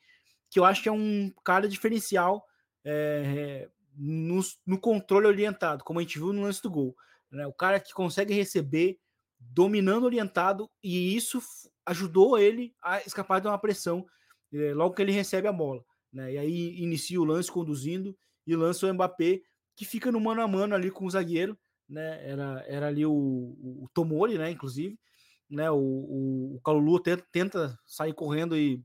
que 0.52 0.60
eu 0.60 0.64
acho 0.64 0.84
que 0.84 0.90
é 0.90 0.92
um 0.92 1.34
cara 1.44 1.68
diferencial. 1.68 2.46
É, 2.84 3.68
no, 3.98 4.42
no, 4.66 4.80
controle 4.80 5.28
orientado, 5.28 5.84
como 5.84 6.00
a 6.00 6.02
gente 6.02 6.18
viu 6.18 6.34
no 6.34 6.44
lance 6.44 6.62
do 6.62 6.70
gol. 6.70 6.96
Né? 7.32 7.46
O 7.48 7.54
cara 7.54 7.80
que 7.80 7.94
consegue 7.94 8.34
receber 8.34 9.00
dominando 9.40 10.06
orientado, 10.06 10.70
e 10.84 11.16
isso 11.16 11.42
ajudou 11.86 12.38
ele 12.38 12.74
a 12.84 13.00
escapar 13.02 13.40
de 13.40 13.48
uma 13.48 13.58
pressão 13.58 14.06
é, 14.54 14.74
logo 14.74 14.96
que 14.96 15.02
ele 15.02 15.12
recebe 15.12 15.48
a 15.48 15.54
bola. 15.54 15.84
Né? 16.12 16.34
E 16.34 16.38
aí 16.38 16.82
inicia 16.82 17.20
o 17.20 17.26
lance 17.26 17.52
conduzindo 17.52 18.18
e 18.46 18.56
lança 18.56 18.88
o 18.88 18.94
Mbappé, 18.94 19.42
que 19.76 19.86
fica 19.86 20.12
no 20.12 20.20
mano 20.20 20.42
a 20.42 20.48
mano 20.48 20.74
ali 20.74 20.90
com 20.90 21.06
o 21.06 21.10
zagueiro. 21.10 21.58
Né? 21.88 22.30
Era, 22.30 22.66
era 22.68 22.88
ali 22.88 23.06
o, 23.06 23.12
o 23.14 23.88
Tomori, 23.94 24.38
né? 24.38 24.50
inclusive. 24.50 24.98
Né? 25.50 25.70
O, 25.70 25.78
o, 25.78 26.56
o 26.56 26.62
Calulu 26.62 27.00
tenta, 27.00 27.26
tenta 27.32 27.80
sair 27.86 28.14
correndo 28.14 28.58
e 28.58 28.82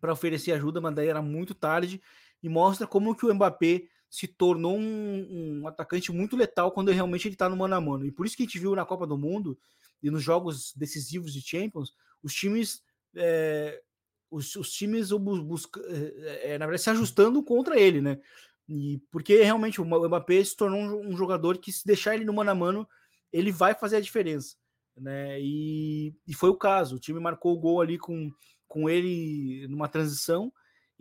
para 0.00 0.12
oferecer 0.12 0.52
ajuda, 0.52 0.80
mas 0.80 0.94
daí 0.94 1.08
era 1.08 1.22
muito 1.22 1.54
tarde 1.54 2.00
e 2.42 2.48
mostra 2.48 2.86
como 2.86 3.14
que 3.14 3.24
o 3.24 3.34
Mbappé 3.34 3.84
se 4.14 4.28
tornou 4.28 4.78
um, 4.78 5.58
um, 5.60 5.66
atacante 5.66 6.12
muito 6.12 6.36
letal 6.36 6.70
quando 6.70 6.92
realmente 6.92 7.26
ele 7.26 7.34
está 7.34 7.48
no 7.48 7.56
mano 7.56 7.74
a 7.74 7.80
mano. 7.80 8.06
E 8.06 8.12
por 8.12 8.24
isso 8.24 8.36
que 8.36 8.44
a 8.44 8.46
gente 8.46 8.60
viu 8.60 8.72
na 8.76 8.84
Copa 8.84 9.08
do 9.08 9.18
Mundo 9.18 9.58
e 10.00 10.08
nos 10.08 10.22
jogos 10.22 10.72
decisivos 10.76 11.32
de 11.32 11.40
Champions, 11.40 11.92
os 12.22 12.32
times. 12.32 12.80
É, 13.16 13.82
os, 14.30 14.54
os, 14.54 14.70
times 14.70 15.10
busca, 15.10 15.80
é, 15.86 16.52
é, 16.52 16.58
na 16.58 16.66
verdade, 16.66 16.82
se 16.82 16.90
ajustando 16.90 17.42
contra 17.42 17.78
ele, 17.78 18.00
né? 18.00 18.20
E 18.68 19.00
porque 19.10 19.42
realmente 19.42 19.80
o 19.80 19.84
Mbappé 19.84 20.44
se 20.44 20.56
tornou 20.56 20.80
um, 20.80 21.08
um, 21.08 21.16
jogador 21.16 21.58
que, 21.58 21.72
se 21.72 21.84
deixar 21.84 22.14
ele 22.14 22.24
no 22.24 22.32
mano 22.32 22.50
a 22.50 22.54
mano, 22.54 22.88
ele 23.32 23.50
vai 23.50 23.74
fazer 23.74 23.96
a 23.96 24.00
diferença. 24.00 24.56
Né? 24.96 25.40
E, 25.40 26.14
e 26.26 26.34
foi 26.34 26.50
o 26.50 26.56
caso. 26.56 26.96
O 26.96 27.00
time 27.00 27.18
marcou 27.18 27.52
o 27.52 27.58
gol 27.58 27.80
ali 27.80 27.98
com, 27.98 28.32
com 28.68 28.88
ele 28.88 29.66
numa 29.68 29.88
transição 29.88 30.52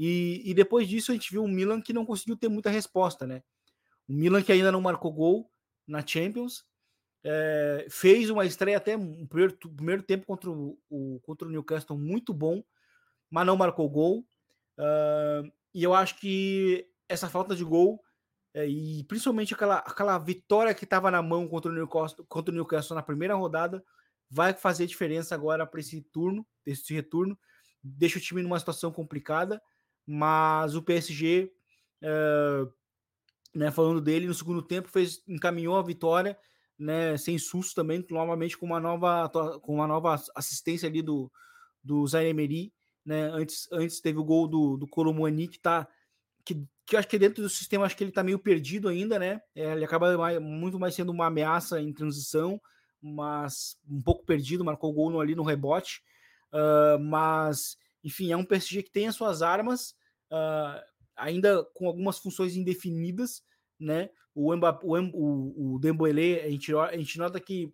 e, 0.06 0.42
e 0.44 0.54
depois 0.54 0.86
disso 0.86 1.12
a 1.12 1.16
gente 1.16 1.32
viu 1.32 1.46
o 1.46 1.48
Milan 1.48 1.80
que 1.80 1.94
não 1.94 2.06
conseguiu 2.06 2.36
ter 2.36 2.50
muita 2.50 2.70
resposta, 2.70 3.26
né? 3.26 3.42
O 4.06 4.12
Milan 4.12 4.44
que 4.44 4.52
ainda 4.52 4.70
não 4.70 4.82
marcou 4.82 5.14
gol 5.14 5.50
na 5.88 6.06
Champions, 6.06 6.66
é, 7.24 7.88
fez 7.90 8.30
uma 8.30 8.46
estreia 8.46 8.76
até 8.76 8.98
um 8.98 9.26
primeiro, 9.26 9.58
primeiro 9.58 10.04
tempo 10.04 10.26
contra 10.26 10.52
o, 10.52 10.78
o, 10.90 11.22
contra 11.22 11.48
o 11.48 11.52
Newcastle 11.52 11.98
muito 11.98 12.34
bom, 12.34 12.62
mas 13.30 13.46
não 13.46 13.56
marcou 13.56 13.90
gol. 13.90 14.26
Uh, 14.78 15.50
e 15.74 15.82
eu 15.82 15.94
acho 15.94 16.20
que 16.20 16.86
essa 17.08 17.30
falta 17.30 17.56
de 17.56 17.64
gol 17.64 18.04
é, 18.54 18.68
e 18.68 19.06
principalmente 19.06 19.54
aquela, 19.54 19.78
aquela 19.78 20.18
vitória 20.18 20.74
que 20.74 20.84
estava 20.84 21.10
na 21.10 21.22
mão 21.22 21.48
contra 21.48 21.72
o, 21.72 21.74
Newcastle, 21.74 22.26
contra 22.28 22.52
o 22.52 22.56
Newcastle 22.56 22.94
na 22.94 23.02
primeira 23.02 23.36
rodada 23.36 23.82
vai 24.30 24.54
fazer 24.54 24.86
diferença 24.86 25.34
agora 25.34 25.66
para 25.66 25.80
esse 25.80 26.02
turno, 26.02 26.46
esse 26.66 26.94
retorno. 26.94 27.40
Deixa 27.82 28.18
o 28.18 28.22
time 28.22 28.42
numa 28.42 28.60
situação 28.60 28.92
complicada 28.92 29.62
mas 30.06 30.76
o 30.76 30.82
PSG, 30.82 31.52
uh, 32.04 32.72
né, 33.54 33.72
falando 33.72 34.02
dele, 34.02 34.28
no 34.28 34.34
segundo 34.34 34.62
tempo 34.62 34.90
fez 34.90 35.22
encaminhou 35.28 35.78
a 35.78 35.84
vitória, 35.84 36.38
né, 36.78 37.16
sem 37.18 37.38
susto 37.38 37.76
também, 37.76 38.06
novamente 38.10 38.58
com 38.58 38.66
uma 38.66 38.80
nova 38.80 39.30
com 39.62 39.76
uma 39.76 39.88
nova 39.88 40.22
assistência 40.36 40.88
ali 40.90 41.02
do 41.02 41.32
do 41.84 42.06
Zaire 42.08 42.30
Emery, 42.30 42.74
né? 43.06 43.26
Antes 43.26 43.68
antes 43.72 44.00
teve 44.00 44.18
o 44.18 44.24
gol 44.24 44.48
do 44.48 44.78
do 44.78 44.88
Colomani 44.88 45.48
que 45.48 45.60
tá 45.60 45.88
que, 46.46 46.66
que 46.86 46.98
acho 46.98 47.08
que 47.08 47.20
dentro 47.20 47.42
do 47.44 47.50
sistema 47.50 47.86
acho 47.86 47.96
que 47.96 48.04
ele 48.04 48.12
tá 48.12 48.24
meio 48.24 48.40
perdido 48.40 48.90
ainda, 48.90 49.20
né? 49.20 49.42
É, 49.56 49.74
ele 49.74 49.86
acaba 49.86 50.18
mais, 50.18 50.40
muito 50.40 50.80
mais 50.80 50.96
sendo 50.96 51.12
uma 51.12 51.28
ameaça 51.28 51.82
em 51.82 51.94
transição, 51.94 52.62
mas 53.02 53.78
um 53.90 54.02
pouco 54.02 54.26
perdido, 54.26 54.66
marcou 54.66 54.94
gol 54.94 55.10
no, 55.10 55.20
ali 55.20 55.36
no 55.36 55.44
rebote. 55.44 56.02
Uh, 56.52 57.00
mas 57.00 57.78
enfim, 58.04 58.32
é 58.32 58.38
um 58.38 58.46
PSG 58.46 58.84
que 58.84 58.92
tem 58.92 59.08
as 59.08 59.16
suas 59.16 59.42
armas, 59.42 59.96
uh, 60.32 60.82
ainda 61.16 61.64
com 61.74 61.88
algumas 61.88 62.20
funções 62.20 62.56
indefinidas, 62.56 63.44
né? 63.80 64.10
O, 64.36 64.54
o, 64.54 64.98
o, 65.14 65.76
o 65.76 65.80
Dembélé, 65.80 66.44
a 66.44 66.50
gente, 66.50 66.76
a 66.76 66.98
gente 66.98 67.18
nota 67.18 67.40
que 67.40 67.72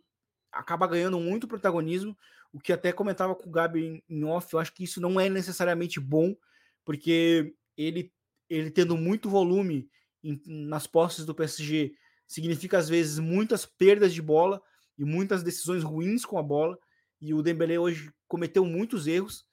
acaba 0.52 0.88
ganhando 0.88 1.20
muito 1.20 1.48
protagonismo, 1.48 2.18
o 2.52 2.60
que 2.60 2.74
até 2.74 2.92
comentava 2.92 3.36
com 3.36 3.48
o 3.48 3.52
Gabi 3.52 3.86
em, 3.86 4.04
em 4.10 4.24
off, 4.24 4.54
eu 4.54 4.60
acho 4.60 4.74
que 4.74 4.84
isso 4.84 5.00
não 5.00 5.20
é 5.20 5.30
necessariamente 5.30 6.00
bom, 6.00 6.36
porque 6.84 7.56
ele, 7.78 8.12
ele 8.50 8.72
tendo 8.72 8.98
muito 8.98 9.30
volume 9.30 9.90
em, 10.24 10.42
nas 10.46 10.88
posses 10.88 11.26
do 11.26 11.36
PSG, 11.36 11.94
significa 12.28 12.78
às 12.78 12.90
vezes 12.90 13.20
muitas 13.20 13.66
perdas 13.66 14.14
de 14.14 14.22
bola 14.22 14.62
e 14.98 15.06
muitas 15.06 15.44
decisões 15.44 15.84
ruins 15.84 16.26
com 16.26 16.38
a 16.38 16.44
bola, 16.44 16.78
e 17.22 17.34
o 17.34 17.42
Dembélé 17.42 17.80
hoje 17.80 18.12
cometeu 18.28 18.66
muitos 18.66 19.08
erros, 19.08 19.46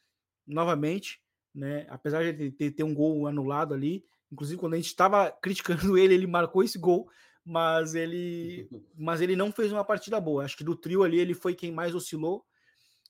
novamente, 0.47 1.21
né? 1.55 1.87
Apesar 1.89 2.33
de 2.33 2.51
ter, 2.53 2.71
ter 2.71 2.83
um 2.85 2.95
gol 2.95 3.27
anulado 3.27 3.75
ali, 3.75 4.05
inclusive 4.31 4.61
quando 4.61 4.75
a 4.75 4.77
gente 4.77 4.87
estava 4.87 5.31
criticando 5.43 5.97
ele, 5.97 6.15
ele 6.15 6.27
marcou 6.27 6.63
esse 6.63 6.79
gol, 6.79 7.09
mas 7.45 7.95
ele, 7.95 8.69
mas 8.97 9.21
ele 9.21 9.35
não 9.35 9.51
fez 9.51 9.73
uma 9.73 9.85
partida 9.85 10.21
boa. 10.21 10.45
Acho 10.45 10.57
que 10.57 10.65
do 10.65 10.77
trio 10.77 11.03
ali 11.03 11.19
ele 11.19 11.35
foi 11.35 11.55
quem 11.55 11.73
mais 11.73 11.95
oscilou. 11.95 12.45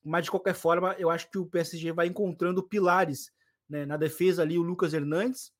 Mas 0.04 0.24
de 0.24 0.30
qualquer 0.30 0.54
forma, 0.54 0.94
eu 0.98 1.10
acho 1.10 1.28
que 1.28 1.36
o 1.36 1.46
PSG 1.46 1.90
vai 1.90 2.06
encontrando 2.06 2.62
pilares 2.62 3.32
né? 3.68 3.84
na 3.84 3.96
defesa 3.96 4.42
ali 4.42 4.56
o 4.56 4.62
Lucas 4.62 4.94
Hernandes, 4.94 5.52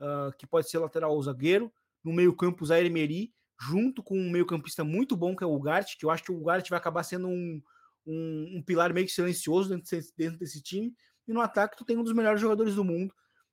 uh, 0.00 0.34
que 0.38 0.46
pode 0.46 0.70
ser 0.70 0.78
lateral 0.78 1.14
ou 1.14 1.22
zagueiro, 1.22 1.70
no 2.02 2.10
meio-campo 2.10 2.64
o 2.64 2.66
Zaire 2.66 2.86
Emery, 2.86 3.30
junto 3.60 4.02
com 4.02 4.18
um 4.18 4.30
meio-campista 4.30 4.82
muito 4.82 5.14
bom 5.14 5.36
que 5.36 5.44
é 5.44 5.46
o 5.46 5.54
Ugarte, 5.54 5.98
que 5.98 6.06
eu 6.06 6.10
acho 6.10 6.24
que 6.24 6.32
o 6.32 6.36
Ugarte 6.36 6.70
vai 6.70 6.78
acabar 6.78 7.02
sendo 7.02 7.28
um, 7.28 7.62
um, 8.06 8.56
um 8.56 8.62
pilar 8.62 8.94
meio 8.94 9.06
que 9.06 9.12
silencioso 9.12 9.68
dentro 9.68 9.90
desse, 9.90 10.14
dentro 10.16 10.38
desse 10.38 10.62
time 10.62 10.94
e 11.26 11.32
no 11.32 11.40
ataque 11.40 11.76
tu 11.76 11.84
tem 11.84 11.96
um 11.96 12.02
dos 12.02 12.12
melhores 12.12 12.40
jogadores 12.40 12.74
do 12.74 12.84
mundo. 12.84 13.12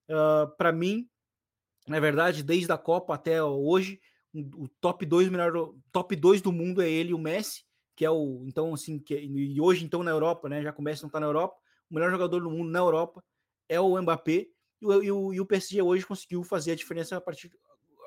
Uh, 0.10 0.14
ah, 0.14 0.48
para 0.58 0.72
mim, 0.72 1.08
na 1.88 2.00
verdade, 2.00 2.44
desde 2.44 2.72
a 2.72 2.78
Copa 2.78 3.14
até 3.14 3.42
hoje, 3.44 4.00
o 4.34 4.68
top 4.82 5.06
2 5.06 5.30
melhor 5.30 5.74
top 5.92 6.16
2 6.16 6.42
do 6.42 6.52
mundo 6.52 6.82
é 6.82 6.90
ele 6.90 7.14
o 7.14 7.18
Messi, 7.18 7.64
que 7.96 8.06
é 8.06 8.10
o 8.10 8.44
então 8.46 8.74
assim 8.74 9.00
que, 9.00 9.16
e 9.16 9.60
hoje 9.60 9.84
então 9.84 10.04
na 10.04 10.12
Europa, 10.12 10.48
né? 10.50 10.62
Já 10.62 10.72
começa 10.72 11.04
não 11.04 11.10
tá 11.10 11.20
na 11.20 11.26
Europa, 11.26 11.56
o 11.90 11.96
melhor 11.96 12.12
jogador 12.12 12.42
do 12.42 12.52
mundo 12.52 12.70
na 12.70 12.80
Europa 12.80 13.24
é 13.70 13.80
o 13.80 14.00
Mbappé 14.02 14.48
e 14.82 14.86
o, 14.86 15.04
e 15.04 15.12
o, 15.12 15.34
e 15.34 15.42
o 15.42 15.46
PSG 15.46 15.82
hoje 15.82 16.06
conseguiu 16.06 16.44
fazer 16.44 16.72
a 16.72 16.76
diferença 16.76 17.18
a 17.18 17.22
partir, 17.22 17.52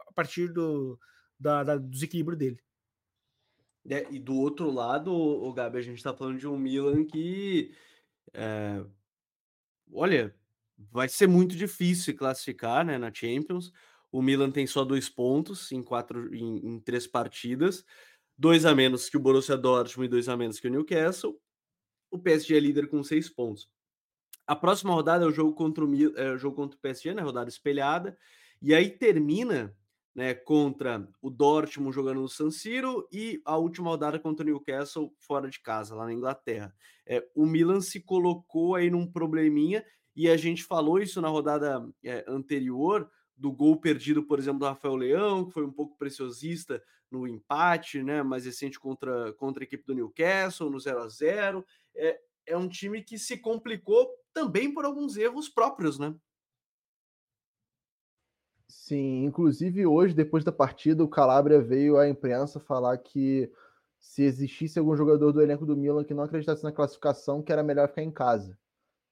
a 0.06 0.12
partir 0.12 0.52
do, 0.52 0.98
da, 1.38 1.64
da, 1.64 1.76
desequilíbrio 1.76 2.36
dele. 2.36 2.60
É, 3.88 4.06
e 4.10 4.18
do 4.18 4.36
outro 4.36 4.70
lado, 4.70 5.12
o 5.12 5.52
Gabi, 5.52 5.78
a 5.78 5.82
gente 5.82 5.96
está 5.96 6.14
falando 6.14 6.38
de 6.38 6.46
um 6.46 6.56
Milan 6.56 7.04
que, 7.04 7.74
é, 8.34 8.84
olha, 9.92 10.34
vai 10.90 11.08
ser 11.08 11.26
muito 11.26 11.56
difícil 11.56 12.16
classificar 12.16 12.84
né, 12.84 12.98
na 12.98 13.12
Champions. 13.12 13.72
O 14.10 14.22
Milan 14.22 14.50
tem 14.50 14.66
só 14.66 14.84
dois 14.84 15.08
pontos 15.08 15.70
em 15.72 15.82
quatro, 15.82 16.34
em, 16.34 16.66
em 16.66 16.80
três 16.80 17.06
partidas, 17.06 17.84
dois 18.36 18.64
a 18.64 18.74
menos 18.74 19.08
que 19.08 19.16
o 19.16 19.20
Borussia 19.20 19.56
Dortmund 19.56 20.06
e 20.06 20.10
dois 20.10 20.28
a 20.28 20.36
menos 20.36 20.58
que 20.58 20.68
o 20.68 20.70
Newcastle. 20.70 21.40
O 22.10 22.18
PSG 22.18 22.56
é 22.56 22.60
líder 22.60 22.88
com 22.88 23.02
seis 23.04 23.28
pontos. 23.28 23.70
A 24.46 24.56
próxima 24.56 24.92
rodada 24.92 25.24
é 25.24 25.28
o 25.28 25.32
jogo 25.32 25.52
contra 25.54 25.84
o, 25.84 26.18
é, 26.18 26.32
o 26.32 26.38
jogo 26.38 26.56
contra 26.56 26.76
o 26.76 26.80
PSG, 26.80 27.14
né? 27.14 27.22
Rodada 27.22 27.48
espelhada. 27.48 28.18
E 28.60 28.74
aí 28.74 28.90
termina 28.90 29.76
né, 30.14 30.34
contra 30.34 31.08
o 31.22 31.30
Dortmund 31.30 31.94
jogando 31.94 32.20
no 32.20 32.28
San 32.28 32.50
Siro 32.50 33.08
e 33.12 33.40
a 33.44 33.56
última 33.56 33.90
rodada 33.90 34.18
contra 34.18 34.44
o 34.44 34.46
Newcastle 34.46 35.14
fora 35.18 35.48
de 35.48 35.60
casa, 35.60 35.94
lá 35.94 36.04
na 36.04 36.12
Inglaterra. 36.12 36.74
É, 37.06 37.26
o 37.34 37.46
Milan 37.46 37.80
se 37.80 38.00
colocou 38.00 38.74
aí 38.74 38.90
num 38.90 39.06
probleminha 39.06 39.84
e 40.14 40.28
a 40.28 40.36
gente 40.36 40.64
falou 40.64 40.98
isso 40.98 41.20
na 41.20 41.28
rodada 41.28 41.88
é, 42.04 42.24
anterior 42.28 43.08
do 43.36 43.52
gol 43.52 43.80
perdido, 43.80 44.22
por 44.22 44.38
exemplo, 44.38 44.60
do 44.60 44.66
Rafael 44.66 44.96
Leão, 44.96 45.46
que 45.46 45.52
foi 45.52 45.64
um 45.64 45.72
pouco 45.72 45.96
preciosista 45.96 46.82
no 47.10 47.26
empate, 47.26 48.02
né, 48.02 48.22
mais 48.22 48.44
recente 48.44 48.78
contra, 48.78 49.32
contra 49.34 49.62
a 49.62 49.64
equipe 49.64 49.84
do 49.84 49.94
Newcastle, 49.94 50.70
no 50.70 50.78
0 50.78 51.00
a 51.00 51.08
0 51.08 51.64
é, 51.96 52.20
é 52.46 52.56
um 52.56 52.68
time 52.68 53.02
que 53.02 53.18
se 53.18 53.38
complicou 53.38 54.08
também 54.32 54.72
por 54.72 54.84
alguns 54.84 55.16
erros 55.16 55.48
próprios, 55.48 55.98
né? 55.98 56.14
Sim, 58.70 59.24
inclusive 59.24 59.84
hoje, 59.84 60.14
depois 60.14 60.44
da 60.44 60.52
partida, 60.52 61.02
o 61.02 61.08
Calabria 61.08 61.60
veio 61.60 61.98
à 61.98 62.08
imprensa 62.08 62.60
falar 62.60 62.96
que 62.98 63.50
se 63.98 64.22
existisse 64.22 64.78
algum 64.78 64.96
jogador 64.96 65.32
do 65.32 65.42
elenco 65.42 65.66
do 65.66 65.76
Milan 65.76 66.04
que 66.04 66.14
não 66.14 66.22
acreditasse 66.22 66.62
na 66.62 66.70
classificação, 66.70 67.42
que 67.42 67.52
era 67.52 67.64
melhor 67.64 67.88
ficar 67.88 68.02
em 68.02 68.12
casa. 68.12 68.56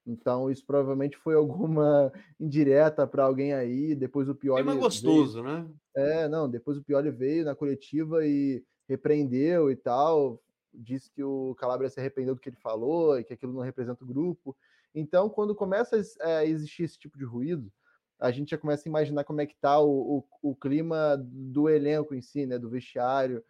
Então, 0.06 0.48
isso 0.48 0.64
provavelmente 0.64 1.16
foi 1.16 1.34
alguma 1.74 2.12
indireta 2.38 3.04
para 3.04 3.24
alguém 3.24 3.52
aí. 3.52 3.96
Depois 3.96 4.28
o 4.28 4.34
Pioli. 4.34 4.68
É 4.68 4.74
gostoso, 4.76 5.42
veio... 5.42 5.54
né? 5.54 5.68
É, 5.96 6.28
não. 6.28 6.48
Depois 6.48 6.78
o 6.78 6.84
Pioli 6.84 7.10
veio 7.10 7.44
na 7.44 7.56
coletiva 7.56 8.24
e 8.24 8.64
repreendeu 8.88 9.72
e 9.72 9.76
tal. 9.76 10.40
Disse 10.72 11.10
que 11.10 11.22
o 11.22 11.56
Calabria 11.56 11.90
se 11.90 11.98
arrependeu 11.98 12.36
do 12.36 12.40
que 12.40 12.48
ele 12.48 12.56
falou 12.56 13.18
e 13.18 13.24
que 13.24 13.32
aquilo 13.32 13.52
não 13.52 13.62
representa 13.62 14.04
o 14.04 14.06
grupo. 14.06 14.56
Então, 14.94 15.28
quando 15.28 15.52
começa 15.52 16.00
a 16.20 16.44
existir 16.44 16.84
esse 16.84 16.96
tipo 16.96 17.18
de 17.18 17.24
ruído, 17.24 17.72
a 18.18 18.30
gente 18.30 18.50
já 18.50 18.58
começa 18.58 18.88
a 18.88 18.90
imaginar 18.90 19.24
como 19.24 19.40
é 19.40 19.46
que 19.46 19.54
está 19.54 19.80
o, 19.80 20.24
o, 20.42 20.50
o, 20.50 20.56
clima 20.56 21.16
do 21.22 21.68
elenco 21.68 22.14
em 22.14 22.20
si, 22.20 22.46
né, 22.46 22.58
do 22.58 22.68
vestiário. 22.68 23.44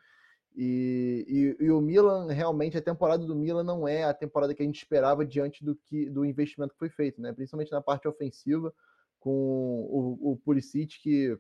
E, 0.55 1.57
e, 1.61 1.65
e, 1.65 1.71
o 1.71 1.81
Milan, 1.81 2.27
realmente, 2.33 2.77
a 2.77 2.83
temporada 2.83 3.25
do 3.25 3.35
Milan 3.35 3.63
não 3.63 3.87
é 3.87 4.05
a 4.05 4.13
temporada 4.13 4.55
que 4.55 4.63
a 4.63 4.67
gente 4.67 4.79
esperava 4.79 5.25
diante 5.25 5.65
do, 5.65 5.77
que, 5.77 6.11
do 6.11 6.25
investimento 6.25 6.73
que 6.75 6.79
foi 6.79 6.91
feito, 6.91 7.21
né? 7.21 7.33
principalmente 7.33 7.71
na 7.71 7.81
parte 7.81 8.09
ofensiva, 8.09 8.75
com 9.21 9.31
o, 9.31 10.33
o 10.33 10.37
Pulisic 10.37 11.01
que 11.01 11.39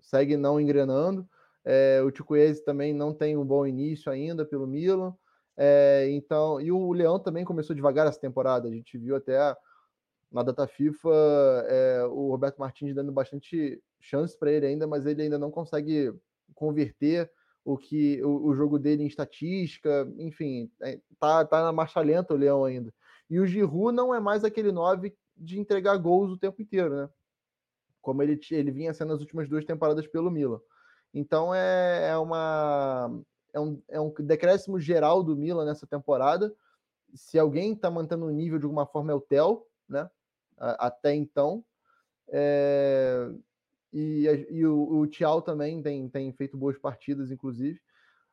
segue 0.00 0.36
não 0.36 0.60
engrenando. 0.60 1.28
É, 1.64 2.00
o 2.02 2.14
Chukwueze 2.14 2.64
também 2.64 2.92
não 2.92 3.12
tem 3.12 3.36
um 3.36 3.44
bom 3.44 3.66
início 3.66 4.10
ainda 4.10 4.44
pelo 4.44 4.66
Milan. 4.66 5.14
É, 5.56 6.08
então, 6.10 6.60
e 6.60 6.72
o 6.72 6.92
Leão 6.92 7.18
também 7.18 7.44
começou 7.44 7.74
devagar 7.74 8.06
essa 8.06 8.20
temporada. 8.20 8.68
A 8.68 8.72
gente 8.72 8.96
viu 8.96 9.16
até 9.16 9.56
na 10.32 10.42
data 10.42 10.66
FIFA 10.66 11.10
é, 11.68 12.04
o 12.06 12.30
Roberto 12.30 12.58
Martins 12.58 12.94
dando 12.94 13.12
bastante 13.12 13.82
chance 14.00 14.36
para 14.36 14.50
ele 14.50 14.66
ainda, 14.66 14.86
mas 14.86 15.06
ele 15.06 15.22
ainda 15.22 15.38
não 15.38 15.50
consegue 15.50 16.12
converter 16.54 17.30
o 17.64 17.76
que 17.76 18.22
o, 18.24 18.48
o 18.48 18.54
jogo 18.54 18.78
dele 18.78 19.04
em 19.04 19.06
estatística, 19.06 20.10
enfim, 20.18 20.70
é, 20.80 20.98
tá, 21.20 21.44
tá 21.44 21.62
na 21.62 21.72
marcha 21.72 22.00
lenta 22.00 22.34
o 22.34 22.36
Leão 22.36 22.64
ainda. 22.64 22.92
E 23.30 23.38
o 23.38 23.46
Giroud 23.46 23.94
não 23.94 24.14
é 24.14 24.18
mais 24.18 24.42
aquele 24.42 24.72
9 24.72 25.14
de 25.36 25.58
entregar 25.58 25.96
gols 25.96 26.30
o 26.30 26.38
tempo 26.38 26.60
inteiro, 26.60 26.94
né? 26.94 27.08
Como 28.00 28.22
ele, 28.22 28.38
ele 28.50 28.70
vinha 28.72 28.92
sendo 28.92 29.10
nas 29.10 29.20
últimas 29.20 29.48
duas 29.48 29.64
temporadas 29.64 30.06
pelo 30.08 30.30
Milan. 30.30 30.60
Então 31.14 31.54
é, 31.54 32.08
é 32.08 32.16
uma 32.16 33.22
é 33.52 33.60
um, 33.60 33.82
é 33.88 34.00
um 34.00 34.12
decréscimo 34.18 34.80
geral 34.80 35.22
do 35.22 35.36
Milan 35.36 35.64
nessa 35.64 35.86
temporada. 35.86 36.52
Se 37.14 37.38
alguém 37.38 37.74
está 37.74 37.90
mantendo 37.90 38.26
o 38.26 38.30
nível 38.30 38.58
de 38.58 38.64
alguma 38.64 38.86
forma 38.86 39.12
é 39.12 39.14
o 39.14 39.20
Tel, 39.20 39.66
né? 39.88 40.10
Até 40.58 41.14
então. 41.14 41.64
É, 42.28 43.28
e, 43.92 44.46
e, 44.50 44.66
o, 44.66 45.00
o 45.00 45.06
Thial 45.06 45.42
também 45.42 45.82
tem, 45.82 46.08
tem 46.08 46.32
feito 46.32 46.56
boas 46.56 46.78
partidas, 46.78 47.30
inclusive. 47.30 47.80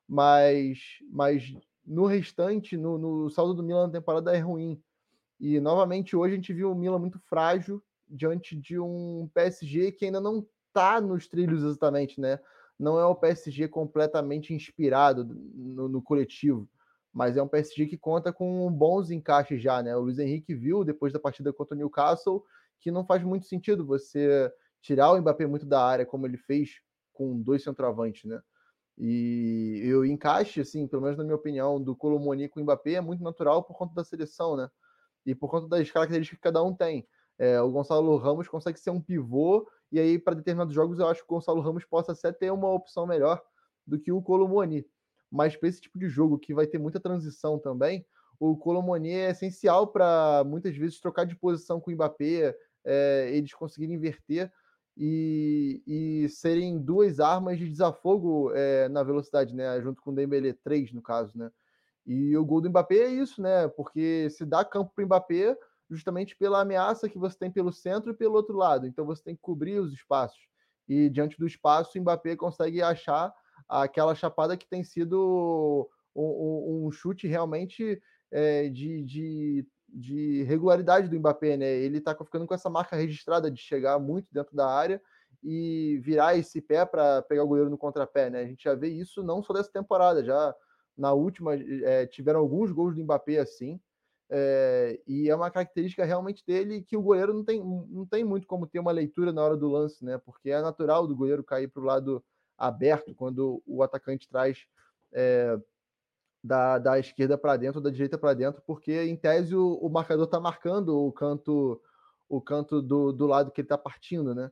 Mas, 0.07 0.79
mas 1.11 1.53
no 1.85 2.05
restante, 2.05 2.77
no, 2.77 2.97
no 2.97 3.29
saldo 3.29 3.53
do 3.53 3.63
Milan 3.63 3.87
na 3.87 3.93
temporada 3.93 4.35
é 4.35 4.39
ruim. 4.39 4.81
E 5.39 5.59
novamente 5.59 6.15
hoje 6.15 6.33
a 6.33 6.35
gente 6.35 6.53
viu 6.53 6.71
o 6.71 6.75
Milan 6.75 6.99
muito 6.99 7.19
frágil 7.19 7.83
diante 8.07 8.55
de 8.55 8.79
um 8.79 9.29
PSG 9.33 9.91
que 9.91 10.05
ainda 10.05 10.19
não 10.19 10.45
está 10.67 10.99
nos 10.99 11.27
trilhos 11.27 11.63
exatamente, 11.63 12.19
né? 12.19 12.39
Não 12.77 12.99
é 12.99 13.05
o 13.05 13.15
PSG 13.15 13.67
completamente 13.67 14.53
inspirado 14.53 15.25
no, 15.25 15.89
no 15.89 16.01
coletivo 16.01 16.67
mas 17.13 17.37
é 17.37 17.43
um 17.43 17.47
PSG 17.47 17.87
que 17.87 17.97
conta 17.97 18.31
com 18.31 18.71
bons 18.71 19.11
encaixes 19.11 19.61
já, 19.61 19.81
né? 19.81 19.95
O 19.95 20.01
Luiz 20.01 20.19
Henrique 20.19 20.53
viu 20.53 20.83
depois 20.83 21.11
da 21.11 21.19
partida 21.19 21.51
contra 21.51 21.75
o 21.75 21.77
Newcastle 21.77 22.43
que 22.79 22.91
não 22.91 23.05
faz 23.05 23.23
muito 23.23 23.45
sentido 23.45 23.85
você 23.85 24.51
tirar 24.81 25.11
o 25.11 25.19
Mbappé 25.19 25.45
muito 25.45 25.65
da 25.65 25.83
área 25.83 26.05
como 26.05 26.25
ele 26.25 26.37
fez 26.37 26.81
com 27.13 27.41
dois 27.41 27.63
centroavantes, 27.63 28.23
né? 28.23 28.41
E 28.97 29.93
o 29.93 30.05
encaixe, 30.05 30.59
assim, 30.59 30.85
pelo 30.87 31.01
menos 31.01 31.17
na 31.17 31.23
minha 31.23 31.35
opinião, 31.35 31.81
do 31.81 31.95
Colomoni 31.95 32.49
com 32.49 32.59
o 32.59 32.63
Mbappé 32.63 32.93
é 32.93 33.01
muito 33.01 33.23
natural 33.23 33.63
por 33.63 33.77
conta 33.77 33.93
da 33.93 34.03
seleção, 34.03 34.57
né? 34.57 34.69
E 35.25 35.33
por 35.33 35.49
conta 35.49 35.67
das 35.67 35.89
características 35.89 36.37
que 36.37 36.43
cada 36.43 36.61
um 36.63 36.73
tem. 36.73 37.07
É, 37.37 37.61
o 37.61 37.71
Gonçalo 37.71 38.17
Ramos 38.17 38.49
consegue 38.49 38.77
ser 38.77 38.89
um 38.89 39.01
pivô, 39.01 39.65
e 39.91 39.99
aí, 39.99 40.19
para 40.19 40.35
determinados 40.35 40.73
jogos, 40.73 40.99
eu 40.99 41.07
acho 41.07 41.21
que 41.21 41.31
o 41.31 41.35
Gonçalo 41.35 41.61
Ramos 41.61 41.85
possa 41.85 42.11
até 42.11 42.31
ter 42.31 42.51
uma 42.51 42.69
opção 42.69 43.07
melhor 43.07 43.41
do 43.87 43.97
que 43.97 44.11
o 44.11 44.21
Colomoni 44.21 44.85
mas 45.31 45.55
para 45.55 45.69
esse 45.69 45.81
tipo 45.81 45.97
de 45.97 46.07
jogo 46.07 46.39
que 46.39 46.53
vai 46.53 46.67
ter 46.67 46.77
muita 46.77 46.99
transição 46.99 47.59
também, 47.59 48.05
o 48.39 48.55
Colomoni 48.55 49.11
é 49.11 49.31
essencial 49.31 49.87
para 49.87 50.43
muitas 50.45 50.75
vezes 50.75 50.99
trocar 50.99 51.25
de 51.25 51.35
posição 51.35 51.79
com 51.79 51.91
o 51.91 51.93
Mbappé, 51.93 52.55
é, 52.85 53.29
eles 53.33 53.53
conseguirem 53.53 53.95
inverter 53.95 54.51
e, 54.95 55.81
e, 55.85 56.29
serem 56.29 56.77
duas 56.77 57.19
armas 57.19 57.57
de 57.57 57.69
desafogo 57.69 58.51
é, 58.53 58.89
na 58.89 59.03
velocidade, 59.03 59.55
né? 59.55 59.81
Junto 59.81 60.01
com 60.01 60.11
o 60.11 60.15
Dembélé, 60.15 60.53
três 60.63 60.91
no 60.91 61.01
caso, 61.01 61.37
né? 61.37 61.49
E 62.05 62.35
o 62.35 62.45
gol 62.45 62.59
do 62.59 62.69
Mbappé 62.69 62.97
é 62.97 63.09
isso, 63.09 63.41
né? 63.41 63.67
Porque 63.69 64.29
se 64.29 64.45
dá 64.45 64.65
campo 64.65 64.91
para 64.93 65.03
o 65.03 65.05
Mbappé 65.05 65.57
justamente 65.89 66.35
pela 66.35 66.61
ameaça 66.61 67.09
que 67.09 67.17
você 67.17 67.37
tem 67.37 67.51
pelo 67.51 67.71
centro 67.71 68.11
e 68.11 68.15
pelo 68.15 68.35
outro 68.35 68.55
lado. 68.55 68.87
Então 68.87 69.05
você 69.05 69.23
tem 69.23 69.35
que 69.35 69.41
cobrir 69.41 69.79
os 69.79 69.93
espaços. 69.93 70.39
E 70.87 71.09
diante 71.09 71.37
do 71.37 71.47
espaço, 71.47 71.97
o 71.97 72.01
Mbappé 72.01 72.35
consegue 72.35 72.81
achar 72.81 73.33
aquela 73.67 74.15
chapada 74.15 74.57
que 74.57 74.67
tem 74.67 74.83
sido 74.83 75.89
um, 76.15 76.85
um 76.85 76.91
chute 76.91 77.27
realmente 77.27 78.01
é, 78.31 78.69
de, 78.69 79.03
de, 79.03 79.67
de, 79.87 80.43
regularidade 80.43 81.07
do 81.07 81.19
Mbappé, 81.19 81.57
né? 81.57 81.67
Ele 81.67 81.97
está 81.97 82.15
ficando 82.15 82.45
com 82.45 82.53
essa 82.53 82.69
marca 82.69 82.95
registrada 82.95 83.49
de 83.49 83.59
chegar 83.59 83.99
muito 83.99 84.27
dentro 84.31 84.55
da 84.55 84.67
área 84.67 85.01
e 85.43 85.99
virar 86.03 86.35
esse 86.37 86.61
pé 86.61 86.85
para 86.85 87.21
pegar 87.23 87.43
o 87.43 87.47
goleiro 87.47 87.69
no 87.69 87.77
contrapé, 87.77 88.29
né? 88.29 88.41
A 88.41 88.45
gente 88.45 88.63
já 88.63 88.75
vê 88.75 88.89
isso 88.89 89.23
não 89.23 89.41
só 89.41 89.53
dessa 89.53 89.71
temporada, 89.71 90.23
já 90.23 90.53
na 90.97 91.13
última 91.13 91.55
é, 91.55 92.05
tiveram 92.05 92.39
alguns 92.39 92.71
gols 92.71 92.95
do 92.95 93.03
Mbappé 93.03 93.39
assim. 93.39 93.79
É, 94.31 94.99
e 95.07 95.27
é 95.27 95.35
uma 95.35 95.49
característica 95.49 96.05
realmente 96.05 96.45
dele 96.45 96.83
que 96.83 96.95
o 96.95 97.01
goleiro 97.01 97.33
não 97.33 97.43
tem, 97.43 97.63
não 97.63 98.05
tem 98.05 98.23
muito 98.23 98.45
como 98.45 98.67
ter 98.67 98.79
uma 98.79 98.91
leitura 98.91 99.33
na 99.33 99.43
hora 99.43 99.57
do 99.57 99.67
lance, 99.67 100.05
né? 100.05 100.19
Porque 100.19 100.51
é 100.51 100.61
natural 100.61 101.07
do 101.07 101.15
goleiro 101.15 101.43
cair 101.43 101.67
para 101.67 101.81
o 101.81 101.85
lado 101.85 102.23
aberto 102.59 103.15
quando 103.15 103.63
o 103.65 103.81
atacante 103.81 104.27
traz 104.27 104.65
é, 105.13 105.57
da, 106.43 106.77
da 106.77 106.99
esquerda 106.99 107.37
para 107.37 107.57
dentro, 107.57 107.81
da 107.81 107.89
direita 107.89 108.17
para 108.17 108.33
dentro, 108.33 108.61
porque 108.65 109.03
em 109.03 109.15
tese 109.15 109.55
o, 109.55 109.73
o 109.75 109.89
marcador 109.89 110.25
está 110.25 110.39
marcando 110.39 110.97
o 110.97 111.11
canto 111.11 111.81
o 112.27 112.39
canto 112.39 112.79
do, 112.79 113.11
do 113.11 113.25
lado 113.25 113.49
que 113.51 113.61
ele 113.61 113.65
está 113.65 113.77
partindo, 113.77 114.35
né? 114.35 114.51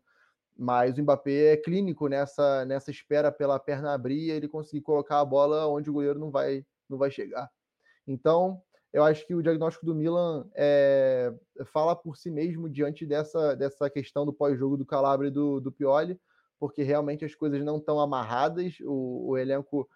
Mas 0.57 0.97
o 0.97 1.01
Mbappé 1.03 1.53
é 1.53 1.57
clínico 1.57 2.07
nessa, 2.07 2.65
nessa 2.65 2.89
espera 2.89 3.31
pela 3.31 3.59
perna 3.59 3.93
abrir 3.93 4.31
ele 4.31 4.47
conseguir 4.47 4.81
colocar 4.81 5.19
a 5.19 5.25
bola 5.25 5.67
onde 5.67 5.87
o 5.87 5.93
goleiro 5.93 6.17
não 6.17 6.31
vai, 6.31 6.65
não 6.89 6.97
vai 6.97 7.11
chegar. 7.11 7.47
Então, 8.07 8.59
eu 8.91 9.03
acho 9.03 9.27
que 9.27 9.35
o 9.35 9.43
diagnóstico 9.43 9.85
do 9.85 9.93
Milan 9.93 10.49
é, 10.55 11.31
fala 11.65 11.95
por 11.95 12.17
si 12.17 12.31
mesmo 12.31 12.67
diante 12.67 13.05
dessa, 13.05 13.55
dessa 13.55 13.87
questão 13.91 14.25
do 14.25 14.33
pós-jogo 14.33 14.75
do 14.75 14.85
Calabria 14.85 15.27
e 15.27 15.31
do, 15.31 15.59
do 15.59 15.71
Pioli 15.71 16.19
porque 16.59 16.83
realmente 16.83 17.25
as 17.25 17.35
coisas 17.35 17.63
não 17.63 17.77
estão 17.77 17.99
amarradas, 17.99 18.77
o, 18.81 19.29
o 19.29 19.37
elenco 19.37 19.87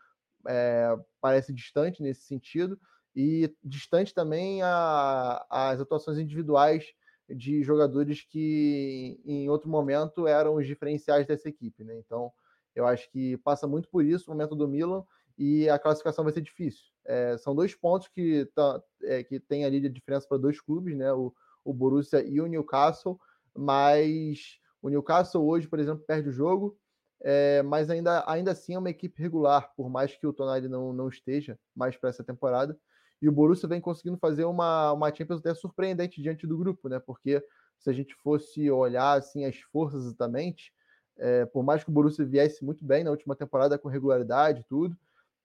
é, 0.48 0.96
parece 1.20 1.54
distante 1.54 2.02
nesse 2.02 2.22
sentido, 2.24 2.80
e 3.16 3.54
distante 3.64 4.14
também 4.14 4.62
a, 4.62 5.46
as 5.50 5.80
atuações 5.82 6.18
individuais 6.18 6.86
de 7.30 7.64
jogadores 7.64 8.24
que 8.24 9.20
em 9.26 9.50
outro 9.50 9.70
momento 9.70 10.28
eram 10.28 10.56
os 10.56 10.66
diferenciais 10.66 11.26
dessa 11.26 11.50
equipe. 11.50 11.84
Né? 11.84 11.98
Então, 11.98 12.32
eu 12.76 12.86
acho 12.86 13.10
que 13.12 13.38
passa 13.38 13.68
muito 13.68 13.90
por 13.90 14.04
isso 14.04 14.30
o 14.30 14.34
momento 14.34 14.56
do 14.56 14.68
Milan 14.68 15.04
e 15.38 15.70
a 15.70 15.80
classificação 15.80 16.24
vai 16.24 16.34
ser 16.34 16.42
difícil. 16.42 16.86
É, 17.06 17.38
são 17.38 17.56
dois 17.56 17.74
pontos 17.74 18.08
que, 18.08 18.46
tá, 18.54 18.82
é, 19.04 19.24
que 19.24 19.40
tem 19.40 19.66
ali 19.66 19.80
de 19.80 19.90
diferença 19.90 20.28
para 20.28 20.38
dois 20.38 20.60
clubes, 20.62 20.96
né? 20.96 21.12
o, 21.14 21.34
o 21.64 21.74
Borussia 21.74 22.24
e 22.24 22.40
o 22.40 22.48
Newcastle, 22.48 23.20
mas 23.56 24.60
o 24.82 24.90
Newcastle 24.90 25.46
hoje, 25.46 25.68
por 25.68 25.80
exemplo, 25.80 26.04
perde 26.06 26.30
o 26.30 26.34
jogo, 26.34 26.78
é, 27.24 27.62
mas 27.62 27.90
ainda, 27.90 28.24
ainda 28.28 28.52
assim 28.52 28.74
é 28.74 28.80
uma 28.80 28.90
equipe 28.90 29.22
regular, 29.22 29.72
por 29.76 29.90
mais 29.90 30.16
que 30.16 30.26
o 30.26 30.34
Tonali 30.34 30.68
não, 30.68 30.92
não 30.92 31.08
esteja 31.08 31.58
mais 31.76 31.96
para 31.96 32.10
essa 32.10 32.24
temporada. 32.24 32.78
E 33.22 33.30
o 33.30 33.32
Borussia 33.32 33.70
vem 33.70 33.80
conseguindo 33.80 34.18
fazer 34.18 34.46
uma, 34.46 34.92
uma 34.92 35.14
Champions 35.14 35.40
até 35.40 35.54
surpreendente 35.54 36.22
diante 36.22 36.48
do 36.48 36.58
grupo, 36.58 36.90
né? 36.90 37.00
Porque 37.00 37.44
se 37.78 37.90
a 37.90 37.94
gente 37.94 38.16
fosse 38.16 38.70
olhar 38.72 39.18
assim 39.18 39.46
as 39.46 39.58
forças 39.72 40.06
exatamente, 40.06 40.74
é, 41.18 41.46
por 41.46 41.64
mais 41.64 41.84
que 41.84 41.90
o 41.92 41.94
Borussia 41.94 42.26
viesse 42.26 42.66
muito 42.66 42.84
bem 42.84 43.04
na 43.04 43.12
última 43.12 43.36
temporada 43.36 43.78
com 43.78 43.88
regularidade 43.88 44.62
e 44.62 44.64
tudo, 44.64 44.98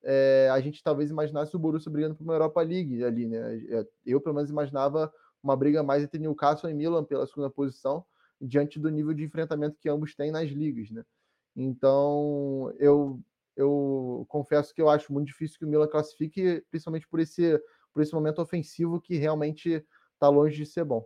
é, 0.02 0.48
a 0.50 0.58
gente 0.60 0.82
talvez 0.82 1.10
imaginasse 1.10 1.54
o 1.54 1.58
Borussia 1.58 1.90
brigando 1.90 2.14
por 2.14 2.24
uma 2.24 2.34
Europa 2.34 2.62
League 2.62 3.04
ali, 3.04 3.26
né? 3.26 3.56
É, 3.68 3.86
eu 4.06 4.20
pelo 4.20 4.36
menos 4.36 4.48
imaginava 4.48 5.12
uma 5.42 5.56
briga 5.56 5.82
mais 5.82 6.02
entre 6.02 6.18
Newcastle 6.18 6.70
e 6.70 6.74
Milan 6.74 7.04
pela 7.04 7.26
segunda 7.26 7.50
posição, 7.50 8.04
diante 8.40 8.78
do 8.78 8.90
nível 8.90 9.14
de 9.14 9.24
enfrentamento 9.24 9.78
que 9.80 9.88
ambos 9.88 10.14
têm 10.14 10.30
nas 10.30 10.50
ligas, 10.50 10.90
né? 10.90 11.04
Então, 11.54 12.72
eu 12.78 13.20
eu 13.56 14.26
confesso 14.28 14.74
que 14.74 14.82
eu 14.82 14.90
acho 14.90 15.10
muito 15.12 15.28
difícil 15.28 15.58
que 15.58 15.64
o 15.64 15.68
Milan 15.68 15.88
classifique, 15.88 16.62
principalmente 16.70 17.08
por 17.08 17.18
esse, 17.20 17.58
por 17.92 18.02
esse 18.02 18.12
momento 18.12 18.42
ofensivo 18.42 19.00
que 19.00 19.16
realmente 19.16 19.82
está 20.12 20.28
longe 20.28 20.56
de 20.56 20.66
ser 20.66 20.84
bom. 20.84 21.04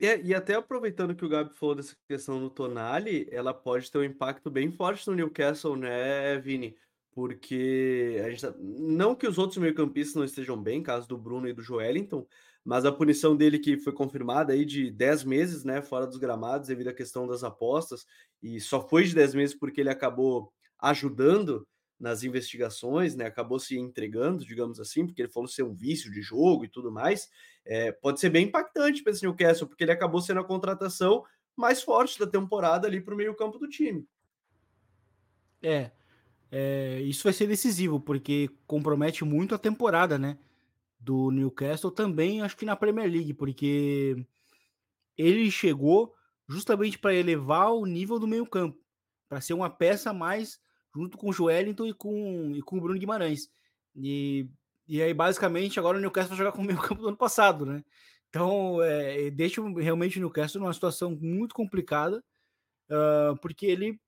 É, 0.00 0.20
e 0.22 0.32
até 0.32 0.54
aproveitando 0.54 1.14
que 1.16 1.24
o 1.24 1.28
Gabi 1.28 1.52
falou 1.56 1.74
dessa 1.74 1.96
questão 2.06 2.38
do 2.38 2.48
Tonali, 2.48 3.28
ela 3.32 3.52
pode 3.52 3.90
ter 3.90 3.98
um 3.98 4.04
impacto 4.04 4.48
bem 4.48 4.70
forte 4.70 5.08
no 5.08 5.16
Newcastle, 5.16 5.74
né, 5.74 6.38
Vini? 6.38 6.76
Porque 7.10 8.22
a 8.24 8.30
gente 8.30 8.42
tá... 8.42 8.54
não 8.56 9.16
que 9.16 9.26
os 9.26 9.38
outros 9.38 9.58
meio-campistas 9.58 10.14
não 10.14 10.22
estejam 10.22 10.56
bem, 10.56 10.84
caso 10.84 11.08
do 11.08 11.18
Bruno 11.18 11.48
e 11.48 11.52
do 11.52 11.62
Joelinton, 11.62 12.24
mas 12.68 12.84
a 12.84 12.92
punição 12.92 13.34
dele 13.34 13.58
que 13.58 13.78
foi 13.78 13.94
confirmada 13.94 14.52
aí 14.52 14.62
de 14.62 14.90
10 14.90 15.24
meses, 15.24 15.64
né, 15.64 15.80
fora 15.80 16.06
dos 16.06 16.18
gramados 16.18 16.68
devido 16.68 16.88
à 16.88 16.92
questão 16.92 17.26
das 17.26 17.42
apostas, 17.42 18.04
e 18.42 18.60
só 18.60 18.86
foi 18.86 19.04
de 19.04 19.14
10 19.14 19.34
meses 19.34 19.56
porque 19.58 19.80
ele 19.80 19.88
acabou 19.88 20.52
ajudando 20.78 21.66
nas 21.98 22.24
investigações, 22.24 23.16
né, 23.16 23.24
acabou 23.24 23.58
se 23.58 23.78
entregando, 23.78 24.44
digamos 24.44 24.78
assim, 24.78 25.06
porque 25.06 25.22
ele 25.22 25.30
falou 25.30 25.48
ser 25.48 25.62
um 25.62 25.72
vício 25.72 26.12
de 26.12 26.20
jogo 26.20 26.66
e 26.66 26.68
tudo 26.68 26.92
mais, 26.92 27.30
é, 27.64 27.90
pode 27.90 28.20
ser 28.20 28.28
bem 28.28 28.44
impactante 28.48 29.02
para 29.02 29.12
esse 29.12 29.22
Newcastle, 29.22 29.66
porque 29.66 29.82
ele 29.82 29.92
acabou 29.92 30.20
sendo 30.20 30.40
a 30.40 30.44
contratação 30.44 31.24
mais 31.56 31.80
forte 31.82 32.18
da 32.18 32.26
temporada 32.26 32.86
ali 32.86 33.00
para 33.00 33.14
o 33.14 33.16
meio 33.16 33.34
campo 33.34 33.58
do 33.58 33.66
time. 33.66 34.06
É, 35.62 35.90
é, 36.52 37.00
isso 37.00 37.24
vai 37.24 37.32
ser 37.32 37.46
decisivo, 37.46 37.98
porque 37.98 38.50
compromete 38.66 39.24
muito 39.24 39.54
a 39.54 39.58
temporada, 39.58 40.18
né? 40.18 40.36
Do 40.98 41.30
Newcastle 41.30 41.90
também, 41.90 42.42
acho 42.42 42.56
que 42.56 42.64
na 42.64 42.76
Premier 42.76 43.10
League, 43.10 43.32
porque 43.34 44.26
ele 45.16 45.50
chegou 45.50 46.14
justamente 46.48 46.98
para 46.98 47.14
elevar 47.14 47.72
o 47.72 47.86
nível 47.86 48.18
do 48.18 48.26
meio-campo, 48.26 48.78
para 49.28 49.40
ser 49.40 49.54
uma 49.54 49.70
peça 49.70 50.12
mais 50.12 50.60
junto 50.94 51.18
com 51.18 51.28
o 51.28 51.32
Joelinton 51.32 51.86
e 51.86 51.92
com, 51.92 52.52
e 52.54 52.62
com 52.62 52.78
o 52.78 52.80
Bruno 52.80 52.98
Guimarães. 52.98 53.50
E, 53.94 54.48
e 54.86 55.02
aí, 55.02 55.12
basicamente, 55.12 55.78
agora 55.78 55.98
o 55.98 56.00
Newcastle 56.00 56.30
vai 56.30 56.38
jogar 56.38 56.52
com 56.52 56.62
o 56.62 56.64
meio-campo 56.64 57.02
do 57.02 57.08
ano 57.08 57.16
passado, 57.16 57.66
né? 57.66 57.84
Então, 58.28 58.82
é, 58.82 59.30
deixa 59.30 59.62
realmente 59.78 60.18
o 60.18 60.20
Newcastle 60.20 60.60
numa 60.60 60.72
situação 60.72 61.16
muito 61.20 61.54
complicada, 61.54 62.22
uh, 62.90 63.36
porque 63.40 63.66
ele 63.66 64.00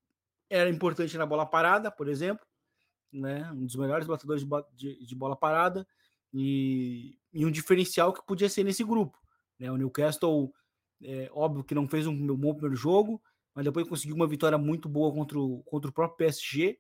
era 0.49 0.69
importante 0.69 1.17
na 1.17 1.25
bola 1.25 1.47
parada, 1.47 1.91
por 1.91 2.09
exemplo, 2.09 2.45
né? 3.13 3.51
Um 3.53 3.65
dos 3.67 3.77
melhores 3.77 4.07
batedores 4.07 4.43
de, 4.43 4.49
de, 4.75 5.07
de 5.07 5.15
bola 5.15 5.37
parada 5.37 5.87
e, 6.33 7.19
e 7.33 7.45
um 7.45 7.51
diferencial 7.51 8.13
que 8.13 8.27
podia 8.27 8.49
ser 8.49 8.65
nesse 8.65 8.85
grupo. 8.85 9.19
Né? 9.59 9.71
O 9.71 9.77
Newcastle, 9.77 10.53
é, 11.03 11.31
óbvio 11.33 11.65
que 11.65 11.75
não 11.75 11.89
fez 11.89 12.07
um 12.07 12.37
bom 12.37 12.53
primeiro 12.53 12.77
jogo, 12.77 13.23
mas 13.55 13.65
depois 13.65 13.89
conseguiu 13.89 14.17
uma 14.17 14.27
vitória 14.27 14.57
muito 14.57 14.89
boa 14.89 15.13
contra 15.13 15.39
o, 15.39 15.63
contra 15.65 15.91
o 15.91 15.93
próprio 15.93 16.17
PSG 16.17 16.79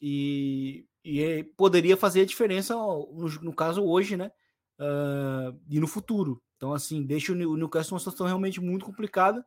e, 0.00 0.86
e 1.04 1.44
poderia 1.56 1.96
fazer 1.96 2.22
a 2.22 2.26
diferença, 2.26 2.74
no, 2.74 3.28
no 3.42 3.54
caso 3.54 3.84
hoje, 3.84 4.16
né? 4.16 4.32
Uh, 4.80 5.56
e 5.68 5.78
no 5.78 5.86
futuro. 5.86 6.42
Então, 6.56 6.72
assim, 6.72 7.04
deixa 7.04 7.32
o 7.32 7.56
Newcastle 7.56 7.94
uma 7.94 8.00
situação 8.00 8.26
realmente 8.26 8.60
muito 8.60 8.84
complicada 8.84 9.44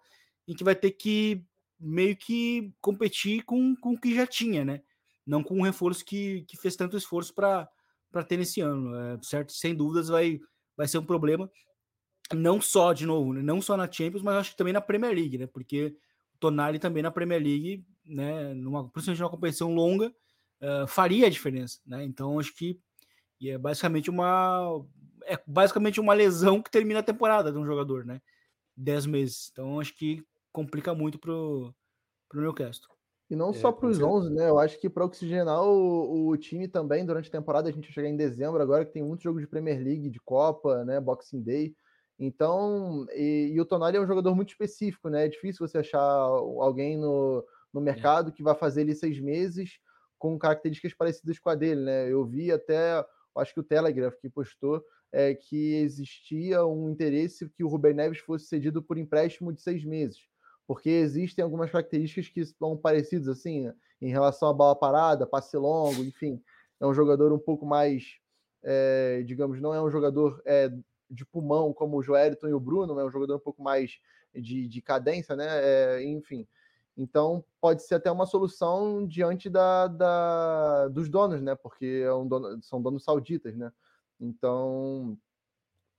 em 0.47 0.53
que 0.53 0.63
vai 0.63 0.75
ter 0.75 0.91
que 0.91 1.43
meio 1.79 2.15
que 2.15 2.73
competir 2.79 3.43
com, 3.43 3.75
com 3.75 3.93
o 3.93 3.99
que 3.99 4.15
já 4.15 4.25
tinha, 4.25 4.63
né? 4.63 4.81
Não 5.25 5.43
com 5.43 5.57
um 5.57 5.63
reforço 5.63 6.05
que, 6.05 6.43
que 6.43 6.55
fez 6.55 6.75
tanto 6.75 6.95
esforço 6.95 7.33
para 7.33 7.67
para 8.15 8.23
ter 8.23 8.37
nesse 8.37 8.61
ano. 8.61 8.95
É, 8.95 9.19
certo? 9.21 9.51
Sem 9.51 9.75
dúvidas 9.75 10.07
vai, 10.07 10.39
vai 10.77 10.87
ser 10.87 10.99
um 10.99 11.05
problema, 11.05 11.51
não 12.33 12.61
só, 12.61 12.93
de 12.93 13.05
novo, 13.05 13.33
né, 13.33 13.41
não 13.41 13.61
só 13.61 13.75
na 13.75 13.91
Champions, 13.91 14.23
mas 14.23 14.35
acho 14.35 14.51
que 14.51 14.57
também 14.57 14.71
na 14.71 14.79
Premier 14.79 15.13
League, 15.13 15.37
né? 15.37 15.47
Porque 15.47 15.97
o 16.33 16.37
Tonali 16.39 16.79
também 16.79 17.03
na 17.03 17.11
Premier 17.11 17.43
League, 17.43 17.85
né, 18.05 18.53
numa, 18.53 18.89
principalmente 18.89 19.19
numa 19.19 19.29
competição 19.29 19.73
longa, 19.73 20.15
uh, 20.61 20.87
faria 20.87 21.27
a 21.27 21.29
diferença, 21.29 21.81
né? 21.85 22.05
Então 22.05 22.39
acho 22.39 22.55
que 22.55 22.79
é 23.43 23.57
basicamente 23.57 24.09
uma 24.09 24.81
é 25.25 25.37
basicamente 25.45 25.99
uma 25.99 26.13
lesão 26.13 26.61
que 26.61 26.71
termina 26.71 27.01
a 27.01 27.03
temporada 27.03 27.51
de 27.51 27.57
um 27.57 27.65
jogador, 27.65 28.05
né? 28.05 28.21
10 28.77 29.07
meses. 29.07 29.49
Então 29.51 29.79
acho 29.79 29.93
que 29.93 30.23
complica 30.53 30.95
muito 30.95 31.19
pro, 31.19 31.75
pro 32.29 32.41
Newcastle. 32.41 32.94
E 33.29 33.35
não 33.35 33.49
é, 33.49 33.53
só 33.53 33.71
para 33.71 33.87
os 33.87 33.99
11, 33.99 34.33
né? 34.33 34.49
Eu 34.49 34.59
acho 34.59 34.79
que 34.79 34.89
para 34.89 35.05
oxigenar 35.05 35.63
o, 35.63 36.27
o, 36.27 36.37
time 36.37 36.67
também 36.67 37.05
durante 37.05 37.27
a 37.27 37.31
temporada, 37.31 37.69
a 37.69 37.71
gente 37.71 37.85
vai 37.85 37.93
chegar 37.93 38.09
em 38.09 38.15
dezembro 38.15 38.61
agora, 38.61 38.85
que 38.85 38.93
tem 38.93 39.03
muitos 39.03 39.23
jogos 39.23 39.41
de 39.41 39.47
Premier 39.47 39.81
League, 39.81 40.09
de 40.09 40.19
Copa, 40.19 40.85
né? 40.85 40.99
Boxing 40.99 41.41
Day. 41.41 41.75
Então, 42.19 43.05
e, 43.13 43.51
e 43.53 43.59
o 43.59 43.65
Tonali 43.65 43.97
é 43.97 44.01
um 44.01 44.07
jogador 44.07 44.35
muito 44.35 44.49
específico, 44.49 45.09
né? 45.09 45.25
É 45.25 45.29
difícil 45.29 45.67
você 45.67 45.79
achar 45.79 46.01
alguém 46.01 46.97
no, 46.97 47.43
no 47.73 47.81
é. 47.81 47.83
mercado 47.83 48.29
é. 48.29 48.31
que 48.31 48.43
vai 48.43 48.55
fazer 48.55 48.81
ele 48.81 48.93
seis 48.93 49.19
meses 49.19 49.79
com 50.19 50.37
características 50.37 50.93
parecidas 50.93 51.39
com 51.39 51.49
a 51.49 51.55
dele, 51.55 51.81
né? 51.81 52.11
Eu 52.11 52.25
vi 52.25 52.51
até, 52.51 53.03
acho 53.37 53.53
que 53.53 53.59
o 53.59 53.63
Telegraph 53.63 54.15
que 54.21 54.29
postou 54.29 54.83
é, 55.11 55.33
que 55.33 55.75
existia 55.75 56.65
um 56.65 56.89
interesse 56.89 57.49
que 57.49 57.63
o 57.63 57.67
Rubem 57.67 57.93
Neves 57.93 58.19
fosse 58.19 58.45
cedido 58.45 58.83
por 58.83 58.97
empréstimo 58.97 59.51
de 59.51 59.61
seis 59.61 59.83
meses 59.83 60.19
porque 60.67 60.89
existem 60.89 61.43
algumas 61.43 61.71
características 61.71 62.29
que 62.29 62.45
são 62.45 62.75
parecidas 62.75 63.27
assim, 63.27 63.71
em 64.01 64.09
relação 64.09 64.49
à 64.49 64.53
bola 64.53 64.75
parada, 64.75 65.27
passe 65.27 65.55
longo, 65.57 66.03
enfim. 66.03 66.41
É 66.79 66.85
um 66.85 66.93
jogador 66.93 67.31
um 67.31 67.39
pouco 67.39 67.65
mais, 67.65 68.17
é, 68.63 69.23
digamos, 69.23 69.61
não 69.61 69.73
é 69.73 69.81
um 69.81 69.89
jogador 69.89 70.41
é, 70.45 70.71
de 71.09 71.25
pulmão 71.25 71.73
como 71.73 71.97
o 71.97 72.03
Joelton 72.03 72.47
e 72.47 72.53
o 72.53 72.59
Bruno, 72.59 72.99
é 72.99 73.05
um 73.05 73.11
jogador 73.11 73.35
um 73.35 73.39
pouco 73.39 73.61
mais 73.61 73.99
de, 74.33 74.67
de 74.67 74.81
cadência, 74.81 75.35
né? 75.35 75.47
É, 75.49 76.03
enfim. 76.03 76.47
Então 76.97 77.43
pode 77.59 77.83
ser 77.83 77.95
até 77.95 78.09
uma 78.09 78.25
solução 78.25 79.05
diante 79.05 79.49
da, 79.49 79.87
da 79.87 80.87
dos 80.87 81.09
donos, 81.09 81.41
né? 81.41 81.55
Porque 81.55 82.03
é 82.03 82.13
um 82.13 82.27
dono, 82.27 82.61
são 82.63 82.81
donos 82.81 83.03
sauditas, 83.03 83.55
né? 83.55 83.71
Então 84.19 85.17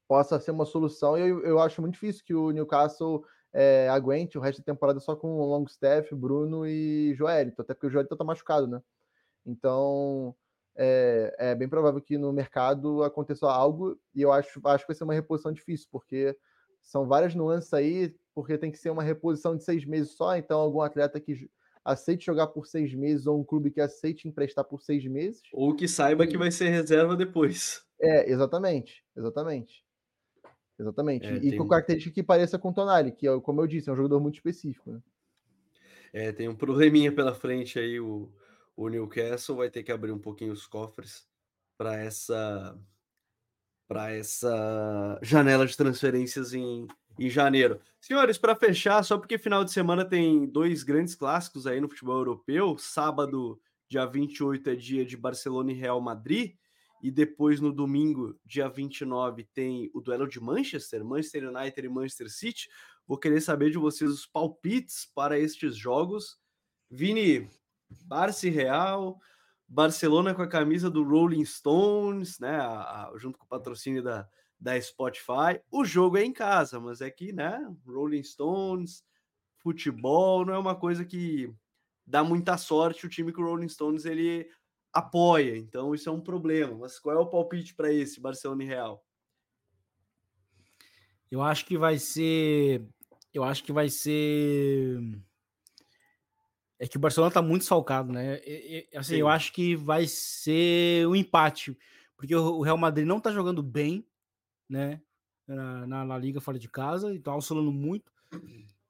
possa 0.09 0.39
ser 0.41 0.53
uma 0.53 0.65
solução. 0.65 1.19
E 1.19 1.29
eu, 1.29 1.45
eu 1.45 1.61
acho 1.61 1.81
muito 1.81 1.95
difícil 1.95 2.25
que 2.25 2.35
o 2.35 2.51
Newcastle 2.51 3.25
é, 3.59 3.89
aguente 3.89 4.37
o 4.37 4.41
resto 4.41 4.59
da 4.59 4.71
temporada 4.71 5.01
só 5.01 5.17
com 5.17 5.41
Longstaff, 5.41 6.15
Bruno 6.15 6.67
e 6.67 7.15
Joelito, 7.15 7.63
até 7.63 7.73
porque 7.73 7.87
o 7.87 7.91
Joelito 7.91 8.15
tá 8.15 8.23
machucado, 8.23 8.67
né? 8.67 8.83
Então 9.47 10.37
é, 10.77 11.35
é, 11.39 11.55
bem 11.55 11.67
provável 11.67 12.03
que 12.03 12.19
no 12.19 12.35
mercado 12.35 13.03
aconteça 13.03 13.47
algo, 13.51 13.99
e 14.15 14.21
eu 14.21 14.31
acho, 14.31 14.61
acho 14.63 14.85
que 14.85 14.89
vai 14.89 14.95
ser 14.95 15.05
uma 15.05 15.15
reposição 15.15 15.51
difícil, 15.51 15.89
porque 15.91 16.37
são 16.83 17.07
várias 17.07 17.35
nuances 17.35 17.73
aí, 17.73 18.15
porque 18.35 18.59
tem 18.59 18.71
que 18.71 18.77
ser 18.77 18.91
uma 18.91 19.03
reposição 19.03 19.57
de 19.57 19.65
seis 19.65 19.87
meses 19.87 20.13
só, 20.13 20.37
então 20.37 20.61
algum 20.61 20.83
atleta 20.83 21.19
que 21.19 21.51
aceite 21.83 22.27
jogar 22.27 22.49
por 22.49 22.67
seis 22.67 22.93
meses, 22.95 23.27
ou 23.27 23.41
um 23.41 23.45
clube 23.45 23.71
que 23.71 23.81
aceite 23.81 24.29
emprestar 24.29 24.67
por 24.67 24.83
seis 24.83 25.07
meses. 25.07 25.41
Ou 25.51 25.75
que 25.75 25.89
saiba 25.89 26.27
que 26.27 26.37
vai 26.37 26.51
ser 26.51 26.69
reserva 26.69 27.17
depois. 27.17 27.83
É, 27.99 28.31
exatamente, 28.31 29.03
exatamente. 29.17 29.86
Exatamente. 30.79 31.27
É, 31.27 31.37
e 31.37 31.57
com 31.57 31.67
característica 31.67 32.15
que 32.15 32.23
pareça 32.23 32.59
com 32.59 32.69
o 32.71 32.73
Tonali, 32.73 33.13
que, 33.13 33.27
é, 33.27 33.41
como 33.41 33.61
eu 33.61 33.67
disse, 33.67 33.89
é 33.89 33.93
um 33.93 33.97
jogador 33.97 34.21
muito 34.21 34.35
específico. 34.35 34.93
Né? 34.93 35.01
É, 36.13 36.33
tem 36.33 36.49
um 36.49 36.55
probleminha 36.55 37.11
pela 37.13 37.35
frente 37.35 37.79
aí. 37.79 37.99
O, 37.99 38.33
o 38.77 38.89
Newcastle 38.89 39.57
vai 39.57 39.71
ter 39.71 39.83
que 39.83 39.93
abrir 39.93 40.13
um 40.13 40.19
pouquinho 40.19 40.53
os 40.53 40.67
cofres 40.67 41.27
para 41.77 41.97
essa 41.97 42.79
para 43.89 44.13
essa 44.13 45.17
janela 45.23 45.65
de 45.65 45.77
transferências 45.77 46.53
em, 46.53 46.89
em 47.19 47.31
janeiro. 47.31 47.81
Senhores, 48.01 48.37
para 48.37 48.57
fechar, 48.57 49.01
só 49.05 49.17
porque 49.17 49.39
final 49.39 49.65
de 49.65 49.73
semana 49.73 50.05
tem 50.05 50.45
dois 50.45 50.83
grandes 50.83 51.15
clássicos 51.15 51.69
aí 51.69 51.81
no 51.81 51.89
futebol 51.89 52.17
europeu. 52.17 52.77
Sábado 52.79 53.61
dia 53.89 54.05
28 54.05 54.71
é 54.71 54.75
dia 54.75 55.05
de 55.05 55.17
Barcelona 55.17 55.71
e 55.71 55.75
Real 55.75 56.01
Madrid. 56.01 56.57
E 57.03 57.11
depois, 57.11 57.61
no 57.61 57.73
domingo, 57.73 58.39
dia 58.45 58.69
29, 58.69 59.45
tem 59.53 59.91
o 59.95 60.01
duelo 60.01 60.27
de 60.27 60.41
Manchester, 60.41 61.05
Manchester 61.05 61.49
United 61.49 61.87
e 61.87 61.89
Manchester 61.89 62.31
City. 62.31 62.69
Vou 63.07 63.19
querer 63.19 63.41
saber 63.41 63.71
de 63.71 63.79
vocês 63.79 64.11
os 64.11 64.27
palpites 64.27 65.11
para 65.15 65.39
estes 65.39 65.77
jogos. 65.77 66.39
Vini, 66.91 67.49
Barça 68.05 68.47
e 68.49 68.51
Real, 68.51 69.21
Barcelona 69.69 70.35
com 70.35 70.43
a 70.43 70.49
camisa 70.49 70.91
do 70.91 71.03
Rolling 71.03 71.45
Stones, 71.45 72.39
né? 72.39 72.57
A, 72.57 73.09
a, 73.09 73.13
junto 73.17 73.39
com 73.39 73.45
o 73.45 73.49
patrocínio 73.49 74.03
da, 74.03 74.29
da 74.59 74.81
Spotify. 74.81 75.61
O 75.71 75.85
jogo 75.85 76.17
é 76.17 76.25
em 76.25 76.33
casa, 76.33 76.81
mas 76.81 77.01
é 77.01 77.11
que, 77.11 77.33
né? 77.33 77.61
Rolling 77.87 78.23
Stones, 78.23 79.05
futebol, 79.59 80.45
não 80.45 80.55
é 80.55 80.59
uma 80.59 80.75
coisa 80.75 81.05
que 81.05 81.53
dá 82.07 82.23
muita 82.23 82.57
sorte 82.57 83.05
o 83.05 83.09
time 83.09 83.33
que 83.33 83.41
o 83.41 83.45
Rolling 83.45 83.69
Stones 83.69 84.05
ele 84.05 84.49
apoia. 84.97 85.57
Então 85.57 85.95
isso 85.95 86.09
é 86.09 86.13
um 86.13 86.21
problema. 86.21 86.77
Mas 86.77 86.99
qual 86.99 87.17
é 87.17 87.19
o 87.19 87.27
palpite 87.27 87.75
para 87.75 87.93
esse 87.93 88.21
Barcelona 88.21 88.65
e 88.65 88.67
Real? 88.67 89.05
Eu 91.31 91.43
acho 91.43 91.67
que 91.67 91.77
vai 91.77 91.99
ser. 91.99 92.83
Eu 93.33 93.45
acho 93.45 93.63
que 93.63 93.73
vai 93.73 93.89
ser. 93.89 94.99
É 96.79 96.87
que 96.87 96.97
o 96.97 97.01
Barcelona 97.01 97.33
tá 97.33 97.43
muito 97.43 97.65
salcado, 97.65 98.13
né? 98.13 98.41
E, 98.45 98.89
e, 98.93 98.97
assim, 98.97 99.15
Sim. 99.15 99.21
eu 99.21 99.29
acho 99.29 99.53
que 99.53 99.75
vai 99.75 100.07
ser 100.07 101.07
um 101.07 101.17
empate, 101.17 101.77
porque 102.17 102.35
o 102.35 102.61
Real 102.61 102.77
Madrid 102.77 103.07
não 103.07 103.21
tá 103.21 103.31
jogando 103.31 103.63
bem, 103.63 104.07
né? 104.69 105.01
Na, 105.47 105.87
na, 105.87 106.05
na 106.05 106.19
Liga 106.19 106.41
fora 106.41 106.59
de 106.59 106.69
casa, 106.69 107.15
então 107.15 107.33
tá 107.33 107.39
oscilando 107.39 107.73
muito. 107.73 108.13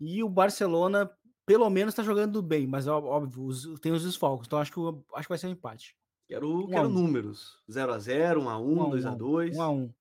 E 0.00 0.22
o 0.22 0.28
Barcelona, 0.28 1.10
pelo 1.46 1.70
menos, 1.70 1.94
tá 1.94 2.02
jogando 2.02 2.42
bem, 2.42 2.66
mas 2.66 2.88
óbvio, 2.88 3.44
os, 3.44 3.78
tem 3.80 3.92
os 3.92 4.04
desfalques, 4.04 4.46
então 4.46 4.58
acho 4.58 4.72
que, 4.72 4.80
acho 5.14 5.22
que 5.22 5.28
vai 5.28 5.38
ser 5.38 5.46
um 5.46 5.50
empate. 5.50 5.96
Quero, 6.28 6.64
um 6.64 6.66
quero 6.66 6.88
números: 6.88 7.62
0x0, 7.70 8.38
1x1, 8.38 8.90
2x2. 8.90 9.52
1x1. 9.54 9.94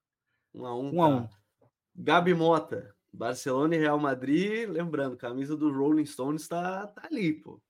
1x1. 0.56 0.94
1x1. 0.94 1.30
Gabi 1.96 2.34
Mota, 2.34 2.96
Barcelona 3.14 3.76
e 3.76 3.80
Real 3.80 4.00
Madrid. 4.00 4.68
Lembrando, 4.68 5.16
camisa 5.16 5.56
do 5.56 5.72
Rolling 5.72 6.06
Stones 6.06 6.48
tá, 6.48 6.88
tá 6.88 7.04
ali, 7.10 7.34
pô. 7.34 7.62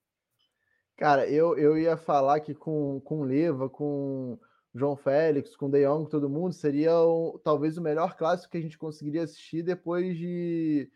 Cara, 0.95 1.27
eu, 1.27 1.57
eu 1.57 1.77
ia 1.77 1.97
falar 1.97 2.39
que 2.39 2.55
com, 2.55 3.01
com 3.01 3.23
Leva, 3.23 3.69
com 3.69 4.39
João 4.73 4.95
Félix, 4.95 5.55
com 5.55 5.69
De 5.69 5.85
Jong, 5.85 6.09
todo 6.09 6.29
mundo, 6.29 6.53
seria 6.53 6.97
o, 6.97 7.37
talvez 7.43 7.77
o 7.77 7.81
melhor 7.81 8.15
clássico 8.15 8.51
que 8.51 8.57
a 8.57 8.61
gente 8.61 8.77
conseguiria 8.77 9.23
assistir 9.23 9.61
depois 9.61 10.17
de, 10.17 10.89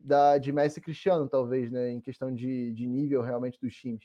da, 0.00 0.38
de 0.38 0.52
Messi 0.52 0.78
e 0.78 0.82
Cristiano, 0.82 1.28
talvez, 1.28 1.70
né? 1.70 1.90
Em 1.90 2.00
questão 2.00 2.32
de, 2.34 2.72
de 2.72 2.86
nível 2.86 3.22
realmente 3.22 3.58
dos 3.60 3.74
times. 3.74 4.04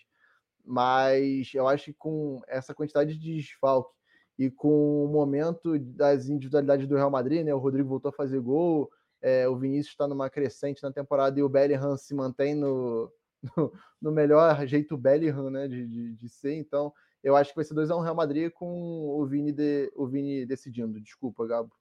Mas 0.66 1.54
eu 1.54 1.68
acho 1.68 1.86
que 1.86 1.94
com 1.94 2.42
essa 2.48 2.74
quantidade 2.74 3.18
de 3.18 3.36
desfalque 3.36 3.96
e 4.38 4.52
com 4.52 5.06
o 5.06 5.08
momento 5.08 5.80
das 5.80 6.28
individualidades 6.28 6.88
do 6.88 6.96
Real 6.96 7.10
Madrid, 7.10 7.44
né? 7.44 7.54
O 7.54 7.60
Rodrigo 7.60 7.90
voltou 7.90 8.10
a 8.10 8.14
fazer 8.14 8.40
gol, 8.40 8.92
é, 9.22 9.48
o 9.48 9.58
Vinícius 9.58 9.94
está 9.94 10.08
numa 10.08 10.30
crescente 10.30 10.84
na 10.84 10.92
temporada 10.92 11.40
e 11.40 11.44
o 11.44 11.50
Bellingham 11.50 11.98
se 11.98 12.14
mantém 12.14 12.54
no, 12.54 13.12
no, 13.58 13.74
no 14.02 14.12
melhor 14.12 14.66
jeito 14.68 14.98
Bellingham, 14.98 15.50
né, 15.50 15.68
de, 15.68 15.88
de, 15.88 16.14
de, 16.14 16.30
ser. 16.30 16.54
Então, 16.54 16.94
eu 17.24 17.36
acho 17.36 17.52
que 17.52 17.56
vai 17.56 17.66
ser 17.66 17.74
2x1 17.74 17.98
um 17.98 18.02
Real 18.02 18.16
Madrid 18.16 18.52
com 18.52 19.10
o 19.10 19.26
Vini, 19.26 19.52
de, 19.52 19.92
o 19.96 20.08
Vini 20.08 20.46
decidindo. 20.46 21.02
Desculpa, 21.02 21.48
Gabo. 21.48 21.72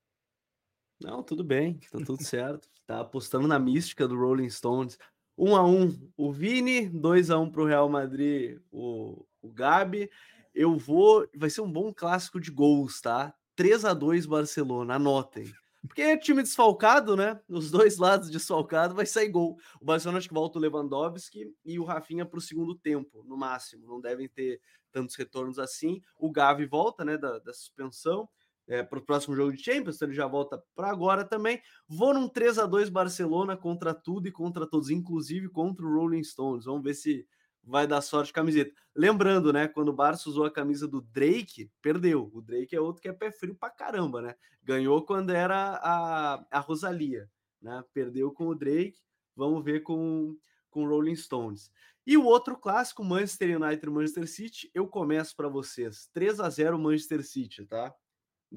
Não, 1.01 1.23
tudo 1.23 1.45
bem, 1.45 1.79
tá 1.91 1.99
tudo 2.05 2.23
certo. 2.23 2.69
Tá 2.87 3.01
apostando 3.01 3.47
na 3.47 3.59
mística 3.59 4.07
do 4.09 4.17
Rolling 4.17 4.49
Stones. 4.49 4.99
1 5.37 5.57
a 5.57 5.67
1 5.67 6.13
o 6.17 6.33
Vini, 6.33 6.89
2 6.89 7.31
a 7.31 7.39
1 7.39 7.51
para 7.51 7.63
o 7.63 7.67
Real 7.67 7.89
Madrid, 7.89 8.59
o, 8.71 9.27
o 9.43 9.53
Gabi. 9.53 10.11
Eu 10.55 10.79
vou, 10.79 11.29
vai 11.37 11.51
ser 11.51 11.61
um 11.61 11.71
bom 11.71 11.93
clássico 11.93 12.41
de 12.41 12.51
gols, 12.51 13.01
tá? 13.01 13.35
3 13.55 13.85
a 13.85 13.93
2 13.93 14.25
Barcelona, 14.25 14.95
anotem. 14.95 15.53
Porque 15.87 16.03
é 16.03 16.17
time 16.17 16.43
desfalcado, 16.43 17.17
né? 17.17 17.39
Os 17.49 17.71
dois 17.71 17.99
lados 17.99 18.31
desfalcado 18.31 18.95
vai 18.95 19.07
sair 19.07 19.29
gol. 19.29 19.59
O 19.81 19.85
Barcelona 19.85 20.19
acho 20.19 20.29
que 20.29 20.35
volta 20.35 20.59
o 20.59 20.61
Lewandowski 20.61 21.55
e 21.65 21.79
o 21.79 21.85
Rafinha 21.85 22.25
para 22.25 22.39
o 22.39 22.43
segundo 22.43 22.75
tempo, 22.75 23.23
no 23.25 23.37
máximo. 23.37 23.87
Não 23.87 24.01
devem 24.01 24.29
ter 24.29 24.61
tantos 24.91 25.15
retornos 25.15 25.59
assim. 25.59 26.03
O 26.19 26.31
Gavi 26.31 26.67
volta, 26.67 27.05
né, 27.05 27.17
da, 27.17 27.39
da 27.39 27.53
suspensão. 27.53 28.29
É, 28.69 28.83
para 28.83 28.99
o 28.99 29.03
próximo 29.03 29.37
jogo 29.37 29.53
de 29.53 29.63
Champions, 29.63 29.95
então 29.95 30.09
ele 30.09 30.17
já 30.17 30.27
volta 30.27 30.61
para 30.75 30.91
agora 30.91 31.25
também. 31.25 31.61
Vou 31.89 32.13
num 32.13 32.29
3 32.29 32.59
a 32.59 32.67
2 32.67 32.89
Barcelona 32.89 33.57
contra 33.57 33.95
tudo 33.95 34.27
e 34.27 34.33
contra 34.33 34.67
todos, 34.67 34.91
inclusive 34.91 35.49
contra 35.49 35.87
o 35.87 35.95
Rolling 35.95 36.25
Stones. 36.25 36.65
Vamos 36.65 36.83
ver 36.83 36.95
se 36.95 37.25
vai 37.63 37.87
dar 37.87 38.01
sorte 38.01 38.33
camiseta. 38.33 38.73
Lembrando, 38.95 39.53
né, 39.53 39.69
quando 39.69 39.91
o 39.91 39.93
Barça 39.93 40.29
usou 40.29 40.45
a 40.45 40.51
camisa 40.51 40.89
do 40.89 41.01
Drake, 41.01 41.71
perdeu. 41.81 42.31
O 42.33 42.41
Drake 42.41 42.75
é 42.75 42.81
outro 42.81 43.03
que 43.03 43.09
é 43.09 43.13
pé 43.13 43.31
frio 43.31 43.55
pra 43.55 43.71
caramba, 43.71 44.21
né? 44.21 44.35
Ganhou 44.63 45.05
quando 45.05 45.31
era 45.31 45.79
a, 45.83 46.45
a 46.51 46.59
Rosalia, 46.61 47.31
né? 47.63 47.85
Perdeu 47.93 48.33
com 48.33 48.49
o 48.49 48.55
Drake. 48.55 48.99
Vamos 49.37 49.65
ver 49.65 49.81
com 49.81 50.37
com 50.77 50.87
Rolling 50.87 51.17
Stones. 51.17 51.71
E 52.07 52.19
o 52.19 52.25
outro 52.25 52.55
clássico, 52.55 53.03
Manchester 53.03 53.61
United 53.61 53.87
e 53.87 53.91
Manchester 53.91 54.29
City, 54.29 54.71
eu 54.75 54.87
começo 54.87 55.35
para 55.35 55.49
vocês. 55.49 56.07
3 56.13 56.39
a 56.39 56.51
0 56.51 56.79
Manchester 56.79 57.27
City, 57.27 57.65
tá? 57.65 57.95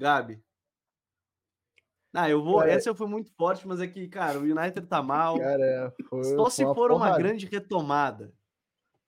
Gabi. 0.00 0.42
Ah, 2.12 2.28
eu 2.28 2.42
vou. 2.42 2.62
É. 2.62 2.72
Essa 2.72 2.94
foi 2.94 3.06
muito 3.06 3.30
forte, 3.34 3.68
mas 3.68 3.80
é 3.80 3.86
que, 3.86 4.08
cara, 4.08 4.38
o 4.38 4.42
United 4.42 4.86
tá 4.86 5.02
mal. 5.02 5.38
Cara, 5.38 5.94
foi, 6.08 6.24
Só 6.24 6.50
se 6.50 6.64
for 6.64 6.90
uma 6.90 7.16
grande 7.16 7.46
retomada. 7.46 8.32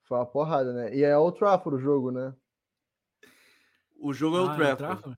Foi 0.03 0.17
uma 0.17 0.25
porrada, 0.25 0.71
né? 0.71 0.95
E 0.95 1.03
é 1.03 1.17
o 1.17 1.31
Trafford 1.31 1.77
o 1.77 1.81
jogo, 1.81 2.11
né? 2.11 2.33
O 3.99 4.13
jogo 4.13 4.37
é 4.37 4.41
o 4.41 4.49
ah, 4.49 4.53
é 4.53 4.75
Trafford. 4.75 5.17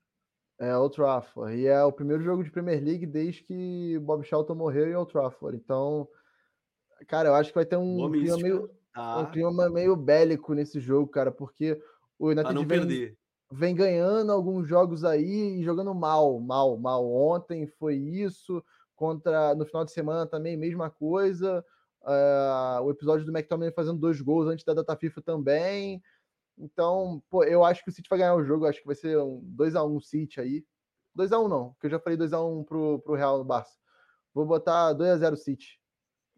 É 0.58 0.76
o 0.76 0.88
Trafford. 0.88 1.56
E 1.56 1.66
é 1.66 1.84
o 1.84 1.92
primeiro 1.92 2.22
jogo 2.22 2.42
de 2.42 2.50
Premier 2.50 2.82
League 2.82 3.06
desde 3.06 3.42
que 3.42 3.98
Bob 4.00 4.24
Charlton 4.24 4.54
morreu 4.54 4.88
em 4.88 4.94
Old 4.94 5.12
Trafford. 5.12 5.56
Então, 5.56 6.08
cara, 7.06 7.28
eu 7.28 7.34
acho 7.34 7.50
que 7.50 7.56
vai 7.56 7.66
ter 7.66 7.76
um 7.76 8.10
clima 8.10 8.36
meio, 8.38 8.70
ah. 8.94 9.20
um 9.20 9.26
clima 9.30 9.68
meio 9.68 9.94
bélico 9.94 10.54
nesse 10.54 10.80
jogo, 10.80 11.08
cara, 11.08 11.30
porque 11.30 11.80
o 12.18 12.30
United 12.30 12.64
vem, 12.64 13.16
vem, 13.50 13.74
ganhando 13.74 14.32
alguns 14.32 14.68
jogos 14.68 15.04
aí 15.04 15.60
e 15.60 15.64
jogando 15.64 15.94
mal, 15.94 16.40
mal, 16.40 16.76
mal. 16.76 17.06
Ontem 17.10 17.66
foi 17.66 17.96
isso, 17.96 18.62
contra 18.94 19.54
no 19.54 19.64
final 19.66 19.84
de 19.84 19.92
semana 19.92 20.26
também, 20.26 20.56
mesma 20.56 20.90
coisa. 20.90 21.64
Uh, 22.02 22.82
o 22.82 22.90
episódio 22.90 23.26
do 23.26 23.32
McTominay 23.36 23.72
fazendo 23.72 23.98
dois 23.98 24.20
gols 24.20 24.46
antes 24.46 24.64
da 24.64 24.74
data 24.74 24.96
FIFA 24.96 25.22
também. 25.22 26.02
Então, 26.58 27.22
pô, 27.28 27.44
eu 27.44 27.64
acho 27.64 27.82
que 27.82 27.90
o 27.90 27.92
City 27.92 28.08
vai 28.08 28.20
ganhar 28.20 28.34
o 28.34 28.44
jogo. 28.44 28.66
Acho 28.66 28.80
que 28.80 28.86
vai 28.86 28.94
ser 28.94 29.18
um 29.18 29.42
2x1 29.56 30.00
City 30.00 30.40
aí. 30.40 30.64
2x1 31.16 31.48
não, 31.48 31.72
porque 31.72 31.86
eu 31.86 31.90
já 31.90 31.98
falei 31.98 32.18
2x1 32.18 32.64
pro, 32.64 32.98
pro 33.00 33.14
Real 33.14 33.38
no 33.38 33.44
Barça. 33.44 33.76
Vou 34.32 34.46
botar 34.46 34.94
2x0 34.94 35.36
City. 35.36 35.80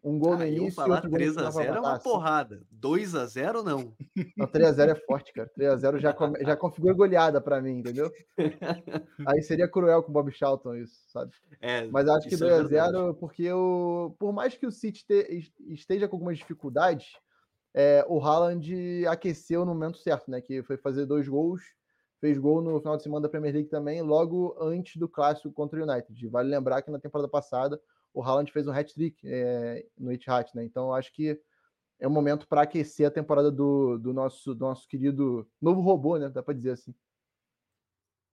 Um 0.03 0.17
gol 0.17 0.33
ah, 0.33 0.37
no 0.37 0.45
início. 0.45 0.73
Falar 0.73 1.01
3x0 1.01 1.65
é 1.65 1.79
uma 1.79 1.99
porrada. 1.99 2.61
2x0 2.73 3.63
não. 3.63 3.93
Não, 4.37 4.47
3x0 4.47 4.89
é 4.89 4.95
forte, 4.95 5.33
cara. 5.33 5.51
3x0 5.57 5.99
já, 5.99 6.13
come, 6.13 6.39
já 6.43 6.55
configura 6.55 6.93
goleada 6.93 7.41
pra 7.41 7.61
mim, 7.61 7.79
entendeu? 7.79 8.09
Aí 9.27 9.41
seria 9.41 9.67
cruel 9.67 10.01
com 10.01 10.09
o 10.09 10.13
Bob 10.13 10.31
Charlton 10.31 10.75
isso, 10.75 10.95
sabe? 11.07 11.31
É, 11.59 11.85
Mas 11.87 12.07
acho 12.07 12.29
que 12.29 12.35
2x0, 12.35 13.09
é 13.09 13.13
porque 13.13 13.43
eu, 13.43 14.15
por 14.17 14.31
mais 14.31 14.55
que 14.55 14.65
o 14.65 14.71
City 14.71 15.05
te, 15.05 15.53
esteja 15.67 16.07
com 16.07 16.15
algumas 16.15 16.37
dificuldades, 16.37 17.17
é, 17.73 18.05
o 18.07 18.19
Haaland 18.21 19.05
aqueceu 19.07 19.65
no 19.65 19.73
momento 19.73 19.97
certo, 19.97 20.31
né? 20.31 20.39
Que 20.39 20.63
foi 20.63 20.77
fazer 20.77 21.05
dois 21.05 21.27
gols. 21.27 21.61
Fez 22.21 22.37
gol 22.37 22.61
no 22.61 22.79
final 22.79 22.97
de 22.97 23.03
semana 23.03 23.21
da 23.21 23.29
Premier 23.29 23.53
League 23.53 23.69
também, 23.69 24.01
logo 24.01 24.53
antes 24.59 24.97
do 24.97 25.07
clássico 25.07 25.53
contra 25.53 25.79
o 25.79 25.89
United. 25.89 26.27
Vale 26.27 26.49
lembrar 26.49 26.81
que 26.81 26.91
na 26.91 26.99
temporada 26.99 27.29
passada 27.29 27.79
o 28.13 28.23
Haaland 28.23 28.51
fez 28.51 28.67
um 28.67 28.71
hat-trick 28.71 29.19
é, 29.25 29.85
no 29.97 30.11
Etihad, 30.11 30.49
né? 30.53 30.63
Então 30.63 30.93
acho 30.93 31.11
que 31.13 31.39
é 31.99 32.07
um 32.07 32.11
momento 32.11 32.47
para 32.47 32.61
aquecer 32.61 33.07
a 33.07 33.11
temporada 33.11 33.51
do, 33.51 33.97
do, 33.97 34.13
nosso, 34.13 34.55
do 34.55 34.61
nosso 34.61 34.87
querido 34.87 35.47
novo 35.61 35.81
robô, 35.81 36.17
né? 36.17 36.29
Dá 36.29 36.41
para 36.41 36.53
dizer 36.53 36.71
assim. 36.71 36.93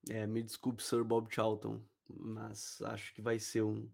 É, 0.09 0.27
me 0.27 0.43
desculpe, 0.43 0.83
Sir 0.83 1.03
Bob 1.03 1.27
Charlton, 1.35 1.81
mas 2.09 2.81
acho 2.83 3.13
que 3.13 3.21
vai 3.21 3.39
ser 3.41 3.63
um, 3.63 3.89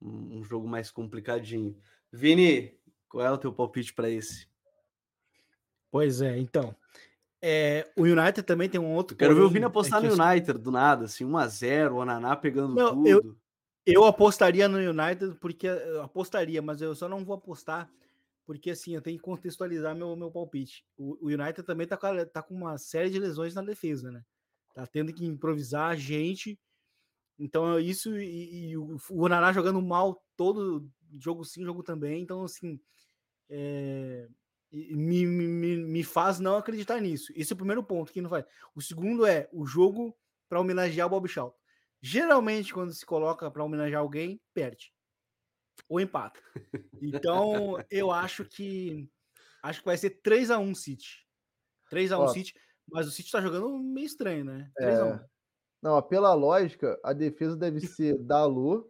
um 0.00 0.42
jogo 0.42 0.66
mais 0.66 0.90
complicadinho. 0.90 1.76
Vini, 2.10 2.74
qual 3.08 3.26
é 3.26 3.30
o 3.30 3.38
teu 3.38 3.52
palpite 3.52 3.92
para 3.92 4.08
esse? 4.08 4.48
Pois 5.90 6.22
é, 6.22 6.38
então. 6.38 6.74
É, 7.44 7.90
o 7.96 8.02
United 8.02 8.44
também 8.44 8.68
tem 8.68 8.80
um 8.80 8.94
outro. 8.94 9.16
Quero 9.16 9.34
ver 9.34 9.42
o 9.42 9.50
Vini 9.50 9.64
apostar 9.64 10.02
é 10.02 10.08
no 10.08 10.14
United 10.14 10.58
do 10.58 10.70
nada, 10.70 11.04
assim, 11.04 11.24
1x0, 11.24 11.92
o 11.92 12.00
Ananá 12.00 12.36
pegando 12.36 12.74
Não, 12.74 12.94
tudo. 12.94 13.08
Eu, 13.08 13.36
eu 13.84 14.04
apostaria 14.04 14.68
no 14.68 14.78
United 14.78 15.38
porque 15.40 15.66
eu 15.66 16.02
apostaria, 16.02 16.62
mas 16.62 16.80
eu 16.80 16.94
só 16.94 17.08
não 17.08 17.24
vou 17.24 17.36
apostar 17.36 17.90
porque 18.44 18.70
assim 18.70 18.94
eu 18.94 19.02
tenho 19.02 19.16
que 19.16 19.22
contextualizar 19.22 19.94
meu, 19.94 20.14
meu 20.16 20.30
palpite. 20.30 20.84
O, 20.96 21.26
o 21.26 21.28
United 21.28 21.62
também 21.62 21.86
tá 21.86 21.96
com, 21.96 22.26
tá 22.26 22.42
com 22.42 22.54
uma 22.54 22.76
série 22.78 23.10
de 23.10 23.18
lesões 23.18 23.54
na 23.54 23.62
defesa, 23.62 24.10
né? 24.10 24.24
Tá 24.74 24.86
tendo 24.86 25.12
que 25.12 25.24
improvisar 25.24 25.96
gente. 25.96 26.58
Então 27.38 27.76
é 27.76 27.82
isso 27.82 28.18
e, 28.18 28.70
e 28.70 28.76
o, 28.76 28.96
o 29.10 29.24
Onaná 29.24 29.52
jogando 29.52 29.80
mal 29.80 30.22
todo 30.36 30.88
jogo 31.18 31.44
sim, 31.44 31.64
jogo 31.64 31.82
também. 31.82 32.22
Então 32.22 32.44
assim 32.44 32.80
é, 33.48 34.28
me, 34.72 35.26
me, 35.26 35.76
me, 35.76 36.04
faz 36.04 36.40
não 36.40 36.56
acreditar 36.56 37.00
nisso. 37.00 37.32
Esse 37.36 37.52
é 37.52 37.54
o 37.54 37.58
primeiro 37.58 37.82
ponto 37.82 38.12
que 38.12 38.20
não 38.20 38.30
faz. 38.30 38.44
O 38.74 38.80
segundo 38.80 39.26
é 39.26 39.48
o 39.52 39.66
jogo 39.66 40.16
para 40.48 40.60
homenagear 40.60 41.06
o 41.06 41.10
Bob 41.10 41.28
Shaw. 41.28 41.56
Geralmente, 42.02 42.74
quando 42.74 42.92
se 42.92 43.06
coloca 43.06 43.48
para 43.48 43.62
homenagear 43.62 44.00
alguém, 44.00 44.40
perde. 44.52 44.92
Ou 45.88 46.00
empata. 46.00 46.40
Então, 47.00 47.76
eu 47.90 48.10
acho 48.10 48.44
que 48.44 49.08
acho 49.62 49.80
que 49.80 49.86
vai 49.86 49.96
ser 49.96 50.10
3 50.22 50.50
a 50.50 50.58
1 50.58 50.74
City. 50.74 51.24
3 51.90 52.10
a 52.12 52.18
1 52.18 52.28
City, 52.28 52.54
mas 52.90 53.06
o 53.06 53.10
City 53.10 53.30
tá 53.30 53.40
jogando 53.40 53.78
meio 53.78 54.06
estranho, 54.06 54.44
né? 54.44 54.70
3 54.76 54.98
a 54.98 55.04
1. 55.04 55.08
É... 55.10 55.26
Não, 55.82 56.02
pela 56.02 56.34
lógica, 56.34 56.98
a 57.04 57.12
defesa 57.12 57.56
deve 57.56 57.80
ser 57.86 58.18
Dalu, 58.18 58.88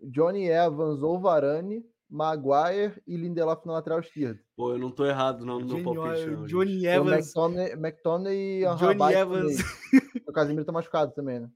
Johnny 0.00 0.48
Evans 0.48 1.02
ou 1.02 1.20
Varane, 1.20 1.84
Maguire 2.08 3.02
e 3.06 3.16
Lindelof 3.16 3.66
na 3.66 3.74
lateral 3.74 4.00
esquerda. 4.00 4.40
Pô, 4.56 4.72
eu 4.72 4.78
não 4.78 4.90
tô 4.90 5.04
errado 5.04 5.44
não 5.44 5.60
no 5.60 5.66
meu 5.66 5.84
palpite. 5.84 6.26
Não, 6.26 6.46
Johnny 6.46 6.86
Evans. 6.86 7.34
O 7.36 7.48
McTominay, 7.50 8.62
e 8.62 8.76
Johnny 8.76 9.14
Evans. 9.14 9.58
O 10.26 10.32
Casemiro 10.32 10.64
tá 10.64 10.72
machucado 10.72 11.12
também, 11.12 11.40
né? 11.40 11.50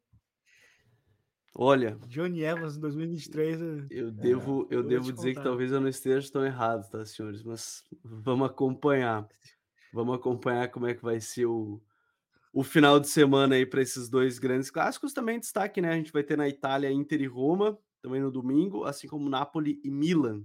Olha, 1.55 1.99
Johnny 2.07 2.43
Evans 2.43 2.77
em 2.77 2.81
2023. 2.81 3.61
Eu 3.91 4.11
devo, 4.11 4.67
é, 4.71 4.75
eu 4.75 4.83
devo 4.83 5.13
dizer 5.13 5.35
que 5.35 5.43
talvez 5.43 5.71
eu 5.71 5.81
não 5.81 5.89
esteja 5.89 6.31
tão 6.33 6.45
errado, 6.45 6.89
tá, 6.91 7.05
senhores? 7.05 7.43
Mas 7.43 7.85
vamos 8.03 8.49
acompanhar. 8.49 9.29
Vamos 9.93 10.15
acompanhar 10.15 10.71
como 10.71 10.87
é 10.87 10.95
que 10.95 11.03
vai 11.03 11.21
ser 11.21 11.45
o, 11.45 11.83
o 12.55 12.65
final 12.65 12.99
de 12.99 13.09
semana 13.09 13.55
aí 13.55 13.67
para 13.67 13.83
esses 13.83 14.09
dois 14.09 14.39
grandes 14.39 14.71
clássicos. 14.71 15.13
Também 15.13 15.39
destaque, 15.39 15.83
né? 15.83 15.93
A 15.93 15.97
gente 15.97 16.13
vai 16.13 16.23
ter 16.23 16.39
na 16.39 16.49
Itália 16.49 16.91
Inter 16.91 17.21
e 17.21 17.27
Roma, 17.27 17.79
também 18.01 18.23
no 18.23 18.31
domingo, 18.31 18.85
assim 18.85 19.07
como 19.07 19.29
Napoli 19.29 19.79
e 19.85 19.91
Milan. 19.91 20.43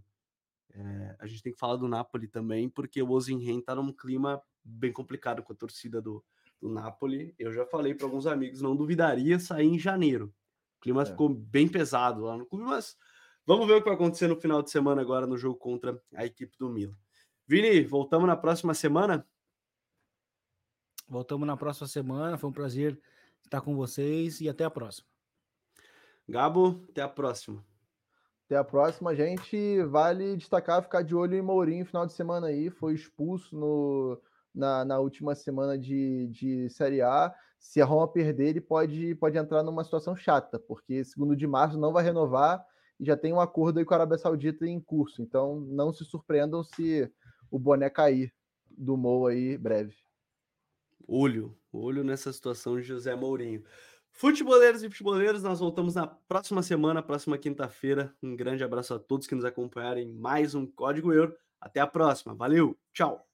É, 0.73 1.15
a 1.19 1.25
gente 1.25 1.41
tem 1.41 1.53
que 1.53 1.59
falar 1.59 1.77
do 1.77 1.87
Napoli 1.87 2.27
também, 2.27 2.69
porque 2.69 3.01
o 3.01 3.11
Ozenhen 3.11 3.61
tá 3.61 3.73
num 3.73 3.93
clima 3.93 4.41
bem 4.63 4.91
complicado 4.91 5.41
com 5.41 5.53
a 5.53 5.55
torcida 5.55 6.01
do, 6.01 6.23
do 6.61 6.69
Napoli. 6.69 7.33
Eu 7.39 7.53
já 7.53 7.65
falei 7.65 7.95
para 7.95 8.05
alguns 8.05 8.27
amigos, 8.27 8.61
não 8.61 8.75
duvidaria 8.75 9.39
sair 9.39 9.67
em 9.67 9.79
janeiro. 9.79 10.33
O 10.87 10.93
clima 10.93 11.01
é. 11.01 11.05
ficou 11.05 11.27
bem 11.27 11.67
pesado 11.67 12.21
lá 12.21 12.37
no 12.37 12.45
clube, 12.45 12.63
mas 12.63 12.95
vamos 13.45 13.67
ver 13.67 13.73
o 13.73 13.79
que 13.79 13.89
vai 13.89 13.95
acontecer 13.95 14.27
no 14.27 14.39
final 14.39 14.63
de 14.63 14.71
semana 14.71 15.01
agora 15.01 15.27
no 15.27 15.37
jogo 15.37 15.57
contra 15.57 16.01
a 16.15 16.25
equipe 16.25 16.55
do 16.57 16.69
Milan. 16.69 16.95
Vini, 17.45 17.83
voltamos 17.83 18.25
na 18.25 18.37
próxima 18.37 18.73
semana? 18.73 19.27
Voltamos 21.05 21.45
na 21.45 21.57
próxima 21.57 21.87
semana. 21.87 22.37
Foi 22.37 22.49
um 22.49 22.53
prazer 22.53 22.97
estar 23.43 23.59
com 23.59 23.75
vocês 23.75 24.39
e 24.39 24.47
até 24.47 24.63
a 24.63 24.69
próxima. 24.69 25.07
Gabo, 26.27 26.81
até 26.89 27.01
a 27.01 27.09
próxima. 27.09 27.61
Até 28.45 28.55
a 28.55 28.63
próxima, 28.63 29.13
gente. 29.13 29.83
Vale 29.83 30.37
destacar, 30.37 30.81
ficar 30.81 31.01
de 31.01 31.13
olho 31.13 31.35
em 31.35 31.41
Mourinho 31.41 31.85
final 31.85 32.05
de 32.05 32.13
semana 32.13 32.47
aí. 32.47 32.69
Foi 32.69 32.93
expulso 32.93 33.57
no, 33.57 34.21
na, 34.55 34.85
na 34.85 34.99
última 34.99 35.35
semana 35.35 35.77
de, 35.77 36.27
de 36.27 36.69
Série 36.69 37.01
A 37.01 37.33
se 37.59 37.81
a 37.81 37.85
Roma 37.85 38.07
perder, 38.07 38.49
ele 38.49 38.61
pode, 38.61 39.15
pode 39.15 39.37
entrar 39.37 39.63
numa 39.63 39.83
situação 39.83 40.15
chata, 40.15 40.59
porque 40.59 41.03
segundo 41.03 41.35
de 41.35 41.47
março 41.47 41.79
não 41.79 41.91
vai 41.91 42.03
renovar 42.03 42.63
e 42.99 43.05
já 43.05 43.15
tem 43.15 43.33
um 43.33 43.39
acordo 43.39 43.79
aí 43.79 43.85
com 43.85 43.93
a 43.93 43.97
Arábia 43.97 44.17
Saudita 44.17 44.65
em 44.65 44.79
curso. 44.79 45.21
Então 45.21 45.59
não 45.59 45.93
se 45.93 46.05
surpreendam 46.05 46.63
se 46.63 47.11
o 47.49 47.59
boné 47.59 47.89
cair 47.89 48.33
do 48.69 48.95
Mou 48.97 49.27
aí 49.27 49.57
breve. 49.57 49.95
Olho, 51.07 51.57
olho 51.71 52.03
nessa 52.03 52.31
situação 52.33 52.75
de 52.75 52.83
José 52.83 53.15
Mourinho. 53.15 53.63
Futeboleiros 54.11 54.81
e 54.81 54.89
futeboleiros, 54.89 55.43
nós 55.43 55.59
voltamos 55.59 55.93
na 55.93 56.07
próxima 56.07 56.63
semana, 56.63 57.03
próxima 57.03 57.37
quinta-feira. 57.37 58.13
Um 58.21 58.35
grande 58.35 58.63
abraço 58.63 58.93
a 58.93 58.99
todos 58.99 59.27
que 59.27 59.35
nos 59.35 59.45
acompanharem 59.45 60.09
em 60.09 60.11
mais 60.11 60.55
um 60.55 60.65
Código 60.65 61.13
Euro. 61.13 61.35
Até 61.61 61.79
a 61.79 61.87
próxima. 61.87 62.33
Valeu, 62.33 62.75
tchau. 62.93 63.25